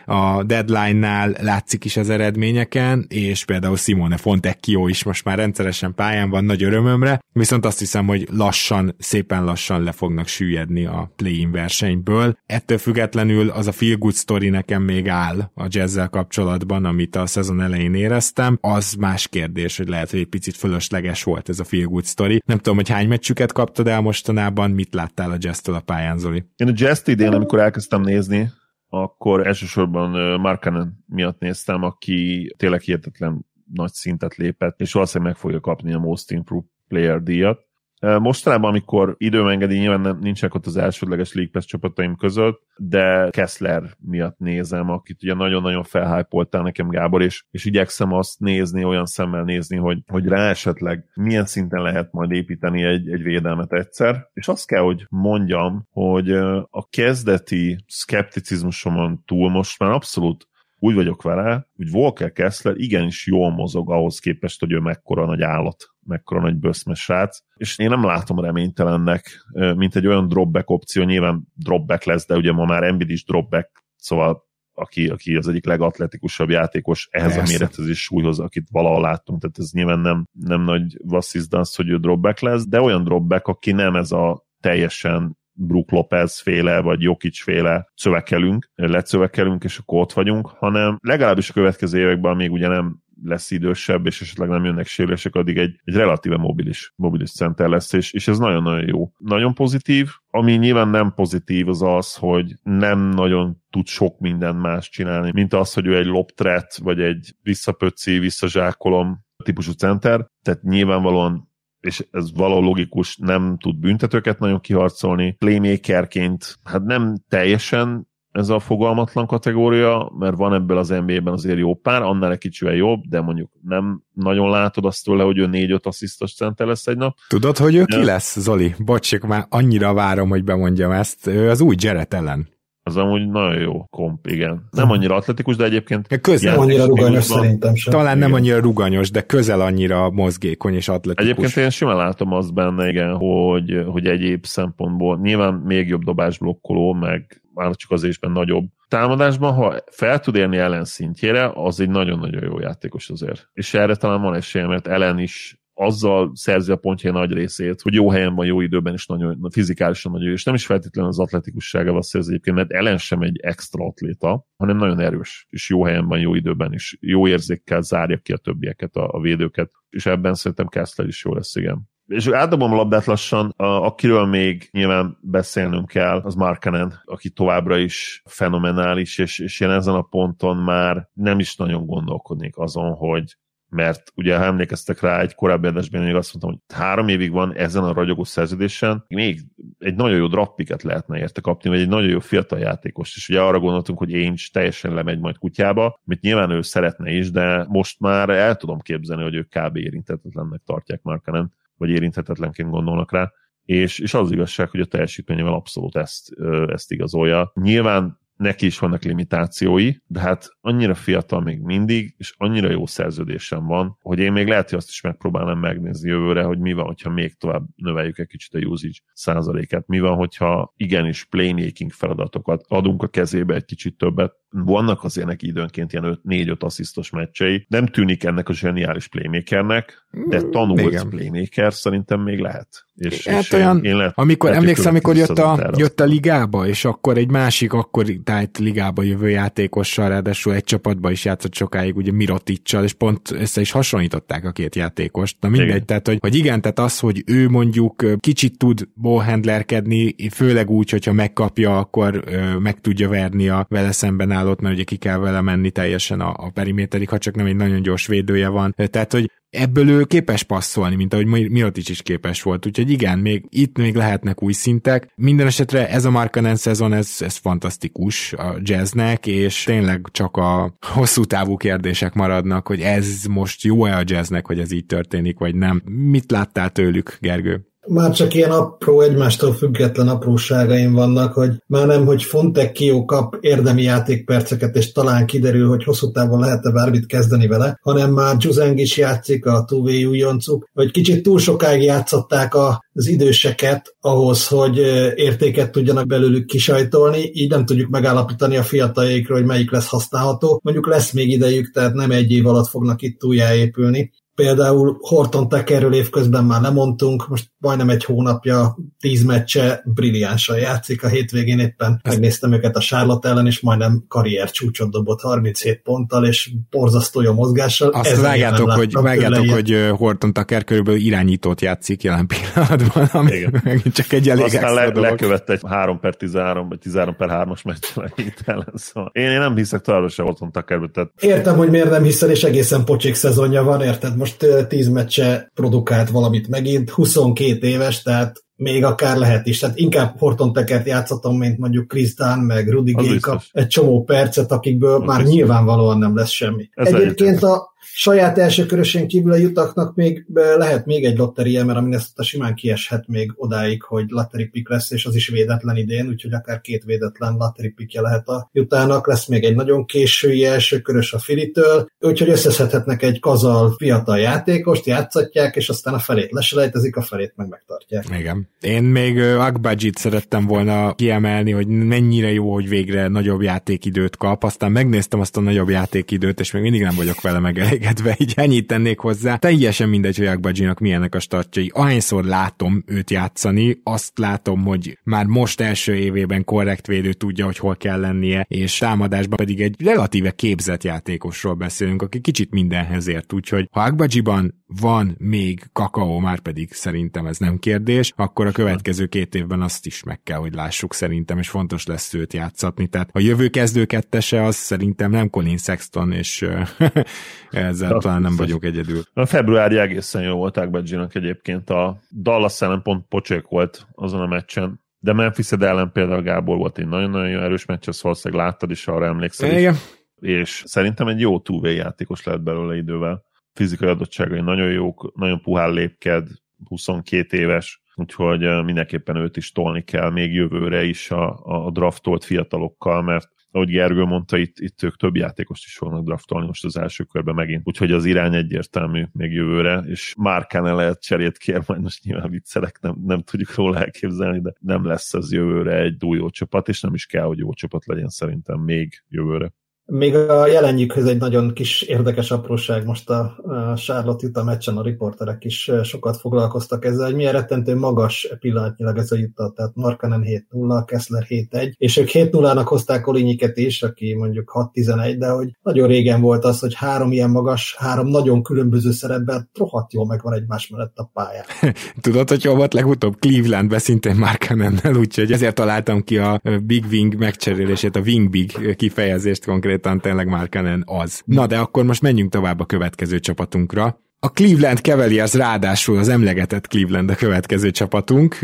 a 0.07 0.43
deadline-nál, 0.45 1.35
látszik 1.41 1.85
is 1.85 1.97
az 1.97 2.11
eredményeken, 2.11 3.07
és 3.09 3.45
például 3.45 3.77
Simone 3.77 4.17
Fontecchio 4.17 4.89
is 4.89 5.03
most 5.03 5.25
már 5.25 5.39
rendszeresen 5.39 5.95
pályán 5.95 6.31
van 6.31 6.45
nagy 6.45 6.63
örömömre, 6.63 7.21
viszont 7.33 7.65
azt 7.65 7.79
hiszem, 7.79 8.07
hogy 8.07 8.29
lassan, 8.31 8.95
szépen 8.99 9.45
lassan 9.45 9.83
le 9.83 9.93
fognak 9.93 10.27
süllyedni 10.27 10.87
a 10.87 11.13
play-in 11.17 11.51
versenyből. 11.51 12.37
Ettől 12.47 12.79
függetlenül 12.79 13.49
az 13.49 13.67
a 13.67 13.73
feel 13.73 13.97
good 13.97 14.15
story 14.15 14.49
nekem 14.49 14.83
még 14.83 15.09
áll 15.09 15.51
a 15.55 15.67
jazzzel 15.69 16.09
kapcsolatban, 16.09 16.85
amit 16.85 17.17
a 17.17 17.27
szezon 17.27 17.61
elején 17.61 17.95
éreztem, 17.95 18.59
az 18.61 18.95
más 18.95 19.29
kérdés, 19.29 19.77
hogy 19.77 19.89
lehet, 19.89 20.11
hogy 20.11 20.21
egy 20.21 20.27
picit 20.27 20.57
fölösleges 20.57 21.23
volt 21.23 21.49
ez 21.49 21.61
a 21.61 21.65
feel 21.65 21.87
good 21.87 22.07
story. 22.07 22.43
Nem 22.47 22.57
tudom, 22.57 22.77
hogy 22.77 22.89
hány 22.89 23.09
meccsüket 23.09 23.53
kaptad 23.53 23.87
el 23.89 24.01
mostanában, 24.01 24.71
mit 24.71 24.95
láttál 24.95 25.31
a 25.31 25.37
jazz 25.39 25.69
a 25.69 25.81
pályán, 25.81 26.19
Zoli? 26.19 26.45
Én 26.57 26.69
a 26.69 26.73
jazz 26.75 27.09
idén, 27.09 27.33
amikor 27.33 27.61
elkezdtem 27.79 28.01
nézni, 28.01 28.51
akkor 28.89 29.47
elsősorban 29.47 30.41
Markanen 30.41 31.05
miatt 31.07 31.39
néztem, 31.39 31.83
aki 31.83 32.55
tényleg 32.57 32.81
hihetetlen 32.81 33.47
nagy 33.73 33.93
szintet 33.93 34.35
lépett, 34.35 34.81
és 34.81 34.93
valószínűleg 34.93 35.33
meg 35.33 35.41
fogja 35.43 35.61
kapni 35.61 35.93
a 35.93 35.99
Most 35.99 36.31
Improved 36.31 36.69
Player 36.89 37.23
díjat. 37.23 37.68
Mostanában, 38.01 38.71
amikor 38.71 39.15
időm 39.19 39.47
engedi, 39.47 39.79
nyilván 39.79 40.01
nem, 40.01 40.19
nincsenek 40.21 40.55
ott 40.55 40.67
az 40.67 40.77
elsődleges 40.77 41.33
League 41.33 41.53
Pass 41.53 41.65
csapataim 41.65 42.17
között, 42.17 42.63
de 42.77 43.29
Kessler 43.31 43.83
miatt 43.99 44.39
nézem, 44.39 44.91
akit 44.91 45.23
ugye 45.23 45.35
nagyon-nagyon 45.35 45.83
felhájpoltál 45.83 46.63
nekem 46.63 46.89
Gábor, 46.89 47.23
és, 47.23 47.45
és 47.51 47.65
igyekszem 47.65 48.13
azt 48.13 48.41
nézni, 48.41 48.85
olyan 48.85 49.07
szemmel 49.07 49.43
nézni, 49.43 49.77
hogy, 49.77 49.99
hogy 50.07 50.27
rá 50.27 50.49
esetleg 50.49 51.05
milyen 51.15 51.47
szinten 51.47 51.83
lehet 51.83 52.13
majd 52.13 52.31
építeni 52.31 52.83
egy, 52.83 53.09
egy 53.09 53.23
védelmet 53.23 53.73
egyszer. 53.73 54.29
És 54.33 54.49
azt 54.49 54.67
kell, 54.67 54.83
hogy 54.83 55.07
mondjam, 55.09 55.87
hogy 55.91 56.31
a 56.71 56.89
kezdeti 56.91 57.85
szkepticizmusomon 57.87 59.23
túl 59.25 59.51
most 59.51 59.79
már 59.79 59.91
abszolút 59.91 60.49
úgy 60.79 60.95
vagyok 60.95 61.23
vele, 61.23 61.69
hogy 61.77 61.89
Walker 61.93 62.33
Kessler 62.33 62.75
igenis 62.77 63.27
jól 63.27 63.51
mozog 63.51 63.91
ahhoz 63.91 64.19
képest, 64.19 64.61
hogy 64.61 64.73
ő 64.73 64.79
mekkora 64.79 65.27
nagy 65.27 65.43
állat, 65.43 65.85
mekkora 66.09 66.41
nagy 66.41 66.57
böszmes 66.57 67.01
srác, 67.01 67.39
és 67.55 67.79
én 67.79 67.89
nem 67.89 68.05
látom 68.05 68.41
reménytelennek, 68.41 69.47
mint 69.53 69.97
egy 69.97 70.07
olyan 70.07 70.29
dropback 70.29 70.71
opció, 70.71 71.03
nyilván 71.03 71.47
dropback 71.55 72.05
lesz, 72.05 72.27
de 72.27 72.37
ugye 72.37 72.53
ma 72.53 72.65
már 72.65 72.83
Embiid 72.83 73.11
is 73.11 73.25
dropback, 73.25 73.85
szóval 73.97 74.47
aki, 74.75 75.09
aki 75.09 75.37
az 75.37 75.49
egyik 75.49 75.67
legatletikusabb 75.67 76.51
játékos 76.51 77.09
ehhez 77.11 77.35
Persze. 77.35 77.55
a 77.55 77.59
mérethez 77.59 77.89
is 77.89 78.03
súlyhoz, 78.03 78.41
akit 78.41 78.69
valahol 78.71 79.01
láttunk, 79.01 79.41
tehát 79.41 79.59
ez 79.59 79.71
nyilván 79.73 79.99
nem, 79.99 80.25
nem 80.33 80.63
nagy 80.63 80.97
vasszizdansz, 81.05 81.77
hogy 81.77 81.89
ő 81.89 81.97
dropback 81.97 82.41
lesz, 82.41 82.67
de 82.67 82.81
olyan 82.81 83.05
dropback, 83.05 83.47
aki 83.47 83.73
nem 83.73 83.97
ez 83.97 84.13
a 84.13 84.47
teljesen 84.61 85.37
Brook 85.61 85.91
Lopez 85.91 86.41
féle, 86.41 86.81
vagy 86.81 87.03
Jokic 87.03 87.43
féle 87.43 87.89
szövekelünk, 87.95 88.71
lecövekelünk, 88.75 89.65
és 89.65 89.79
akkor 89.79 90.01
ott 90.01 90.13
vagyunk, 90.13 90.47
hanem 90.47 90.99
legalábbis 91.01 91.51
a 91.51 91.53
következő 91.53 91.99
években 91.99 92.37
még 92.37 92.53
ugye 92.53 92.69
nem 92.69 93.01
lesz 93.23 93.51
idősebb, 93.51 94.07
és 94.07 94.21
esetleg 94.21 94.49
nem 94.49 94.65
jönnek 94.65 94.87
sérülések, 94.87 95.35
addig 95.35 95.57
egy, 95.57 95.81
egy 95.85 95.95
relatíve 95.95 96.37
mobilis, 96.37 96.93
mobilis 96.97 97.33
center 97.33 97.69
lesz, 97.69 97.93
és, 97.93 98.13
és 98.13 98.29
ez 98.29 98.39
nagyon-nagyon 98.39 98.87
jó. 98.87 99.13
Nagyon 99.19 99.55
pozitív, 99.55 100.09
ami 100.31 100.53
nyilván 100.53 100.89
nem 100.89 101.13
pozitív 101.15 101.69
az 101.69 101.83
az, 101.83 102.15
hogy 102.15 102.55
nem 102.63 103.09
nagyon 103.09 103.63
tud 103.71 103.87
sok 103.87 104.19
minden 104.19 104.57
más 104.57 104.89
csinálni, 104.89 105.31
mint 105.33 105.55
az, 105.55 105.73
hogy 105.73 105.87
ő 105.87 105.97
egy 105.97 106.07
loptret, 106.07 106.77
vagy 106.77 107.01
egy 107.01 107.35
visszapöcci, 107.43 108.19
visszazsákolom 108.19 109.27
típusú 109.45 109.73
center, 109.73 110.27
tehát 110.43 110.63
nyilvánvalóan 110.63 111.49
és 111.81 112.07
ez 112.11 112.33
való 112.33 112.61
logikus, 112.61 113.17
nem 113.17 113.57
tud 113.59 113.77
büntetőket 113.77 114.39
nagyon 114.39 114.61
kiharcolni. 114.61 115.33
Playmakerként, 115.33 116.59
hát 116.65 116.83
nem 116.83 117.17
teljesen 117.29 118.08
ez 118.39 118.49
a 118.49 118.59
fogalmatlan 118.59 119.27
kategória, 119.27 120.13
mert 120.19 120.37
van 120.37 120.55
ebből 120.55 120.79
az 120.79 120.89
NBA-ben 120.89 121.33
azért 121.33 121.59
jó 121.59 121.75
pár, 121.75 122.03
annál 122.03 122.33
egy 122.33 122.39
kicsivel 122.39 122.75
jobb, 122.75 123.01
de 123.09 123.21
mondjuk 123.21 123.51
nem 123.63 124.03
nagyon 124.13 124.51
látod 124.51 124.85
azt 124.85 125.05
tőle, 125.05 125.23
hogy 125.23 125.39
ő 125.39 125.47
négy-öt 125.47 125.87
asszisztos 125.87 126.35
center 126.35 126.67
lesz 126.67 126.87
egy 126.87 126.97
nap. 126.97 127.17
Tudod, 127.29 127.57
hogy 127.57 127.75
ő 127.75 127.85
ki 127.85 128.05
lesz, 128.05 128.39
Zoli? 128.39 128.75
Bocs, 128.79 129.21
már 129.21 129.47
annyira 129.49 129.95
várom, 129.95 130.29
hogy 130.29 130.45
bemondjam 130.45 130.91
ezt. 130.91 131.27
Ő 131.27 131.51
az 131.51 131.61
új 131.61 131.75
Jared 131.79 132.15
ellen. 132.15 132.49
Az 132.83 132.97
amúgy 132.97 133.29
nagyon 133.29 133.61
jó 133.61 133.85
komp, 133.91 134.27
igen. 134.27 134.69
Nem 134.71 134.91
annyira 134.91 135.15
atletikus, 135.15 135.57
de 135.57 135.65
egyébként... 135.65 136.21
Közel 136.21 136.53
nem 136.53 136.61
annyira 136.61 136.85
ruganyos 136.85 137.25
szerintem 137.25 137.75
sem. 137.75 137.93
Talán 137.93 138.17
igen. 138.17 138.29
nem 138.29 138.39
annyira 138.39 138.61
ruganyos, 138.61 139.11
de 139.11 139.21
közel 139.21 139.61
annyira 139.61 140.11
mozgékony 140.11 140.75
és 140.75 140.89
atletikus. 140.89 141.31
Egyébként 141.31 141.57
én 141.57 141.71
simán 141.71 141.97
látom 141.97 142.33
azt 142.33 142.55
benne, 142.55 142.89
igen, 142.89 143.17
hogy, 143.17 143.85
hogy 143.87 144.07
egyéb 144.07 144.45
szempontból 144.45 145.19
nyilván 145.23 145.55
még 145.55 145.89
jobb 145.89 146.05
dobásblokkoló, 146.05 146.93
meg 146.93 147.43
már 147.59 147.77
csak 147.77 147.91
az 147.91 148.03
ésben 148.03 148.31
nagyobb 148.31 148.69
támadásban, 148.89 149.53
ha 149.55 149.77
fel 149.91 150.21
tud 150.21 150.37
érni 150.37 150.57
ellen 150.57 150.85
szintjére, 150.85 151.51
az 151.55 151.81
egy 151.81 151.91
nagyon-nagyon 151.91 152.45
jó 152.45 152.59
játékos 152.61 153.11
azért. 153.11 153.49
És 153.53 153.75
erre 153.75 153.97
talán 153.97 154.23
van 154.23 154.35
esélye, 154.35 154.67
mert 154.67 154.87
ellen 154.87 155.19
is 155.19 155.59
azzal 155.75 156.31
szerzi 156.35 156.73
a 156.73 156.77
pontja 156.77 157.13
nagy 157.13 157.33
részét, 157.33 157.81
hogy 157.81 157.95
jó 157.95 158.11
helyen 158.11 158.35
van, 158.35 158.47
jó 158.47 158.61
időben, 158.61 158.93
és 158.93 159.07
nagyon 159.07 159.49
fizikálisan 159.51 160.13
nagyon 160.13 160.27
jó, 160.27 160.33
és 160.33 160.45
nem 160.45 160.55
is 160.55 160.67
feltétlenül 160.67 161.11
az 161.11 161.19
atletikussága 161.19 161.97
az 161.97 162.07
szerzi 162.07 162.31
egyébként, 162.31 162.57
mert 162.57 162.71
ellen 162.73 162.99
sem 162.99 163.21
egy 163.21 163.39
extra 163.43 163.85
atléta, 163.85 164.47
hanem 164.57 164.77
nagyon 164.77 165.01
erős, 165.01 165.47
és 165.51 165.69
jó 165.69 165.85
helyen 165.85 166.07
van, 166.07 166.21
jó 166.21 166.35
időben, 166.35 166.73
és 166.73 166.97
jó 167.01 167.29
érzékkel 167.29 167.81
zárja 167.81 168.17
ki 168.17 168.33
a 168.33 168.37
többieket, 168.37 168.97
a, 168.97 169.09
a 169.13 169.21
védőket, 169.21 169.71
és 169.91 170.07
ebben 170.07 170.35
szerintem 170.35 170.69
Kessler 170.69 171.07
is 171.07 171.25
jó 171.25 171.35
lesz, 171.35 171.57
igen. 171.57 171.89
És 172.09 172.29
átdobom 172.29 172.73
a 172.73 172.77
labdát 172.77 173.05
lassan, 173.05 173.53
a, 173.57 173.65
akiről 173.65 174.27
még 174.27 174.69
nyilván 174.73 175.19
beszélnünk 175.21 175.89
kell, 175.89 176.21
az 176.25 176.35
Markanen, 176.35 177.03
aki 177.05 177.31
továbbra 177.31 177.77
is 177.77 178.23
fenomenális, 178.25 179.19
és, 179.19 179.39
és 179.39 179.61
én 179.61 179.71
ezen 179.71 179.95
a 179.95 180.03
ponton 180.03 180.57
már 180.57 181.09
nem 181.13 181.39
is 181.39 181.57
nagyon 181.57 181.87
gondolkodnék 181.87 182.59
azon, 182.59 182.93
hogy 182.93 183.37
mert 183.71 184.13
ugye 184.15 184.37
ha 184.37 184.45
emlékeztek 184.45 185.01
rá 185.01 185.21
egy 185.21 185.35
korábbi 185.35 185.67
adásban, 185.67 186.03
még 186.03 186.15
azt 186.15 186.35
mondtam, 186.35 186.51
hogy 186.51 186.77
három 186.79 187.09
évig 187.09 187.31
van 187.31 187.55
ezen 187.55 187.85
a 187.85 187.93
ragyogó 187.93 188.25
szerződésen, 188.25 189.05
még 189.09 189.41
egy 189.79 189.95
nagyon 189.95 190.17
jó 190.17 190.27
drappiket 190.27 190.83
lehetne 190.83 191.19
érte 191.19 191.41
kapni, 191.41 191.71
vagy 191.71 191.81
egy 191.81 191.89
nagyon 191.89 192.09
jó 192.09 192.19
fiatal 192.19 192.59
játékos, 192.59 193.17
és 193.17 193.29
ugye 193.29 193.41
arra 193.41 193.59
gondoltunk, 193.59 193.99
hogy 193.99 194.11
is 194.11 194.51
teljesen 194.51 194.95
lemegy 194.95 195.19
majd 195.19 195.39
kutyába, 195.39 196.01
amit 196.07 196.21
nyilván 196.21 196.51
ő 196.51 196.63
szeretne 196.63 197.11
is, 197.11 197.31
de 197.31 197.67
most 197.69 198.01
már 198.01 198.29
el 198.29 198.57
tudom 198.57 198.79
képzelni, 198.79 199.23
hogy 199.23 199.35
ők 199.35 199.49
kb. 199.49 199.77
érintetetlennek 199.77 200.61
tartják 200.65 201.03
Markanen, 201.03 201.57
vagy 201.79 201.91
érinthetetlenként 201.91 202.71
gondolnak 202.71 203.13
rá, 203.13 203.33
és, 203.65 203.99
és 203.99 204.15
az 204.15 204.33
igazság, 204.33 204.71
hogy 204.71 204.81
a 204.81 204.85
teljesítményével 204.85 205.53
abszolút 205.53 205.97
ezt, 205.97 206.33
ezt 206.69 206.93
igazolja. 206.93 207.53
Nyilván 207.55 208.19
neki 208.39 208.67
is 208.67 208.79
vannak 208.79 209.03
limitációi, 209.03 209.93
de 210.07 210.21
hát 210.21 210.57
annyira 210.61 210.95
fiatal 210.95 211.41
még 211.41 211.61
mindig, 211.61 212.15
és 212.19 212.35
annyira 212.37 212.71
jó 212.71 212.87
szerződésem 212.87 213.67
van, 213.67 213.99
hogy 214.03 214.19
én 214.19 214.33
még 214.33 214.49
lehet, 214.49 214.69
hogy 214.69 214.79
azt 214.79 214.89
is 214.89 215.01
megpróbálnám 215.01 215.59
megnézni 215.59 216.09
jövőre, 216.09 216.43
hogy 216.43 216.59
mi 216.59 216.73
van, 216.73 216.85
hogyha 216.85 217.11
még 217.11 217.35
tovább 217.35 217.67
növeljük 217.77 218.19
egy 218.19 218.27
kicsit 218.27 218.55
a 218.55 218.59
usage 218.59 218.99
százalékát, 219.13 219.87
mi 219.87 220.01
van, 220.01 220.17
hogyha 220.17 220.73
igenis 220.77 221.25
playmaking 221.25 221.93
feladatokat 221.93 222.65
adunk 222.69 223.03
a 223.03 223.09
kezébe 223.09 223.55
egy 223.55 223.65
kicsit 223.65 223.97
többet, 223.97 224.35
vannak 224.51 225.05
azért 225.05 225.27
neki 225.27 225.47
időnként 225.47 225.93
ilyen 225.93 226.21
4-5 226.29 226.59
asszisztos 226.59 227.11
meccsei, 227.11 227.67
nem 227.69 227.87
tűnik 227.87 228.25
ennek 228.25 228.49
a 228.49 228.53
zseniális 228.53 229.09
playmakernek, 229.09 230.07
de 230.29 230.39
hmm, 230.39 230.51
tanult 230.51 230.81
Igen. 230.81 231.09
playmaker 231.09 231.75
szerintem 231.75 232.21
még 232.21 232.39
lehet. 232.39 232.87
És, 232.95 233.27
hát 233.27 233.41
és 233.41 233.53
olyan, 233.53 233.77
én, 233.77 233.85
én 233.85 233.97
lehet, 233.97 234.13
amikor 234.17 234.49
lehet, 234.49 234.63
emlékszem, 234.63 234.91
amikor 234.91 235.17
jött 235.17 235.39
a, 235.39 235.73
jött 235.77 236.01
a 236.01 236.05
ligába, 236.05 236.67
és 236.67 236.85
akkor 236.85 237.17
egy 237.17 237.31
másik, 237.31 237.73
akkor 237.73 238.07
tájt 238.25 238.59
ligába 238.59 239.03
jövő 239.03 239.29
játékossal, 239.29 240.09
ráadásul 240.09 240.55
egy 240.55 240.65
csapatba 240.65 241.11
is 241.11 241.25
játszott 241.25 241.55
sokáig, 241.55 241.97
ugye 241.97 242.13
Miroticsal, 242.13 242.85
és 242.85 242.93
pont 242.93 243.31
össze 243.31 243.61
is 243.61 243.71
hasonlították 243.71 244.45
a 244.45 244.53
két 244.53 244.75
játékost. 244.75 245.37
Na 245.41 245.49
mindegy, 245.49 245.69
igen. 245.69 245.87
tehát 245.87 246.07
hogy, 246.07 246.19
hogy 246.21 246.35
igen, 246.35 246.61
tehát 246.61 246.79
az, 246.79 246.99
hogy 246.99 247.23
ő 247.27 247.49
mondjuk 247.49 248.05
kicsit 248.21 248.59
tud 248.59 248.89
ballhandlerkedni, 248.95 250.15
főleg 250.31 250.71
úgy, 250.71 250.91
hogyha 250.91 251.13
megkapja, 251.13 251.79
akkor 251.79 252.23
ö, 252.27 252.59
meg 252.59 252.81
tudja 252.81 253.09
verni 253.09 253.49
a 253.49 253.67
vele 253.69 253.93
szemben 253.93 254.31
állott, 254.39 254.61
mert 254.61 254.75
ugye 254.75 254.85
ki 254.85 254.97
kell 254.97 255.19
vele 255.19 255.41
menni 255.41 255.71
teljesen 255.71 256.21
a, 256.21 256.35
a 256.37 256.51
periméterig, 256.51 257.09
ha 257.09 257.19
csak 257.19 257.35
nem 257.35 257.47
egy 257.47 257.57
nagyon 257.57 257.83
gyors 257.83 258.07
védője 258.07 258.49
van. 258.49 258.75
Tehát, 258.91 259.13
hogy 259.13 259.31
ebből 259.51 259.89
ő 259.89 260.05
képes 260.05 260.43
passzolni, 260.43 260.97
mint 260.97 261.13
ahogy 261.13 261.27
Mirotic 261.27 261.89
is 261.89 262.03
képes 262.03 262.43
volt, 262.43 262.67
úgyhogy 262.67 262.91
igen, 262.91 263.19
még 263.19 263.45
itt 263.49 263.77
még 263.77 263.95
lehetnek 263.95 264.43
új 264.43 264.53
szintek. 264.53 265.13
Minden 265.15 265.47
esetre 265.47 265.89
ez 265.89 266.05
a 266.05 266.11
Markanen 266.11 266.57
szezon, 266.57 266.93
ez, 266.93 267.17
ez 267.19 267.37
fantasztikus 267.37 268.33
a 268.33 268.57
jazznek, 268.63 269.27
és 269.27 269.63
tényleg 269.63 270.07
csak 270.11 270.37
a 270.37 270.77
hosszú 270.87 271.25
távú 271.25 271.57
kérdések 271.57 272.15
maradnak, 272.15 272.67
hogy 272.67 272.81
ez 272.81 273.25
most 273.25 273.63
jó-e 273.63 273.97
a 273.97 274.03
jazznek, 274.05 274.47
hogy 274.47 274.59
ez 274.59 274.73
így 274.73 274.87
történik, 274.87 275.39
vagy 275.39 275.55
nem. 275.55 275.83
Mit 275.85 276.31
láttál 276.31 276.71
tőlük, 276.71 277.17
Gergő? 277.21 277.67
Már 277.89 278.13
csak 278.13 278.35
ilyen 278.35 278.51
apró, 278.51 279.01
egymástól 279.01 279.53
független 279.53 280.09
apróságaim 280.09 280.93
vannak, 280.93 281.33
hogy 281.33 281.51
már 281.67 281.87
nem, 281.87 282.07
hogy 282.07 282.23
Fontecchio 282.23 283.05
kap 283.05 283.37
érdemi 283.41 283.83
játékperceket, 283.83 284.77
és 284.77 284.93
talán 284.93 285.27
kiderül, 285.27 285.69
hogy 285.69 285.85
hosszú 285.85 286.11
távon 286.11 286.41
lehet-e 286.41 286.71
bármit 286.71 287.07
kezdeni 287.07 287.47
vele, 287.47 287.79
hanem 287.83 288.13
már 288.13 288.41
Zsuzeng 288.41 288.79
is 288.79 288.97
játszik, 288.97 289.47
a 289.47 289.65
Tuvé 289.65 290.05
újoncuk, 290.05 290.69
vagy 290.73 290.91
kicsit 290.91 291.23
túl 291.23 291.39
sokáig 291.39 291.83
játszották 291.83 292.53
az 292.93 293.07
időseket 293.07 293.97
ahhoz, 294.01 294.47
hogy 294.47 294.77
értéket 295.15 295.71
tudjanak 295.71 296.07
belőlük 296.07 296.47
kisajtolni, 296.47 297.31
így 297.33 297.51
nem 297.51 297.65
tudjuk 297.65 297.91
megállapítani 297.91 298.57
a 298.57 298.63
fiataljaikról, 298.63 299.39
hogy 299.39 299.47
melyik 299.47 299.71
lesz 299.71 299.89
használható. 299.89 300.61
Mondjuk 300.63 300.87
lesz 300.87 301.13
még 301.13 301.31
idejük, 301.31 301.71
tehát 301.71 301.95
nem 301.95 302.11
egy 302.11 302.31
év 302.31 302.47
alatt 302.47 302.69
fognak 302.69 303.03
itt 303.03 303.25
újjáépülni. 303.25 304.11
Például 304.39 304.97
Horton 305.01 305.49
Tekerről 305.49 305.95
évközben 305.95 306.45
már 306.45 306.61
lemondtunk, 306.61 307.29
most 307.29 307.51
majdnem 307.59 307.89
egy 307.89 308.05
hónapja, 308.05 308.79
tíz 309.01 309.25
meccse 309.25 309.83
brilliánsan 309.85 310.59
játszik, 310.59 311.03
a 311.03 311.09
hétvégén 311.09 311.59
éppen 311.59 312.01
Ezt... 312.03 312.15
megnéztem 312.15 312.53
őket 312.53 312.77
a 312.77 312.81
Charlotte 312.81 313.29
ellen, 313.29 313.47
és 313.47 313.61
majdnem 313.61 314.05
karrier 314.09 314.51
csúcsot 314.51 314.91
dobott 314.91 315.21
37 315.21 315.81
ponttal, 315.83 316.27
és 316.27 316.51
borzasztó 316.71 317.21
jó 317.23 317.33
mozgással. 317.33 317.89
Azt 317.89 318.11
Ez 318.11 318.21
vágjátok, 318.21 318.71
hogy, 318.71 318.93
vágjátok 318.93 319.51
hogy 319.51 319.91
Horton 319.97 320.33
Tucker 320.33 320.65
körülbelül 320.65 321.01
irányítót 321.01 321.61
játszik 321.61 322.03
jelen 322.03 322.27
pillanatban, 322.27 323.05
ami 323.13 323.33
Igen. 323.33 323.61
megint 323.65 323.95
csak 323.95 324.13
egy 324.13 324.29
elég 324.29 324.45
Aztán 324.45 324.75
le, 324.75 324.87
lekövette 324.87 325.53
egy 325.53 325.61
3 325.67 326.01
per 326.01 326.15
13, 326.15 326.69
vagy 326.69 326.79
13 326.79 327.17
per 327.17 327.29
3-as 327.33 327.65
meccsen 327.65 328.13
ellen, 328.45 328.73
szóval 328.75 329.11
én, 329.15 329.31
én 329.31 329.39
nem 329.39 329.57
hiszek 329.57 329.81
továbbra 329.81 330.09
se 330.09 330.23
Horton 330.23 330.53
Tuckerbe. 330.53 330.89
Tehát... 330.93 331.11
Értem, 331.21 331.57
hogy 331.57 331.71
miért 331.71 331.91
nem 331.91 332.03
hiszel, 332.03 332.31
és 332.31 332.45
egészen 332.45 332.85
pocsék 332.85 333.15
szezonja 333.15 333.63
van, 333.63 333.81
érted? 333.81 334.17
Most 334.17 334.28
most 334.29 334.69
10 334.69 334.89
meccse 334.89 335.51
produkált 335.55 336.11
valamit 336.11 336.49
megint, 336.49 336.91
22 336.91 337.67
éves, 337.67 338.03
tehát 338.03 338.45
még 338.57 338.85
akár 338.85 339.17
lehet 339.17 339.47
is. 339.47 339.59
Tehát 339.59 339.79
inkább 339.79 340.19
Horton 340.19 340.53
Tekert 340.53 340.87
játszatom, 340.87 341.39
mint 341.39 341.59
mondjuk 341.59 341.89
Krisztán, 341.89 342.39
meg 342.39 342.69
Rudi 342.69 342.93
Gay 342.93 343.19
kap 343.19 343.43
egy 343.53 343.67
csomó 343.67 344.05
percet, 344.05 344.53
akikből 344.53 345.01
az 345.01 345.07
már 345.07 345.17
biztos. 345.17 345.35
nyilvánvalóan 345.35 345.99
nem 345.99 346.17
lesz 346.17 346.31
semmi. 346.31 346.69
Ez 346.75 346.93
Egyébként 346.93 347.43
a, 347.43 347.73
saját 347.81 348.39
első 348.39 348.67
körösén 348.67 349.09
kívül 349.09 349.33
a 349.33 349.37
jutaknak 349.37 349.95
még 349.95 350.27
lehet 350.57 350.87
még 350.87 351.05
egy 351.05 351.17
lotteria, 351.17 351.65
mert 351.65 351.79
a 351.79 351.99
a 352.15 352.23
simán 352.23 352.55
kieshet 352.55 353.05
még 353.07 353.33
odáig, 353.37 353.83
hogy 353.83 354.05
lottery 354.09 354.47
pick 354.47 354.69
lesz, 354.69 354.91
és 354.91 355.05
az 355.05 355.15
is 355.15 355.29
védetlen 355.29 355.77
idén, 355.77 356.09
úgyhogy 356.09 356.33
akár 356.33 356.61
két 356.61 356.85
védetlen 356.85 357.37
lottery 357.39 357.69
pickje 357.69 358.01
lehet 358.01 358.29
a 358.29 358.51
jutának. 358.53 359.07
Lesz 359.07 359.27
még 359.27 359.45
egy 359.45 359.55
nagyon 359.55 359.85
késői 359.85 360.45
első 360.45 360.81
körös 360.81 361.13
a 361.13 361.19
Filitől, 361.19 361.89
úgyhogy 362.01 362.29
összeszedhetnek 362.29 363.03
egy 363.03 363.21
kazal 363.21 363.75
fiatal 363.79 364.19
játékost, 364.19 364.87
játszatják, 364.87 365.57
és 365.57 365.69
aztán 365.69 365.95
a 365.95 365.99
felét 365.99 366.33
leselejtezik, 366.33 366.97
a 366.97 367.03
felét 367.03 367.33
meg 367.37 367.49
megtartják. 367.49 368.05
Igen. 368.19 368.49
Én 368.61 368.83
még 368.83 369.19
Akbajit 369.19 369.99
szerettem 369.99 370.47
volna 370.47 370.95
kiemelni, 370.95 371.51
hogy 371.51 371.67
mennyire 371.67 372.33
jó, 372.33 372.53
hogy 372.53 372.69
végre 372.69 373.09
nagyobb 373.09 373.43
játékidőt 373.43 374.17
kap, 374.17 374.45
aztán 374.45 374.73
megnéztem 374.73 375.21
azt 375.21 375.37
a 375.37 375.41
nagyobb 375.41 375.69
játékidőt, 375.69 376.41
és 376.41 376.51
még 376.51 376.63
mindig 376.63 376.83
nem 376.83 376.95
vagyok 376.97 377.21
vele 377.21 377.39
megelégedve 377.39 377.68
elégedve, 377.69 378.17
így 378.19 378.33
ennyit 378.37 378.67
tennék 378.67 378.99
hozzá. 378.99 379.37
Teljesen 379.37 379.89
mindegy, 379.89 380.17
hogy 380.17 380.27
Akbajinak 380.27 380.79
milyenek 380.79 381.15
a 381.15 381.21
startjai. 381.21 381.71
Ahányszor 381.75 382.25
látom 382.25 382.83
őt 382.87 383.11
játszani, 383.11 383.81
azt 383.83 384.19
látom, 384.19 384.65
hogy 384.65 384.99
már 385.03 385.27
most 385.27 385.61
első 385.61 385.95
évében 385.95 386.45
korrekt 386.45 386.87
védő 386.87 387.13
tudja, 387.13 387.45
hogy 387.45 387.59
hol 387.59 387.77
kell 387.77 388.01
lennie, 388.01 388.47
és 388.49 388.79
támadásban 388.79 389.37
pedig 389.37 389.61
egy 389.61 389.75
relatíve 389.85 390.31
képzett 390.31 390.85
játékosról 390.85 391.55
beszélünk, 391.55 392.03
aki 392.03 392.21
kicsit 392.21 392.51
mindenhez 392.51 393.09
ért, 393.09 393.33
úgyhogy 393.33 393.69
ha 393.71 393.81
Akbajiban 393.81 394.55
van 394.81 395.15
még 395.19 395.63
kakaó, 395.73 396.19
már 396.19 396.41
pedig 396.41 396.73
szerintem 396.73 397.27
ez 397.27 397.39
nem 397.39 397.59
kérdés, 397.59 398.13
akkor 398.17 398.47
a 398.47 398.53
következő 398.53 399.07
két 399.07 399.35
évben 399.35 399.63
azt 399.63 399.87
is 399.87 400.03
meg 400.03 400.23
kell, 400.23 400.39
hogy 400.39 400.55
lássuk 400.55 400.95
szerintem, 400.95 401.39
és 401.39 401.49
fontos 401.49 401.87
lesz 401.87 402.15
őt 402.15 402.33
játszatni. 402.33 402.87
Tehát 402.87 403.11
a 403.13 403.19
jövő 403.19 403.49
kezdőkettese 403.49 404.43
az 404.43 404.57
szerintem 404.57 405.11
nem 405.11 405.31
Colin 405.31 405.57
Sexton, 405.57 406.13
és 406.13 406.49
ezzel 407.51 407.97
a, 407.97 407.99
talán 407.99 408.21
nem 408.21 408.37
vagyok 408.37 408.65
egyedül. 408.65 409.03
A 409.15 409.27
februári 409.27 409.79
egészen 409.79 410.23
jó 410.23 410.37
volt 410.37 410.57
Agbajinak 410.57 411.15
egyébként. 411.15 411.71
A 411.71 412.01
Dallas 412.23 412.63
ellen 412.63 412.83
pont 412.83 413.07
pocsék 413.09 413.47
volt 413.49 413.87
azon 413.95 414.21
a 414.21 414.27
meccsen, 414.27 414.81
de 414.99 415.13
memphis 415.13 415.53
ellen 415.53 415.93
például 415.93 416.23
Gábor 416.23 416.57
volt 416.57 416.79
egy 416.79 416.89
nagyon-nagyon 416.89 417.43
erős 417.43 417.65
meccs, 417.65 417.89
ezt 417.89 418.01
valószínűleg 418.01 418.45
láttad 418.45 418.71
is, 418.71 418.87
arra 418.87 419.07
emlékszel 419.07 419.59
Igen. 419.59 419.75
És 420.21 420.63
szerintem 420.67 421.09
egy 421.09 421.21
jó 421.21 421.41
túvé 421.41 421.75
játékos 421.75 422.25
lehet 422.25 422.43
belőle 422.43 422.77
idővel 422.77 423.27
fizikai 423.59 423.89
adottságai 423.89 424.41
nagyon 424.41 424.71
jók, 424.71 425.13
nagyon 425.17 425.41
puhán 425.41 425.73
lépked, 425.73 426.29
22 426.65 427.37
éves, 427.37 427.83
úgyhogy 427.95 428.65
mindenképpen 428.65 429.17
őt 429.17 429.37
is 429.37 429.53
tolni 429.53 429.83
kell 429.83 430.11
még 430.11 430.35
jövőre 430.35 430.85
is 430.85 431.11
a, 431.11 431.45
a 431.45 431.71
draftolt 431.71 432.25
fiatalokkal, 432.25 433.03
mert 433.03 433.29
ahogy 433.51 433.69
Gergő 433.69 434.05
mondta, 434.05 434.37
itt, 434.37 434.59
itt 434.59 434.83
ők 434.83 434.97
több 434.97 435.17
játékost 435.17 435.65
is 435.65 435.77
fognak 435.77 436.05
draftolni 436.05 436.47
most 436.47 436.65
az 436.65 436.77
első 436.77 437.05
körben 437.05 437.35
megint. 437.35 437.63
Úgyhogy 437.65 437.93
az 437.93 438.05
irány 438.05 438.35
egyértelmű 438.35 439.05
még 439.13 439.33
jövőre, 439.33 439.79
és 439.87 440.15
Márkán 440.19 440.75
lehet 440.75 441.03
cserét 441.03 441.39
kér, 441.39 441.63
majd 441.67 441.81
most 441.81 442.05
nyilván 442.05 442.31
viccelek, 442.31 442.79
nem, 442.81 442.97
nem 443.05 443.23
tudjuk 443.23 443.55
róla 443.55 443.79
elképzelni, 443.79 444.41
de 444.41 444.53
nem 444.59 444.85
lesz 444.85 445.15
ez 445.15 445.33
jövőre 445.33 445.81
egy 445.81 446.05
új 446.05 446.19
jó 446.19 446.31
csapat, 446.31 446.69
és 446.69 446.81
nem 446.81 446.95
is 446.95 447.07
kell, 447.07 447.25
hogy 447.25 447.39
jó 447.39 447.53
csapat 447.53 447.87
legyen 447.87 448.09
szerintem 448.09 448.61
még 448.61 449.05
jövőre. 449.09 449.53
Még 449.91 450.15
a 450.15 450.47
jelenjükhöz 450.47 451.07
egy 451.07 451.19
nagyon 451.19 451.53
kis 451.53 451.83
érdekes 451.83 452.31
apróság, 452.31 452.85
most 452.85 453.11
a, 453.11 453.37
Charlotte 453.77 454.27
Utah 454.27 454.45
meccsen 454.45 454.77
a 454.77 454.83
riporterek 454.83 455.45
is 455.45 455.71
sokat 455.83 456.17
foglalkoztak 456.17 456.85
ezzel, 456.85 457.07
hogy 457.07 457.15
milyen 457.15 457.33
rettentő 457.33 457.77
magas 457.77 458.29
pillanatnyilag 458.39 458.99
ez 458.99 459.13
a 459.13 459.17
Utah, 459.17 459.53
tehát 459.55 459.75
Markanen 459.75 460.23
7-0, 460.51 460.83
Kessler 460.87 461.27
7-1, 461.29 461.73
és 461.77 461.97
ők 461.97 462.09
7-0-nak 462.13 462.65
hozták 462.65 463.07
Olinyiket 463.07 463.57
is, 463.57 463.83
aki 463.83 464.15
mondjuk 464.15 464.71
6-11, 464.75 465.15
de 465.19 465.29
hogy 465.29 465.57
nagyon 465.63 465.89
régen 465.89 466.21
volt 466.21 466.45
az, 466.45 466.61
hogy 466.61 466.75
három 466.75 467.13
ilyen 467.13 467.31
magas, 467.31 467.75
három 467.79 468.07
nagyon 468.07 468.43
különböző 468.43 468.91
szerepben 468.91 469.51
rohadt 469.55 469.93
jól 469.93 470.07
megvan 470.07 470.33
egymás 470.33 470.69
mellett 470.69 470.97
a 470.97 471.11
pályán. 471.13 471.45
Tudod, 472.01 472.29
hogy 472.29 472.47
volt 472.47 472.75
legutóbb? 472.75 473.19
Clevelandbe 473.19 473.79
szintén 473.79 474.17
Markanennel, 474.17 474.97
úgyhogy 474.97 475.33
ezért 475.33 475.55
találtam 475.55 476.03
ki 476.05 476.19
a 476.19 476.41
Big 476.63 476.85
Wing 476.91 477.19
megcserélését, 477.19 477.97
a 477.97 478.01
Wing 478.01 478.31
Big 478.31 478.77
kifejezést 478.77 479.45
konkrét 479.45 479.78
konkrétan 479.79 480.01
tényleg 480.01 480.27
Markanen 480.27 480.83
az. 480.87 481.23
Na 481.25 481.47
de 481.47 481.59
akkor 481.59 481.85
most 481.85 482.03
menjünk 482.03 482.31
tovább 482.31 482.61
a 482.61 482.65
következő 482.65 483.21
csapatunkra. 483.21 484.01
A 484.21 484.31
Cleveland 484.31 484.79
Cavaliers 484.79 485.35
ráadásul 485.35 485.99
az 485.99 486.09
emlegetett 486.09 486.67
Cleveland 486.67 487.11
a 487.11 487.15
következő 487.15 487.71
csapatunk, 487.71 488.39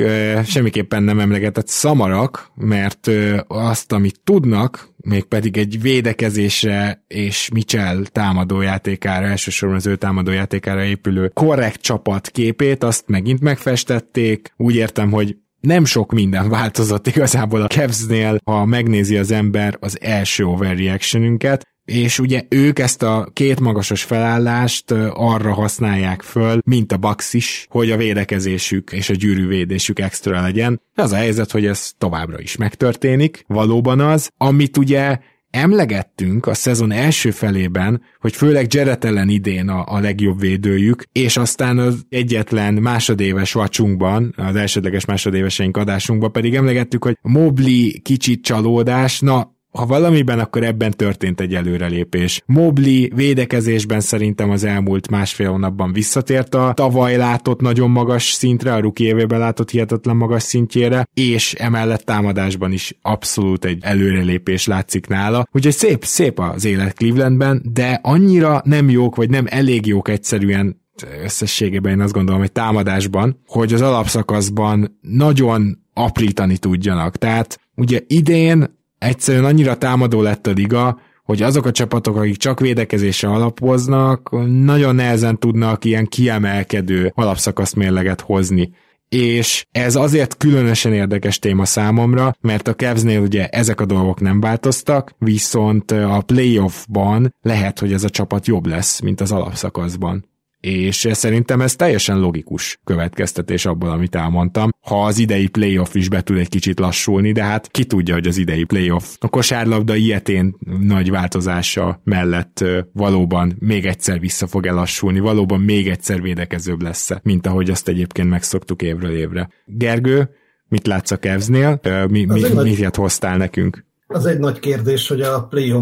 semmiképpen 0.45 1.03
nem 1.03 1.21
emlegetett 1.21 1.69
szamarak, 1.69 2.51
mert 2.55 3.11
azt, 3.47 3.93
amit 3.93 4.21
tudnak, 4.25 4.89
mégpedig 4.97 5.57
egy 5.57 5.81
védekezésre 5.81 7.05
és 7.09 7.49
Mitchell 7.53 8.05
támadójátékára, 8.05 9.27
elsősorban 9.27 9.79
az 9.79 9.87
ő 9.87 9.97
támadójátékára 9.97 10.85
épülő 10.85 11.29
korrekt 11.29 11.81
csapat 11.81 12.29
képét, 12.29 12.85
azt 12.85 13.09
megint 13.09 13.41
megfestették. 13.41 14.53
Úgy 14.57 14.75
értem, 14.75 15.11
hogy 15.11 15.37
nem 15.65 15.85
sok 15.85 16.13
minden 16.13 16.49
változott 16.49 17.07
igazából 17.07 17.63
a 17.63 17.67
Cavs-nél, 17.67 18.39
ha 18.45 18.65
megnézi 18.65 19.17
az 19.17 19.31
ember 19.31 19.77
az 19.81 19.99
első 20.01 20.45
overreactionünket, 20.45 21.67
és 21.85 22.19
ugye 22.19 22.43
ők 22.49 22.79
ezt 22.79 23.03
a 23.03 23.29
két 23.33 23.61
magasos 23.61 24.03
felállást 24.03 24.91
arra 25.11 25.53
használják 25.53 26.23
föl, 26.23 26.59
mint 26.67 26.93
a 26.93 26.97
Bucks 26.97 27.33
is, 27.33 27.67
hogy 27.71 27.91
a 27.91 27.97
védekezésük 27.97 28.93
és 28.93 29.11
a 29.11 29.15
gyűrűvédésük 29.15 29.99
extra 29.99 30.41
legyen. 30.41 30.81
Az 30.95 31.13
a 31.13 31.17
helyzet, 31.17 31.51
hogy 31.51 31.67
ez 31.67 31.91
továbbra 31.99 32.41
is 32.41 32.57
megtörténik, 32.57 33.45
valóban 33.47 34.01
az, 34.01 34.31
amit 34.37 34.77
ugye 34.77 35.19
emlegettünk 35.55 36.47
a 36.47 36.55
szezon 36.55 36.93
első 36.93 37.31
felében, 37.31 38.03
hogy 38.21 38.37
főleg 38.37 38.75
Jared 38.75 39.05
ellen 39.05 39.29
idén 39.29 39.69
a, 39.69 39.85
a 39.87 40.01
legjobb 40.01 40.41
védőjük, 40.41 41.03
és 41.13 41.37
aztán 41.37 41.79
az 41.79 42.05
egyetlen 42.09 42.75
másodéves 42.75 43.53
vacsunkban, 43.53 44.35
az 44.37 44.57
elsődleges 44.57 45.05
másodéveseink 45.05 45.77
adásunkban 45.77 46.33
pedig 46.33 46.55
emlegettük, 46.55 47.05
hogy 47.05 47.19
Mobley 47.23 47.89
kicsit 48.03 48.43
csalódás, 48.43 49.21
na 49.21 49.54
ha 49.79 49.87
valamiben, 49.87 50.39
akkor 50.39 50.63
ebben 50.63 50.91
történt 50.91 51.41
egy 51.41 51.55
előrelépés. 51.55 52.43
Mobley 52.47 53.09
védekezésben 53.15 54.01
szerintem 54.01 54.51
az 54.51 54.65
elmúlt 54.65 55.11
másfél 55.11 55.51
hónapban 55.51 55.93
visszatért 55.93 56.55
a 56.55 56.73
tavaly 56.75 57.17
látott 57.17 57.61
nagyon 57.61 57.91
magas 57.91 58.25
szintre, 58.25 58.75
a 58.75 58.81
ruki 58.81 59.05
évében 59.05 59.39
látott 59.39 59.71
hihetetlen 59.71 60.17
magas 60.17 60.43
szintjére, 60.43 61.09
és 61.15 61.53
emellett 61.53 62.05
támadásban 62.05 62.73
is 62.73 62.97
abszolút 63.03 63.65
egy 63.65 63.79
előrelépés 63.83 64.67
látszik 64.67 65.07
nála. 65.07 65.47
Úgyhogy 65.53 65.73
szép, 65.73 66.05
szép 66.05 66.39
az 66.39 66.65
élet 66.65 66.95
Clevelandben, 66.95 67.63
de 67.73 68.01
annyira 68.03 68.61
nem 68.65 68.91
jók, 68.91 69.17
vagy 69.17 69.31
nem 69.31 69.45
elég 69.49 69.87
jók 69.87 70.09
egyszerűen 70.09 70.83
összességében 71.23 71.93
én 71.93 72.01
azt 72.01 72.13
gondolom, 72.13 72.41
hogy 72.41 72.53
támadásban, 72.53 73.41
hogy 73.47 73.73
az 73.73 73.81
alapszakaszban 73.81 74.99
nagyon 75.01 75.79
aprítani 75.95 76.59
tudjanak. 76.59 77.17
Tehát 77.17 77.61
ugye 77.77 78.01
idén 78.07 78.83
egyszerűen 79.05 79.45
annyira 79.45 79.77
támadó 79.77 80.23
lett 80.23 80.47
a 80.47 80.51
liga, 80.51 81.01
hogy 81.25 81.43
azok 81.43 81.67
a 81.67 81.71
csapatok, 81.71 82.17
akik 82.17 82.37
csak 82.37 82.61
védekezésre 82.61 83.29
alapoznak, 83.29 84.31
nagyon 84.47 84.95
nehezen 84.95 85.39
tudnak 85.39 85.85
ilyen 85.85 86.07
kiemelkedő 86.07 87.13
alapszakaszmérleget 87.15 88.21
hozni. 88.21 88.73
És 89.09 89.67
ez 89.73 89.97
azért 89.97 90.37
különösen 90.37 90.93
érdekes 90.93 91.39
téma 91.39 91.65
számomra, 91.65 92.35
mert 92.41 92.69
a 92.69 92.75
Cavsnél 92.75 93.21
ugye 93.21 93.49
ezek 93.49 93.81
a 93.81 93.85
dolgok 93.85 94.21
nem 94.21 94.41
változtak, 94.41 95.15
viszont 95.19 95.91
a 95.91 96.23
playoffban 96.27 97.35
lehet, 97.43 97.79
hogy 97.79 97.93
ez 97.93 98.05
a 98.05 98.11
csapat 98.11 98.47
jobb 98.47 98.67
lesz, 98.67 99.01
mint 99.01 99.21
az 99.21 99.33
alapszakaszban 99.33 100.33
és 100.65 101.09
szerintem 101.11 101.61
ez 101.61 101.77
teljesen 101.77 102.19
logikus 102.19 102.79
következtetés 102.85 103.67
abból, 103.67 103.91
amit 103.91 104.15
elmondtam. 104.15 104.71
Ha 104.81 105.05
az 105.05 105.19
idei 105.19 105.49
playoff 105.49 105.95
is 105.95 106.09
be 106.09 106.23
tud 106.23 106.39
egy 106.39 106.49
kicsit 106.49 106.79
lassulni, 106.79 107.33
de 107.33 107.43
hát 107.43 107.69
ki 107.71 107.85
tudja, 107.85 108.15
hogy 108.15 108.27
az 108.27 108.37
idei 108.37 108.65
playoff 108.65 109.17
a 109.19 109.29
kosárlabda 109.29 109.95
ilyetén 109.95 110.57
nagy 110.81 111.11
változása 111.11 112.01
mellett 112.05 112.65
valóban 112.93 113.57
még 113.59 113.87
egyszer 113.87 114.21
vissza 114.21 114.47
fog 114.47 114.67
elassulni, 114.67 115.19
valóban 115.19 115.61
még 115.61 115.89
egyszer 115.89 116.23
védekezőbb 116.23 116.83
lesz, 116.83 117.11
mint 117.23 117.47
ahogy 117.47 117.71
azt 117.71 117.89
egyébként 117.89 118.29
megszoktuk 118.29 118.83
évről 118.83 119.17
évre. 119.17 119.49
Gergő, 119.67 120.31
mit 120.69 120.87
látsz 120.87 121.11
a 121.11 121.19
Cavs-nél? 121.19 121.81
Mi, 121.83 122.25
mi, 122.25 122.41
mit 122.41 122.53
nagy... 122.53 122.97
hoztál 122.97 123.37
nekünk? 123.37 123.85
Az 124.07 124.27
egy 124.27 124.39
nagy 124.39 124.59
kérdés, 124.59 125.09
hogy 125.09 125.21
a 125.21 125.47
play 125.47 125.75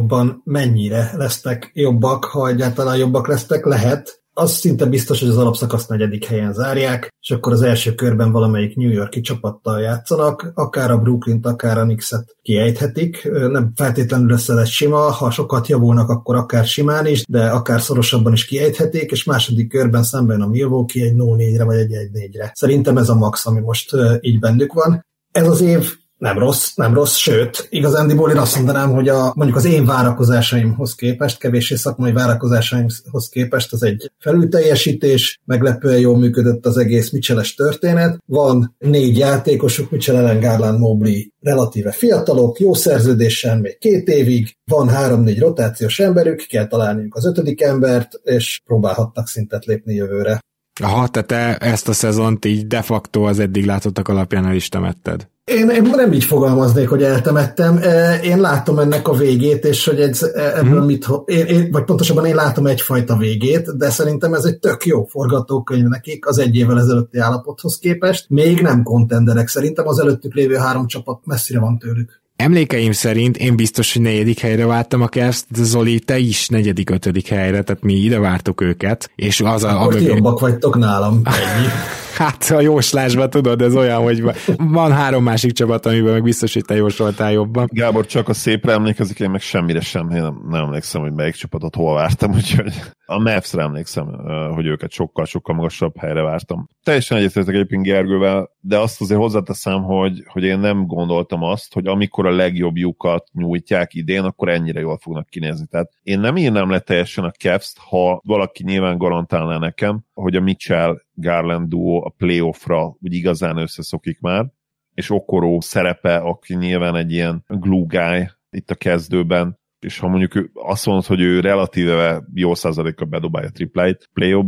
mennyire 0.44 1.10
lesznek 1.16 1.70
jobbak, 1.74 2.24
ha 2.24 2.48
egyáltalán 2.48 2.96
jobbak 2.96 3.28
lesznek, 3.28 3.64
lehet, 3.64 4.21
az 4.34 4.52
szinte 4.52 4.86
biztos, 4.86 5.20
hogy 5.20 5.28
az 5.28 5.36
alapszakaszt 5.36 5.88
negyedik 5.88 6.24
helyen 6.24 6.52
zárják, 6.52 7.14
és 7.20 7.30
akkor 7.30 7.52
az 7.52 7.62
első 7.62 7.94
körben 7.94 8.32
valamelyik 8.32 8.76
New 8.76 8.90
Yorki 8.90 9.20
csapattal 9.20 9.80
játszanak, 9.80 10.52
akár 10.54 10.90
a 10.90 10.98
brooklyn 10.98 11.40
akár 11.42 11.78
a 11.78 11.82
Knicks-et 11.82 12.36
kiejthetik. 12.42 13.28
Nem 13.50 13.72
feltétlenül 13.74 14.30
lesz 14.30 14.48
ez 14.48 14.68
sima, 14.68 14.98
ha 14.98 15.30
sokat 15.30 15.68
javulnak, 15.68 16.08
akkor 16.08 16.36
akár 16.36 16.64
simán 16.64 17.06
is, 17.06 17.24
de 17.28 17.48
akár 17.48 17.80
szorosabban 17.80 18.32
is 18.32 18.44
kiejthetik, 18.44 19.10
és 19.10 19.24
második 19.24 19.68
körben 19.68 20.02
szemben 20.02 20.40
a 20.40 20.46
Milwaukee 20.46 21.04
egy 21.04 21.14
0-4-re 21.16 21.64
vagy 21.64 21.76
egy 21.76 21.92
1-4-re. 22.12 22.50
Szerintem 22.54 22.96
ez 22.96 23.08
a 23.08 23.14
max, 23.14 23.46
ami 23.46 23.60
most 23.60 23.96
így 24.20 24.38
bennük 24.38 24.72
van. 24.72 25.06
Ez 25.32 25.48
az 25.48 25.60
év 25.60 26.00
nem 26.22 26.38
rossz, 26.38 26.74
nem 26.74 26.94
rossz, 26.94 27.16
sőt, 27.16 27.66
igazándiból 27.70 28.30
én 28.30 28.36
azt 28.36 28.56
mondanám, 28.56 28.90
hogy 28.90 29.08
a, 29.08 29.32
mondjuk 29.34 29.58
az 29.58 29.64
én 29.64 29.84
várakozásaimhoz 29.84 30.94
képest, 30.94 31.38
kevéssé 31.38 31.74
szakmai 31.74 32.12
várakozásaimhoz 32.12 33.28
képest 33.30 33.72
az 33.72 33.82
egy 33.82 34.10
felülteljesítés, 34.18 35.40
meglepően 35.44 35.98
jól 35.98 36.18
működött 36.18 36.66
az 36.66 36.76
egész 36.76 37.10
Micheles 37.10 37.54
történet. 37.54 38.18
Van 38.26 38.76
négy 38.78 39.18
játékosuk, 39.18 39.90
Michel 39.90 40.16
Ellen 40.16 40.40
Garland 40.40 40.78
Mobley 40.78 41.22
relatíve 41.40 41.92
fiatalok, 41.92 42.58
jó 42.58 42.74
szerződésen 42.74 43.58
még 43.58 43.78
két 43.78 44.08
évig, 44.08 44.56
van 44.64 44.88
három-négy 44.88 45.38
rotációs 45.38 45.98
emberük, 45.98 46.46
kell 46.48 46.66
találniuk 46.66 47.14
az 47.14 47.26
ötödik 47.26 47.62
embert, 47.62 48.20
és 48.22 48.60
próbálhatnak 48.64 49.28
szintet 49.28 49.64
lépni 49.64 49.94
jövőre. 49.94 50.40
Aha, 50.80 51.08
tehát 51.08 51.28
te 51.28 51.56
ezt 51.56 51.88
a 51.88 51.92
szezont 51.92 52.44
így 52.44 52.66
de 52.66 52.82
facto 52.82 53.22
az 53.22 53.38
eddig 53.38 53.64
látottak 53.64 54.08
alapján 54.08 54.46
el 54.46 54.54
is 54.54 54.68
temetted. 54.68 55.30
Én, 55.44 55.68
én 55.68 55.82
nem 55.82 56.12
így 56.12 56.24
fogalmaznék, 56.24 56.88
hogy 56.88 57.02
eltemettem. 57.02 57.80
Én 58.22 58.40
látom 58.40 58.78
ennek 58.78 59.08
a 59.08 59.12
végét, 59.12 59.64
és 59.64 59.84
hogy 59.86 60.00
ez, 60.00 60.22
ebből 60.34 60.78
hmm. 60.78 60.84
mit, 60.84 61.06
én, 61.24 61.46
én, 61.46 61.70
vagy 61.70 61.84
pontosabban 61.84 62.24
én 62.24 62.34
látom 62.34 62.66
egyfajta 62.66 63.16
végét, 63.16 63.76
de 63.76 63.90
szerintem 63.90 64.34
ez 64.34 64.44
egy 64.44 64.58
tök 64.58 64.86
jó 64.86 65.04
forgatókönyv 65.04 65.86
nekik 65.86 66.26
az 66.26 66.38
egy 66.38 66.56
évvel 66.56 66.78
ezelőtti 66.78 67.18
állapothoz 67.18 67.78
képest. 67.78 68.26
Még 68.28 68.60
nem 68.60 68.82
kontenderek, 68.82 69.48
szerintem 69.48 69.86
az 69.86 69.98
előttük 69.98 70.34
lévő 70.34 70.54
három 70.54 70.86
csapat 70.86 71.20
messzire 71.24 71.60
van 71.60 71.78
tőlük. 71.78 72.22
Emlékeim 72.36 72.92
szerint 72.92 73.36
én 73.36 73.56
biztos, 73.56 73.92
hogy 73.92 74.02
negyedik 74.02 74.38
helyre 74.38 74.66
vártam 74.66 75.02
a 75.02 75.08
Cavs, 75.08 75.44
de 75.48 75.62
Zoli, 75.62 75.98
te 75.98 76.18
is 76.18 76.48
negyedik, 76.48 76.90
ötödik 76.90 77.28
helyre, 77.28 77.62
tehát 77.62 77.82
mi 77.82 77.94
ide 77.94 78.18
vártuk 78.18 78.60
őket. 78.60 79.10
És 79.14 79.40
az 79.40 79.64
a, 79.64 79.82
Akkor 79.82 79.94
ti 79.94 80.04
jobbak 80.04 80.40
vagytok 80.40 80.78
nálam. 80.78 81.20
Ennyi. 81.24 81.66
Hát 82.16 82.50
a 82.50 82.60
jóslásban 82.60 83.30
tudod, 83.30 83.62
ez 83.62 83.74
olyan, 83.74 84.02
hogy 84.02 84.22
van 84.56 84.92
három 84.92 85.22
másik 85.22 85.52
csapat, 85.52 85.86
amiben 85.86 86.12
meg 86.12 86.22
biztos, 86.22 86.54
hogy 86.54 86.64
te 86.64 86.74
jósoltál 86.74 87.32
jobban. 87.32 87.68
Gábor 87.70 88.06
csak 88.06 88.28
a 88.28 88.34
szépre 88.34 88.72
emlékezik, 88.72 89.20
én 89.20 89.30
meg 89.30 89.40
semmire 89.40 89.80
sem, 89.80 90.10
én 90.10 90.22
nem, 90.22 90.46
nem 90.48 90.64
emlékszem, 90.64 91.00
hogy 91.00 91.12
melyik 91.12 91.34
csapatot 91.34 91.74
hol 91.74 91.94
vártam, 91.94 92.32
úgyhogy 92.38 92.72
a 93.04 93.18
Mavs-re 93.18 93.62
emlékszem, 93.62 94.06
hogy 94.54 94.66
őket 94.66 94.90
sokkal-sokkal 94.90 95.54
magasabb 95.54 95.96
helyre 95.98 96.22
vártam. 96.22 96.68
Teljesen 96.82 97.18
egyetértek 97.18 97.54
egyébként 97.54 97.82
Gergővel, 97.82 98.50
de 98.60 98.78
azt 98.78 99.00
azért 99.00 99.20
hozzáteszem, 99.20 99.82
hogy, 99.82 100.22
hogy 100.26 100.42
én 100.42 100.58
nem 100.58 100.86
gondoltam 100.86 101.42
azt, 101.42 101.74
hogy 101.74 101.86
amikor 101.86 102.26
a 102.26 102.34
legjobb 102.34 102.76
lyukat 102.76 103.28
nyújtják 103.32 103.94
idén, 103.94 104.22
akkor 104.24 104.48
ennyire 104.48 104.80
jól 104.80 104.98
fognak 104.98 105.26
kinézni. 105.28 105.66
Tehát 105.70 105.90
én 106.02 106.20
nem 106.20 106.36
írnám 106.36 106.70
le 106.70 106.78
teljesen 106.78 107.24
a 107.24 107.30
cavs 107.30 107.72
ha 107.76 108.20
valaki 108.24 108.64
nyilván 108.64 108.98
garantálná 108.98 109.58
nekem, 109.58 110.00
hogy 110.14 110.36
a 110.36 110.40
Mitchell 110.40 111.02
Garland 111.12 111.68
duo 111.68 112.04
a 112.04 112.14
playoffra 112.16 112.96
úgy 113.00 113.14
igazán 113.14 113.56
összeszokik 113.56 114.20
már, 114.20 114.46
és 114.94 115.10
Okoró 115.10 115.60
szerepe, 115.60 116.16
aki 116.16 116.54
nyilván 116.54 116.96
egy 116.96 117.12
ilyen 117.12 117.44
glue 117.48 117.86
guy 117.88 118.30
itt 118.50 118.70
a 118.70 118.74
kezdőben, 118.74 119.60
és 119.78 119.98
ha 119.98 120.08
mondjuk 120.08 120.50
azt 120.54 120.86
mondod, 120.86 121.06
hogy 121.06 121.20
ő 121.20 121.40
relatíve 121.40 122.22
jó 122.34 122.54
százalékkal 122.54 123.06
bedobálja 123.06 123.50
tripláit 123.50 124.10
play 124.12 124.44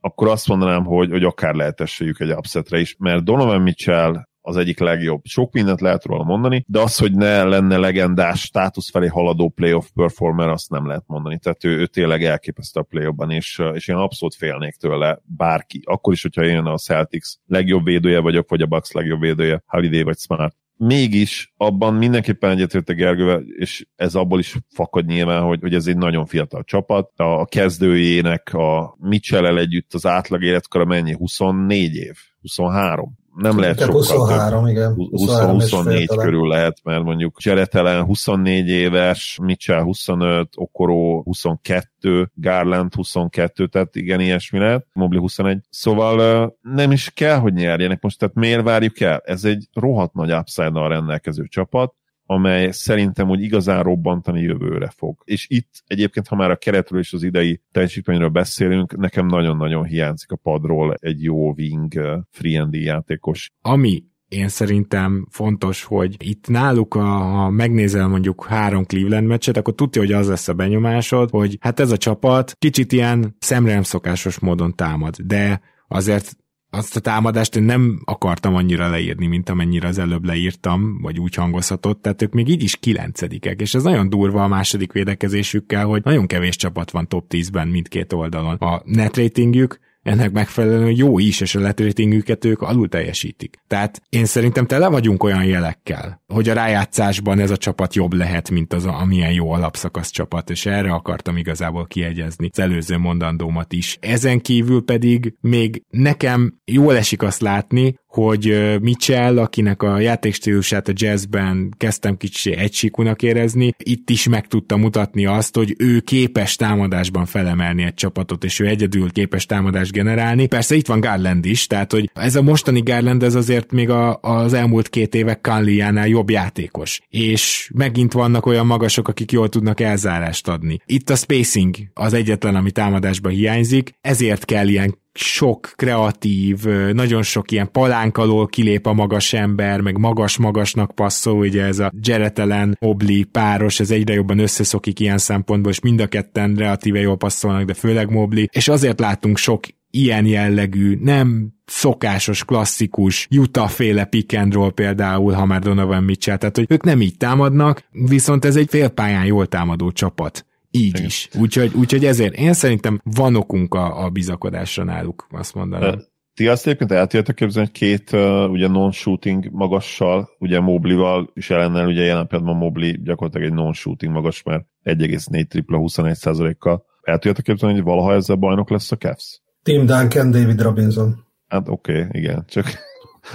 akkor 0.00 0.28
azt 0.28 0.48
mondanám, 0.48 0.84
hogy, 0.84 1.10
hogy 1.10 1.24
akár 1.24 1.54
lehet 1.54 1.80
esélyük 1.80 2.20
egy 2.20 2.30
upsetre 2.30 2.80
is, 2.80 2.96
mert 2.98 3.24
Donovan 3.24 3.62
Mitchell 3.62 4.27
az 4.48 4.56
egyik 4.56 4.78
legjobb. 4.78 5.20
Sok 5.24 5.52
mindent 5.52 5.80
lehet 5.80 6.04
róla 6.04 6.24
mondani, 6.24 6.64
de 6.66 6.80
az, 6.80 6.96
hogy 6.98 7.12
ne 7.12 7.44
lenne 7.44 7.76
legendás 7.76 8.40
státusz 8.40 8.90
felé 8.90 9.06
haladó 9.06 9.48
playoff 9.48 9.86
performer, 9.94 10.48
azt 10.48 10.70
nem 10.70 10.86
lehet 10.86 11.04
mondani. 11.06 11.38
Tehát 11.38 11.64
ő, 11.64 11.78
ő 11.78 11.86
tényleg 11.86 12.24
elképesztő 12.24 12.80
a 12.80 12.82
playoffban, 12.82 13.30
és, 13.30 13.62
és 13.72 13.88
én 13.88 13.96
abszolút 13.96 14.34
félnék 14.34 14.74
tőle 14.74 15.20
bárki. 15.24 15.80
Akkor 15.84 16.12
is, 16.12 16.22
hogyha 16.22 16.44
én 16.44 16.58
a 16.58 16.76
Celtics 16.76 17.28
legjobb 17.46 17.84
védője 17.84 18.18
vagyok, 18.20 18.48
vagy 18.48 18.62
a 18.62 18.66
Bucks 18.66 18.92
legjobb 18.92 19.20
védője, 19.20 19.62
Holiday 19.66 20.02
vagy 20.02 20.18
Smart, 20.18 20.56
mégis 20.78 21.52
abban 21.56 21.94
mindenképpen 21.94 22.50
egyetértek 22.50 22.96
Gergővel, 22.96 23.42
és 23.58 23.86
ez 23.96 24.14
abból 24.14 24.38
is 24.38 24.56
fakad 24.74 25.06
nyilván, 25.06 25.42
hogy, 25.42 25.60
hogy 25.60 25.74
ez 25.74 25.86
egy 25.86 25.96
nagyon 25.96 26.26
fiatal 26.26 26.62
csapat. 26.64 27.10
A 27.16 27.44
kezdőjének 27.44 28.54
a 28.54 28.96
Mitchell-el 29.00 29.58
együtt 29.58 29.94
az 29.94 30.06
átlag 30.06 30.42
életkora 30.42 30.84
mennyi? 30.84 31.12
24 31.12 31.94
év? 31.94 32.16
23? 32.40 33.17
Nem 33.38 33.58
lehet 33.58 33.80
sokkal 33.80 33.94
23, 33.94 34.64
több. 34.64 34.70
igen. 34.70 34.94
20-24 34.96 36.16
körül 36.22 36.48
lehet, 36.48 36.80
mert 36.82 37.02
mondjuk 37.02 37.38
Cseretelen 37.38 38.04
24 38.04 38.68
éves, 38.68 39.38
Mitchell 39.42 39.82
25, 39.82 40.48
Okoro 40.54 41.22
22, 41.22 42.30
Garland 42.34 42.94
22, 42.94 43.66
tehát 43.66 43.96
igen, 43.96 44.20
ilyesmi 44.20 44.58
lehet, 44.58 44.86
Mobley 44.92 45.20
21. 45.20 45.58
Szóval 45.70 46.56
nem 46.60 46.92
is 46.92 47.10
kell, 47.10 47.38
hogy 47.38 47.52
nyerjenek 47.52 48.02
most, 48.02 48.18
tehát 48.18 48.34
miért 48.34 48.62
várjuk 48.62 49.00
el? 49.00 49.22
Ez 49.24 49.44
egy 49.44 49.68
rohadt 49.72 50.14
nagy 50.14 50.32
upside 50.32 50.88
rendelkező 50.88 51.46
csapat, 51.46 51.94
amely 52.30 52.70
szerintem 52.70 53.28
úgy 53.28 53.42
igazán 53.42 53.82
robbantani 53.82 54.40
jövőre 54.40 54.90
fog. 54.96 55.22
És 55.24 55.46
itt 55.48 55.82
egyébként, 55.86 56.28
ha 56.28 56.36
már 56.36 56.50
a 56.50 56.56
keretről 56.56 57.00
és 57.00 57.12
az 57.12 57.22
idei 57.22 57.60
teljesítményről 57.72 58.28
beszélünk, 58.28 58.96
nekem 58.96 59.26
nagyon-nagyon 59.26 59.84
hiányzik 59.84 60.30
a 60.30 60.36
padról 60.36 60.94
egy 61.00 61.22
jó 61.22 61.52
wing 61.52 61.92
free 62.30 62.60
and 62.60 62.74
játékos. 62.74 63.50
Ami 63.60 64.04
én 64.28 64.48
szerintem 64.48 65.26
fontos, 65.30 65.84
hogy 65.84 66.16
itt 66.28 66.48
náluk, 66.48 66.94
a, 66.94 67.02
ha 67.02 67.50
megnézel 67.50 68.08
mondjuk 68.08 68.44
három 68.44 68.84
Cleveland 68.84 69.26
meccset, 69.26 69.56
akkor 69.56 69.74
tudja, 69.74 70.00
hogy 70.00 70.12
az 70.12 70.28
lesz 70.28 70.48
a 70.48 70.54
benyomásod, 70.54 71.30
hogy 71.30 71.56
hát 71.60 71.80
ez 71.80 71.90
a 71.90 71.96
csapat 71.96 72.52
kicsit 72.58 72.92
ilyen 72.92 73.36
szemre 73.38 73.72
nem 73.72 73.82
szokásos 73.82 74.38
módon 74.38 74.74
támad, 74.74 75.16
de 75.16 75.60
azért 75.88 76.36
azt 76.70 76.96
a 76.96 77.00
támadást 77.00 77.56
én 77.56 77.62
nem 77.62 78.00
akartam 78.04 78.54
annyira 78.54 78.90
leírni, 78.90 79.26
mint 79.26 79.48
amennyire 79.48 79.88
az 79.88 79.98
előbb 79.98 80.24
leírtam, 80.24 80.98
vagy 81.00 81.18
úgy 81.18 81.34
hangozhatott, 81.34 82.02
tehát 82.02 82.22
ők 82.22 82.32
még 82.32 82.48
így 82.48 82.62
is 82.62 82.76
kilencedikek, 82.76 83.60
és 83.60 83.74
ez 83.74 83.82
nagyon 83.82 84.08
durva 84.08 84.42
a 84.42 84.48
második 84.48 84.92
védekezésükkel, 84.92 85.86
hogy 85.86 86.02
nagyon 86.04 86.26
kevés 86.26 86.56
csapat 86.56 86.90
van 86.90 87.08
top 87.08 87.24
10-ben 87.28 87.68
mindkét 87.68 88.12
oldalon. 88.12 88.54
A 88.54 88.82
net 88.84 89.16
ratingjük 89.16 89.78
ennek 90.02 90.32
megfelelően 90.32 90.96
jó 90.96 91.18
is, 91.18 91.40
és 91.40 91.54
a 91.54 91.60
letratingüket 91.60 92.44
ők 92.44 92.60
alul 92.60 92.88
teljesítik. 92.88 93.56
Tehát 93.66 94.02
én 94.08 94.24
szerintem 94.24 94.66
tele 94.66 94.88
vagyunk 94.88 95.22
olyan 95.22 95.44
jelekkel, 95.44 96.22
hogy 96.26 96.48
a 96.48 96.54
rájátszásban 96.54 97.38
ez 97.38 97.50
a 97.50 97.56
csapat 97.56 97.94
jobb 97.94 98.12
lehet, 98.12 98.50
mint 98.50 98.72
az, 98.72 98.84
a, 98.84 99.00
amilyen 99.00 99.32
jó 99.32 99.50
alapszakasz 99.50 100.10
csapat, 100.10 100.50
és 100.50 100.66
erre 100.66 100.92
akartam 100.92 101.36
igazából 101.36 101.86
kiegyezni 101.86 102.48
az 102.52 102.58
előző 102.58 102.98
mondandómat 102.98 103.72
is. 103.72 103.96
Ezen 104.00 104.40
kívül 104.40 104.84
pedig 104.84 105.34
még 105.40 105.82
nekem 105.90 106.60
jól 106.64 106.96
esik 106.96 107.22
azt 107.22 107.40
látni, 107.40 107.94
hogy 108.06 108.76
Mitchell, 108.80 109.38
akinek 109.38 109.82
a 109.82 109.98
játékstílusát 109.98 110.88
a 110.88 110.92
jazzben 110.94 111.74
kezdtem 111.76 112.16
kicsi 112.16 112.54
egysíkunak 112.54 113.22
érezni, 113.22 113.72
itt 113.76 114.10
is 114.10 114.28
meg 114.28 114.46
tudta 114.46 114.76
mutatni 114.76 115.26
azt, 115.26 115.56
hogy 115.56 115.74
ő 115.78 116.00
képes 116.00 116.56
támadásban 116.56 117.26
felemelni 117.26 117.82
egy 117.82 117.94
csapatot, 117.94 118.44
és 118.44 118.60
ő 118.60 118.66
egyedül 118.66 119.10
képes 119.10 119.46
támadást 119.88 119.92
generálni. 119.92 120.46
Persze 120.46 120.74
itt 120.74 120.86
van 120.86 121.00
Garland 121.00 121.44
is, 121.44 121.66
tehát 121.66 121.92
hogy 121.92 122.10
ez 122.14 122.36
a 122.36 122.42
mostani 122.42 122.80
Garland 122.80 123.22
ez 123.22 123.34
azért 123.34 123.72
még 123.72 123.90
a, 123.90 124.18
az 124.20 124.52
elmúlt 124.52 124.88
két 124.88 125.14
évek 125.14 125.40
Kanliánál 125.40 126.08
jobb 126.08 126.30
játékos. 126.30 127.00
És 127.08 127.70
megint 127.74 128.12
vannak 128.12 128.46
olyan 128.46 128.66
magasok, 128.66 129.08
akik 129.08 129.32
jól 129.32 129.48
tudnak 129.48 129.80
elzárást 129.80 130.48
adni. 130.48 130.78
Itt 130.86 131.10
a 131.10 131.16
spacing 131.16 131.76
az 131.94 132.12
egyetlen, 132.12 132.54
ami 132.54 132.70
támadásban 132.70 133.32
hiányzik, 133.32 133.92
ezért 134.00 134.44
kell 134.44 134.68
ilyen 134.68 134.96
sok 135.20 135.72
kreatív, 135.76 136.64
nagyon 136.92 137.22
sok 137.22 137.50
ilyen 137.50 137.70
palánk 137.70 138.16
alól 138.16 138.46
kilép 138.46 138.86
a 138.86 138.92
magas 138.92 139.32
ember, 139.32 139.80
meg 139.80 139.98
magas-magasnak 139.98 140.94
passzol, 140.94 141.38
ugye 141.38 141.64
ez 141.64 141.78
a 141.78 141.92
Jeretelen 142.02 142.76
Obli 142.80 143.24
páros, 143.24 143.80
ez 143.80 143.90
egyre 143.90 144.14
jobban 144.14 144.38
összeszokik 144.38 145.00
ilyen 145.00 145.18
szempontból, 145.18 145.72
és 145.72 145.80
mind 145.80 146.00
a 146.00 146.06
ketten 146.06 146.54
relatíve 146.54 147.00
jól 147.00 147.16
passzolnak, 147.16 147.64
de 147.64 147.74
főleg 147.74 148.10
Mobli, 148.10 148.48
és 148.52 148.68
azért 148.68 149.00
látunk 149.00 149.36
sok 149.36 149.64
ilyen 149.90 150.26
jellegű, 150.26 150.98
nem 151.02 151.52
szokásos, 151.64 152.44
klasszikus 152.44 153.28
Utah 153.30 153.68
féle 153.68 154.04
pick 154.04 154.38
and 154.38 154.52
roll 154.52 154.72
például, 154.72 155.32
ha 155.32 155.44
már 155.44 155.60
Donovan 155.60 156.04
Mitchell, 156.04 156.36
tehát 156.36 156.56
hogy 156.56 156.66
ők 156.68 156.82
nem 156.82 157.00
így 157.00 157.16
támadnak, 157.16 157.84
viszont 157.90 158.44
ez 158.44 158.56
egy 158.56 158.68
félpályán 158.68 159.24
jól 159.24 159.46
támadó 159.46 159.90
csapat. 159.90 160.46
Így 160.70 160.88
Igen. 160.88 161.04
is. 161.04 161.28
Úgyhogy, 161.38 161.72
úgyhogy 161.74 162.04
ezért 162.04 162.34
én 162.34 162.52
szerintem 162.52 163.00
van 163.04 163.36
okunk 163.36 163.74
a, 163.74 164.04
a 164.04 164.08
bizakodásra 164.08 164.84
náluk, 164.84 165.26
azt 165.30 165.54
mondanám. 165.54 166.02
Ti 166.34 166.48
azt 166.48 166.66
egyébként 166.66 166.92
el 166.92 167.06
tudjátok 167.06 167.34
képzelni, 167.34 167.68
hogy 167.68 167.78
két 167.78 168.12
uh, 168.12 168.50
ugye 168.50 168.68
non-shooting 168.68 169.48
magassal, 169.52 170.28
ugye 170.38 170.60
Moblival 170.60 171.30
és 171.34 171.50
ellennel, 171.50 171.86
ugye 171.86 172.02
jelen 172.02 172.26
pillanatban 172.26 172.58
Mobli 172.58 173.00
gyakorlatilag 173.02 173.46
egy 173.46 173.54
non-shooting 173.54 174.12
magas, 174.12 174.42
mert 174.42 174.64
1,4 174.84 175.46
tripla 175.46 175.78
21 175.78 176.14
százalékkal. 176.14 176.84
El 177.02 177.14
tudjátok 177.14 177.44
képzelni, 177.44 177.74
hogy 177.74 177.84
valaha 177.84 178.12
ezzel 178.12 178.36
bajnok 178.36 178.70
lesz 178.70 178.92
a 178.92 178.96
Cavs? 178.96 179.42
Tim 179.62 179.86
Duncan, 179.86 180.30
David 180.30 180.60
Robinson. 180.60 181.26
Hát 181.48 181.68
oké, 181.68 181.92
okay, 181.92 182.20
igen, 182.20 182.44
csak 182.48 182.66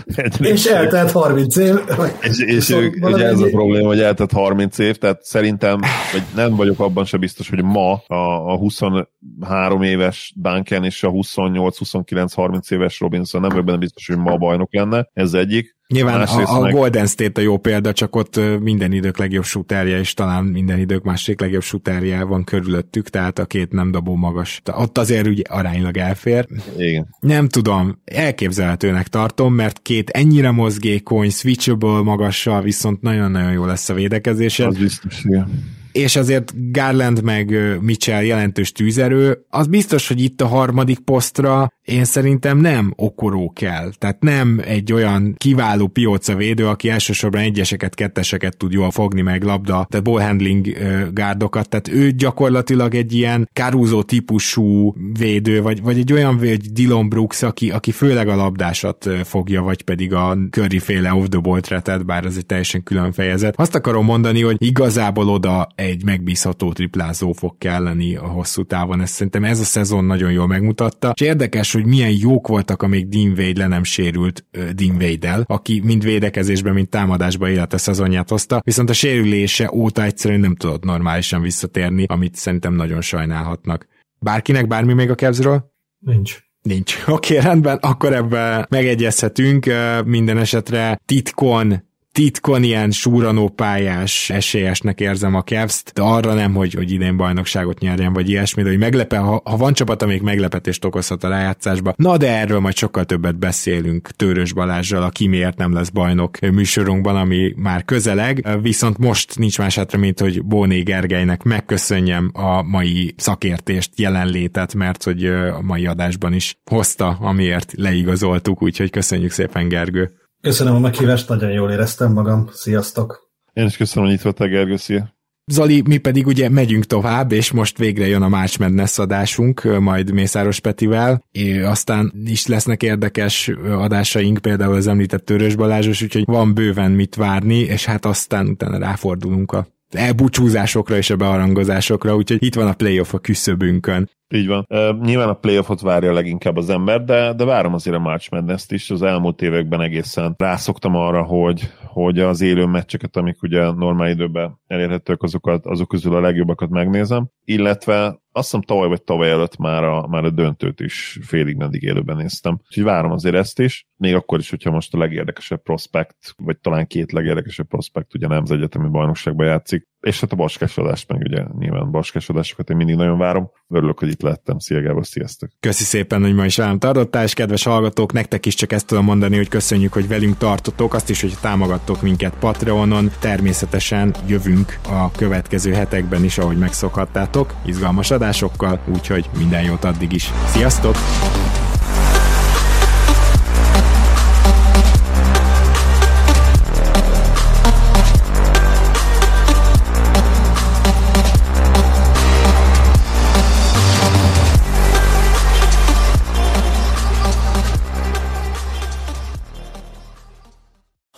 és 0.39 0.65
eltelt 0.65 1.11
30 1.11 1.55
év. 1.55 1.75
És, 2.21 2.39
és 2.39 2.69
ők, 2.69 3.05
ugye 3.05 3.25
ez 3.25 3.39
a 3.39 3.49
probléma, 3.49 3.87
hogy 3.87 3.99
eltelt 3.99 4.31
30 4.31 4.77
év, 4.77 4.97
tehát 4.97 5.23
szerintem, 5.23 5.79
vagy 6.11 6.23
nem 6.35 6.55
vagyok 6.55 6.79
abban 6.79 7.05
se 7.05 7.17
biztos, 7.17 7.49
hogy 7.49 7.63
ma 7.63 7.93
a, 7.93 8.51
a 8.51 8.57
23 8.57 9.81
éves 9.81 10.33
Duncan 10.35 10.83
és 10.83 11.03
a 11.03 11.09
28-29-30 11.09 12.71
éves 12.71 12.99
Robinson 12.99 13.41
nem 13.41 13.49
vagyok 13.49 13.65
benne 13.65 13.77
biztos, 13.77 14.07
hogy 14.07 14.17
ma 14.17 14.37
bajnok 14.37 14.73
lenne, 14.73 15.09
ez 15.13 15.33
egyik. 15.33 15.75
Nyilván 15.93 16.21
a, 16.21 16.63
a. 16.63 16.69
Golden 16.71 17.05
State 17.05 17.41
a 17.41 17.43
jó 17.43 17.57
példa, 17.57 17.93
csak 17.93 18.15
ott 18.15 18.39
minden 18.59 18.91
idők 18.91 19.17
legjobb 19.17 19.43
shooterje, 19.43 19.99
és 19.99 20.13
talán 20.13 20.43
minden 20.43 20.79
idők 20.79 21.03
másik 21.03 21.39
legjobb 21.39 21.61
shooterje 21.61 22.23
van 22.23 22.43
körülöttük, 22.43 23.09
tehát 23.09 23.39
a 23.39 23.45
két 23.45 23.71
nem 23.71 23.91
dobó 23.91 24.15
magas. 24.15 24.61
Ott 24.71 24.97
azért 24.97 25.27
ugye 25.27 25.43
aránylag 25.49 25.97
elfér. 25.97 26.47
Igen. 26.77 27.07
Nem 27.19 27.47
tudom, 27.47 28.01
elképzelhetőnek 28.05 29.07
tartom, 29.07 29.53
mert 29.53 29.81
két 29.81 30.09
ennyire 30.09 30.51
mozgékony, 30.51 31.29
switchable 31.29 32.01
magassal 32.01 32.61
viszont 32.61 33.01
nagyon-nagyon 33.01 33.51
jó 33.51 33.65
lesz 33.65 33.89
a 33.89 33.93
védekezése. 33.93 34.67
Az 34.67 34.77
biztos, 34.77 35.23
igen 35.23 35.81
és 35.93 36.15
azért 36.15 36.53
Garland 36.71 37.23
meg 37.23 37.57
Mitchell 37.81 38.23
jelentős 38.23 38.71
tűzerő, 38.71 39.45
az 39.49 39.67
biztos, 39.67 40.07
hogy 40.07 40.21
itt 40.21 40.41
a 40.41 40.47
harmadik 40.47 40.99
posztra 40.99 41.71
én 41.83 42.05
szerintem 42.05 42.57
nem 42.57 42.93
okoró 42.95 43.51
kell. 43.55 43.91
Tehát 43.97 44.21
nem 44.21 44.61
egy 44.65 44.93
olyan 44.93 45.35
kiváló 45.37 45.87
pióca 45.87 46.35
védő, 46.35 46.67
aki 46.67 46.89
elsősorban 46.89 47.41
egyeseket, 47.41 47.95
ketteseket 47.95 48.57
tud 48.57 48.71
jól 48.71 48.91
fogni 48.91 49.21
meg 49.21 49.43
labda, 49.43 49.87
tehát 49.89 50.03
ball 50.03 50.21
handling 50.21 50.77
gárdokat, 51.13 51.69
tehát 51.69 51.87
ő 51.87 52.11
gyakorlatilag 52.11 52.95
egy 52.95 53.13
ilyen 53.13 53.49
Caruso 53.53 54.03
típusú 54.03 54.95
védő, 55.19 55.61
vagy, 55.61 55.81
vagy 55.81 55.97
egy 55.97 56.13
olyan 56.13 56.37
véd, 56.37 56.61
Dylan 56.61 57.09
Brooks, 57.09 57.41
aki, 57.43 57.71
aki 57.71 57.91
főleg 57.91 58.27
a 58.27 58.35
labdásat 58.35 59.09
fogja, 59.23 59.61
vagy 59.61 59.81
pedig 59.81 60.13
a 60.13 60.37
Curry 60.49 60.79
féle 60.79 61.13
off 61.13 61.27
the 61.29 61.39
ball 61.39 61.61
bár 62.05 62.25
ez 62.25 62.37
egy 62.37 62.45
teljesen 62.45 62.83
külön 62.83 63.11
fejezet. 63.11 63.59
Azt 63.59 63.75
akarom 63.75 64.05
mondani, 64.05 64.41
hogy 64.41 64.55
igazából 64.59 65.29
oda 65.29 65.67
egy 65.83 66.03
megbízható 66.03 66.73
triplázó 66.73 67.31
fog 67.31 67.57
kelleni 67.57 68.15
a 68.15 68.27
hosszú 68.27 68.63
távon. 68.63 69.01
Ezt 69.01 69.13
szerintem 69.13 69.43
ez 69.43 69.59
a 69.59 69.63
szezon 69.63 70.05
nagyon 70.05 70.31
jól 70.31 70.47
megmutatta. 70.47 71.13
És 71.15 71.21
érdekes, 71.21 71.73
hogy 71.73 71.85
milyen 71.85 72.15
jók 72.19 72.47
voltak, 72.47 72.81
amíg 72.81 73.07
Dean 73.07 73.29
Wade 73.29 73.59
le 73.59 73.67
nem 73.67 73.83
sérült 73.83 74.45
uh, 74.57 74.69
Dean 74.69 74.95
Wade-el, 74.95 75.43
aki 75.47 75.81
mind 75.83 76.03
védekezésben, 76.03 76.73
mind 76.73 76.89
támadásban 76.89 77.49
élete 77.49 77.77
szezonját 77.77 78.29
hozta, 78.29 78.61
viszont 78.65 78.89
a 78.89 78.93
sérülése 78.93 79.71
óta 79.73 80.03
egyszerűen 80.03 80.39
nem 80.39 80.55
tudott 80.55 80.83
normálisan 80.83 81.41
visszatérni, 81.41 82.05
amit 82.07 82.35
szerintem 82.35 82.73
nagyon 82.73 83.01
sajnálhatnak. 83.01 83.87
Bárkinek 84.19 84.67
bármi 84.67 84.93
még 84.93 85.09
a 85.09 85.15
Cavsről? 85.15 85.71
Nincs. 85.99 86.37
Nincs. 86.61 87.03
Oké, 87.07 87.37
okay, 87.37 87.49
rendben, 87.49 87.77
akkor 87.77 88.13
ebben 88.13 88.65
megegyezhetünk. 88.69 89.65
Minden 90.05 90.37
esetre 90.37 90.99
titkon 91.05 91.91
titkon 92.13 92.63
ilyen 92.63 92.91
súranó 92.91 93.49
pályás 93.49 94.29
esélyesnek 94.29 94.99
érzem 94.99 95.35
a 95.35 95.41
cavs 95.41 95.83
de 95.93 96.01
arra 96.01 96.33
nem, 96.33 96.53
hogy, 96.53 96.73
hogy 96.73 96.91
idén 96.91 97.17
bajnokságot 97.17 97.79
nyerjen, 97.79 98.13
vagy 98.13 98.29
ilyesmi, 98.29 98.63
de 98.63 98.69
hogy 98.69 98.77
meglepe, 98.77 99.17
ha, 99.17 99.41
ha 99.45 99.57
van 99.57 99.73
csapat, 99.73 100.01
amelyik 100.01 100.21
meglepetést 100.21 100.85
okozhat 100.85 101.23
a 101.23 101.27
rájátszásba, 101.27 101.93
na 101.97 102.17
de 102.17 102.37
erről 102.37 102.59
majd 102.59 102.75
sokkal 102.75 103.05
többet 103.05 103.39
beszélünk 103.39 104.09
Törös 104.09 104.53
Balázsral, 104.53 105.03
aki 105.03 105.27
miért 105.27 105.57
nem 105.57 105.73
lesz 105.73 105.89
bajnok 105.89 106.39
műsorunkban, 106.39 107.15
ami 107.15 107.53
már 107.55 107.85
közeleg, 107.85 108.47
viszont 108.61 108.97
most 108.97 109.37
nincs 109.37 109.57
más 109.57 109.75
hátra, 109.75 109.99
mint 109.99 110.19
hogy 110.19 110.43
Bóné 110.43 110.81
Gergelynek 110.81 111.43
megköszönjem 111.43 112.31
a 112.33 112.61
mai 112.61 113.13
szakértést, 113.17 113.91
jelenlétet, 113.95 114.73
mert 114.73 115.03
hogy 115.03 115.25
a 115.25 115.61
mai 115.61 115.85
adásban 115.85 116.33
is 116.33 116.57
hozta, 116.65 117.17
amiért 117.21 117.73
leigazoltuk, 117.77 118.61
úgyhogy 118.61 118.89
köszönjük 118.89 119.31
szépen 119.31 119.67
Gergő. 119.67 120.11
Köszönöm 120.47 120.75
a 120.75 120.79
meghívást, 120.79 121.29
nagyon 121.29 121.51
jól 121.51 121.71
éreztem 121.71 122.11
magam. 122.11 122.49
Sziasztok! 122.51 123.31
Én 123.53 123.65
is 123.65 123.77
köszönöm, 123.77 124.07
hogy 124.07 124.17
itt 124.17 124.23
voltál, 124.23 124.47
Gergő, 124.47 124.75
szia! 124.75 125.13
Zali, 125.51 125.81
mi 125.85 125.97
pedig 125.97 126.27
ugye 126.27 126.49
megyünk 126.49 126.85
tovább, 126.85 127.31
és 127.31 127.51
most 127.51 127.77
végre 127.77 128.07
jön 128.07 128.21
a 128.21 128.27
March 128.29 128.59
Madness 128.59 128.97
adásunk, 128.97 129.79
majd 129.79 130.11
Mészáros 130.11 130.59
Petivel, 130.59 131.23
és 131.31 131.61
aztán 131.61 132.13
is 132.25 132.47
lesznek 132.47 132.83
érdekes 132.83 133.51
adásaink, 133.71 134.37
például 134.37 134.75
az 134.75 134.87
említett 134.87 135.25
Törös 135.25 135.55
Balázsos, 135.55 136.01
úgyhogy 136.01 136.23
van 136.25 136.53
bőven 136.53 136.91
mit 136.91 137.15
várni, 137.15 137.59
és 137.59 137.85
hát 137.85 138.05
aztán 138.05 138.47
utána 138.47 138.77
ráfordulunk 138.77 139.51
a 139.51 139.67
elbúcsúzásokra 139.89 140.97
és 140.97 141.09
a 141.09 141.15
bearangozásokra, 141.15 142.15
úgyhogy 142.15 142.43
itt 142.43 142.55
van 142.55 142.67
a 142.67 142.73
playoff 142.73 143.13
a 143.13 143.19
küszöbünkön. 143.19 144.09
Így 144.29 144.47
van. 144.47 144.65
Uh, 144.69 144.99
nyilván 144.99 145.29
a 145.29 145.33
playoffot 145.33 145.81
várja 145.81 146.13
leginkább 146.13 146.57
az 146.57 146.69
ember, 146.69 147.03
de, 147.03 147.33
de 147.33 147.45
várom 147.45 147.73
azért 147.73 147.95
a 147.95 147.99
March 147.99 148.31
madness 148.31 148.65
is. 148.67 148.89
Az 148.89 149.01
elmúlt 149.01 149.41
években 149.41 149.81
egészen 149.81 150.33
rászoktam 150.37 150.95
arra, 150.95 151.23
hogy, 151.23 151.71
hogy 151.85 152.19
az 152.19 152.41
élő 152.41 152.65
meccseket, 152.65 153.17
amik 153.17 153.41
ugye 153.41 153.71
normál 153.71 154.09
időben 154.09 154.59
elérhetők, 154.67 155.23
azokat, 155.23 155.65
azok 155.65 155.87
közül 155.87 156.15
a 156.15 156.19
legjobbakat 156.19 156.69
megnézem. 156.69 157.27
Illetve 157.45 158.21
azt 158.31 158.45
hiszem 158.45 158.61
tavaly 158.61 158.87
vagy 158.87 159.03
tavaly 159.03 159.29
előtt 159.29 159.57
már 159.57 159.83
a, 159.83 160.07
már 160.07 160.23
a 160.23 160.29
döntőt 160.29 160.79
is 160.79 161.19
félig 161.21 161.55
meddig 161.55 161.83
élőben 161.83 162.15
néztem. 162.15 162.59
Úgyhogy 162.67 162.83
várom 162.83 163.11
azért 163.11 163.35
ezt 163.35 163.59
is, 163.59 163.87
még 163.97 164.15
akkor 164.15 164.39
is, 164.39 164.49
hogyha 164.49 164.71
most 164.71 164.93
a 164.93 164.97
legérdekesebb 164.97 165.61
prospekt, 165.61 166.33
vagy 166.37 166.57
talán 166.57 166.87
két 166.87 167.11
legérdekesebb 167.11 167.67
prospekt 167.67 168.15
ugye 168.15 168.27
nem 168.27 168.41
az 168.41 168.51
egyetemi 168.51 168.89
bajnokságban 168.89 169.45
játszik, 169.45 169.87
és 170.03 170.19
hát 170.19 170.31
a 170.31 170.35
baskásodást 170.35 171.07
meg 171.07 171.21
ugye 171.21 171.43
nyilván 171.59 171.91
baskásodásokat 171.91 172.69
én 172.69 172.75
mindig 172.75 172.95
nagyon 172.95 173.17
várom. 173.17 173.51
Örülök, 173.69 173.99
hogy 173.99 174.09
itt 174.09 174.21
lettem. 174.21 174.59
Szia 174.59 174.81
Gábor, 174.81 175.05
sziasztok! 175.05 175.49
Köszi 175.59 175.83
szépen, 175.83 176.21
hogy 176.21 176.33
ma 176.33 176.45
is 176.45 176.57
velem 176.57 176.79
tartottál, 176.79 177.23
és 177.23 177.33
kedves 177.33 177.63
hallgatók, 177.63 178.13
nektek 178.13 178.45
is 178.45 178.55
csak 178.55 178.71
ezt 178.71 178.87
tudom 178.87 179.05
mondani, 179.05 179.35
hogy 179.35 179.47
köszönjük, 179.47 179.93
hogy 179.93 180.07
velünk 180.07 180.37
tartotok, 180.37 180.93
azt 180.93 181.09
is, 181.09 181.21
hogy 181.21 181.33
támogattok 181.41 182.01
minket 182.01 182.35
Patreonon, 182.39 183.11
természetesen 183.19 184.15
jövünk 184.27 184.79
a 184.89 185.11
következő 185.11 185.73
hetekben 185.73 186.23
is, 186.23 186.37
ahogy 186.37 186.57
megszokhattátok, 186.57 187.53
izgalmas 187.65 188.11
adásokkal, 188.11 188.79
úgyhogy 188.87 189.29
minden 189.37 189.63
jót 189.63 189.83
addig 189.83 190.11
is. 190.11 190.31
Sziasztok! 190.45 190.95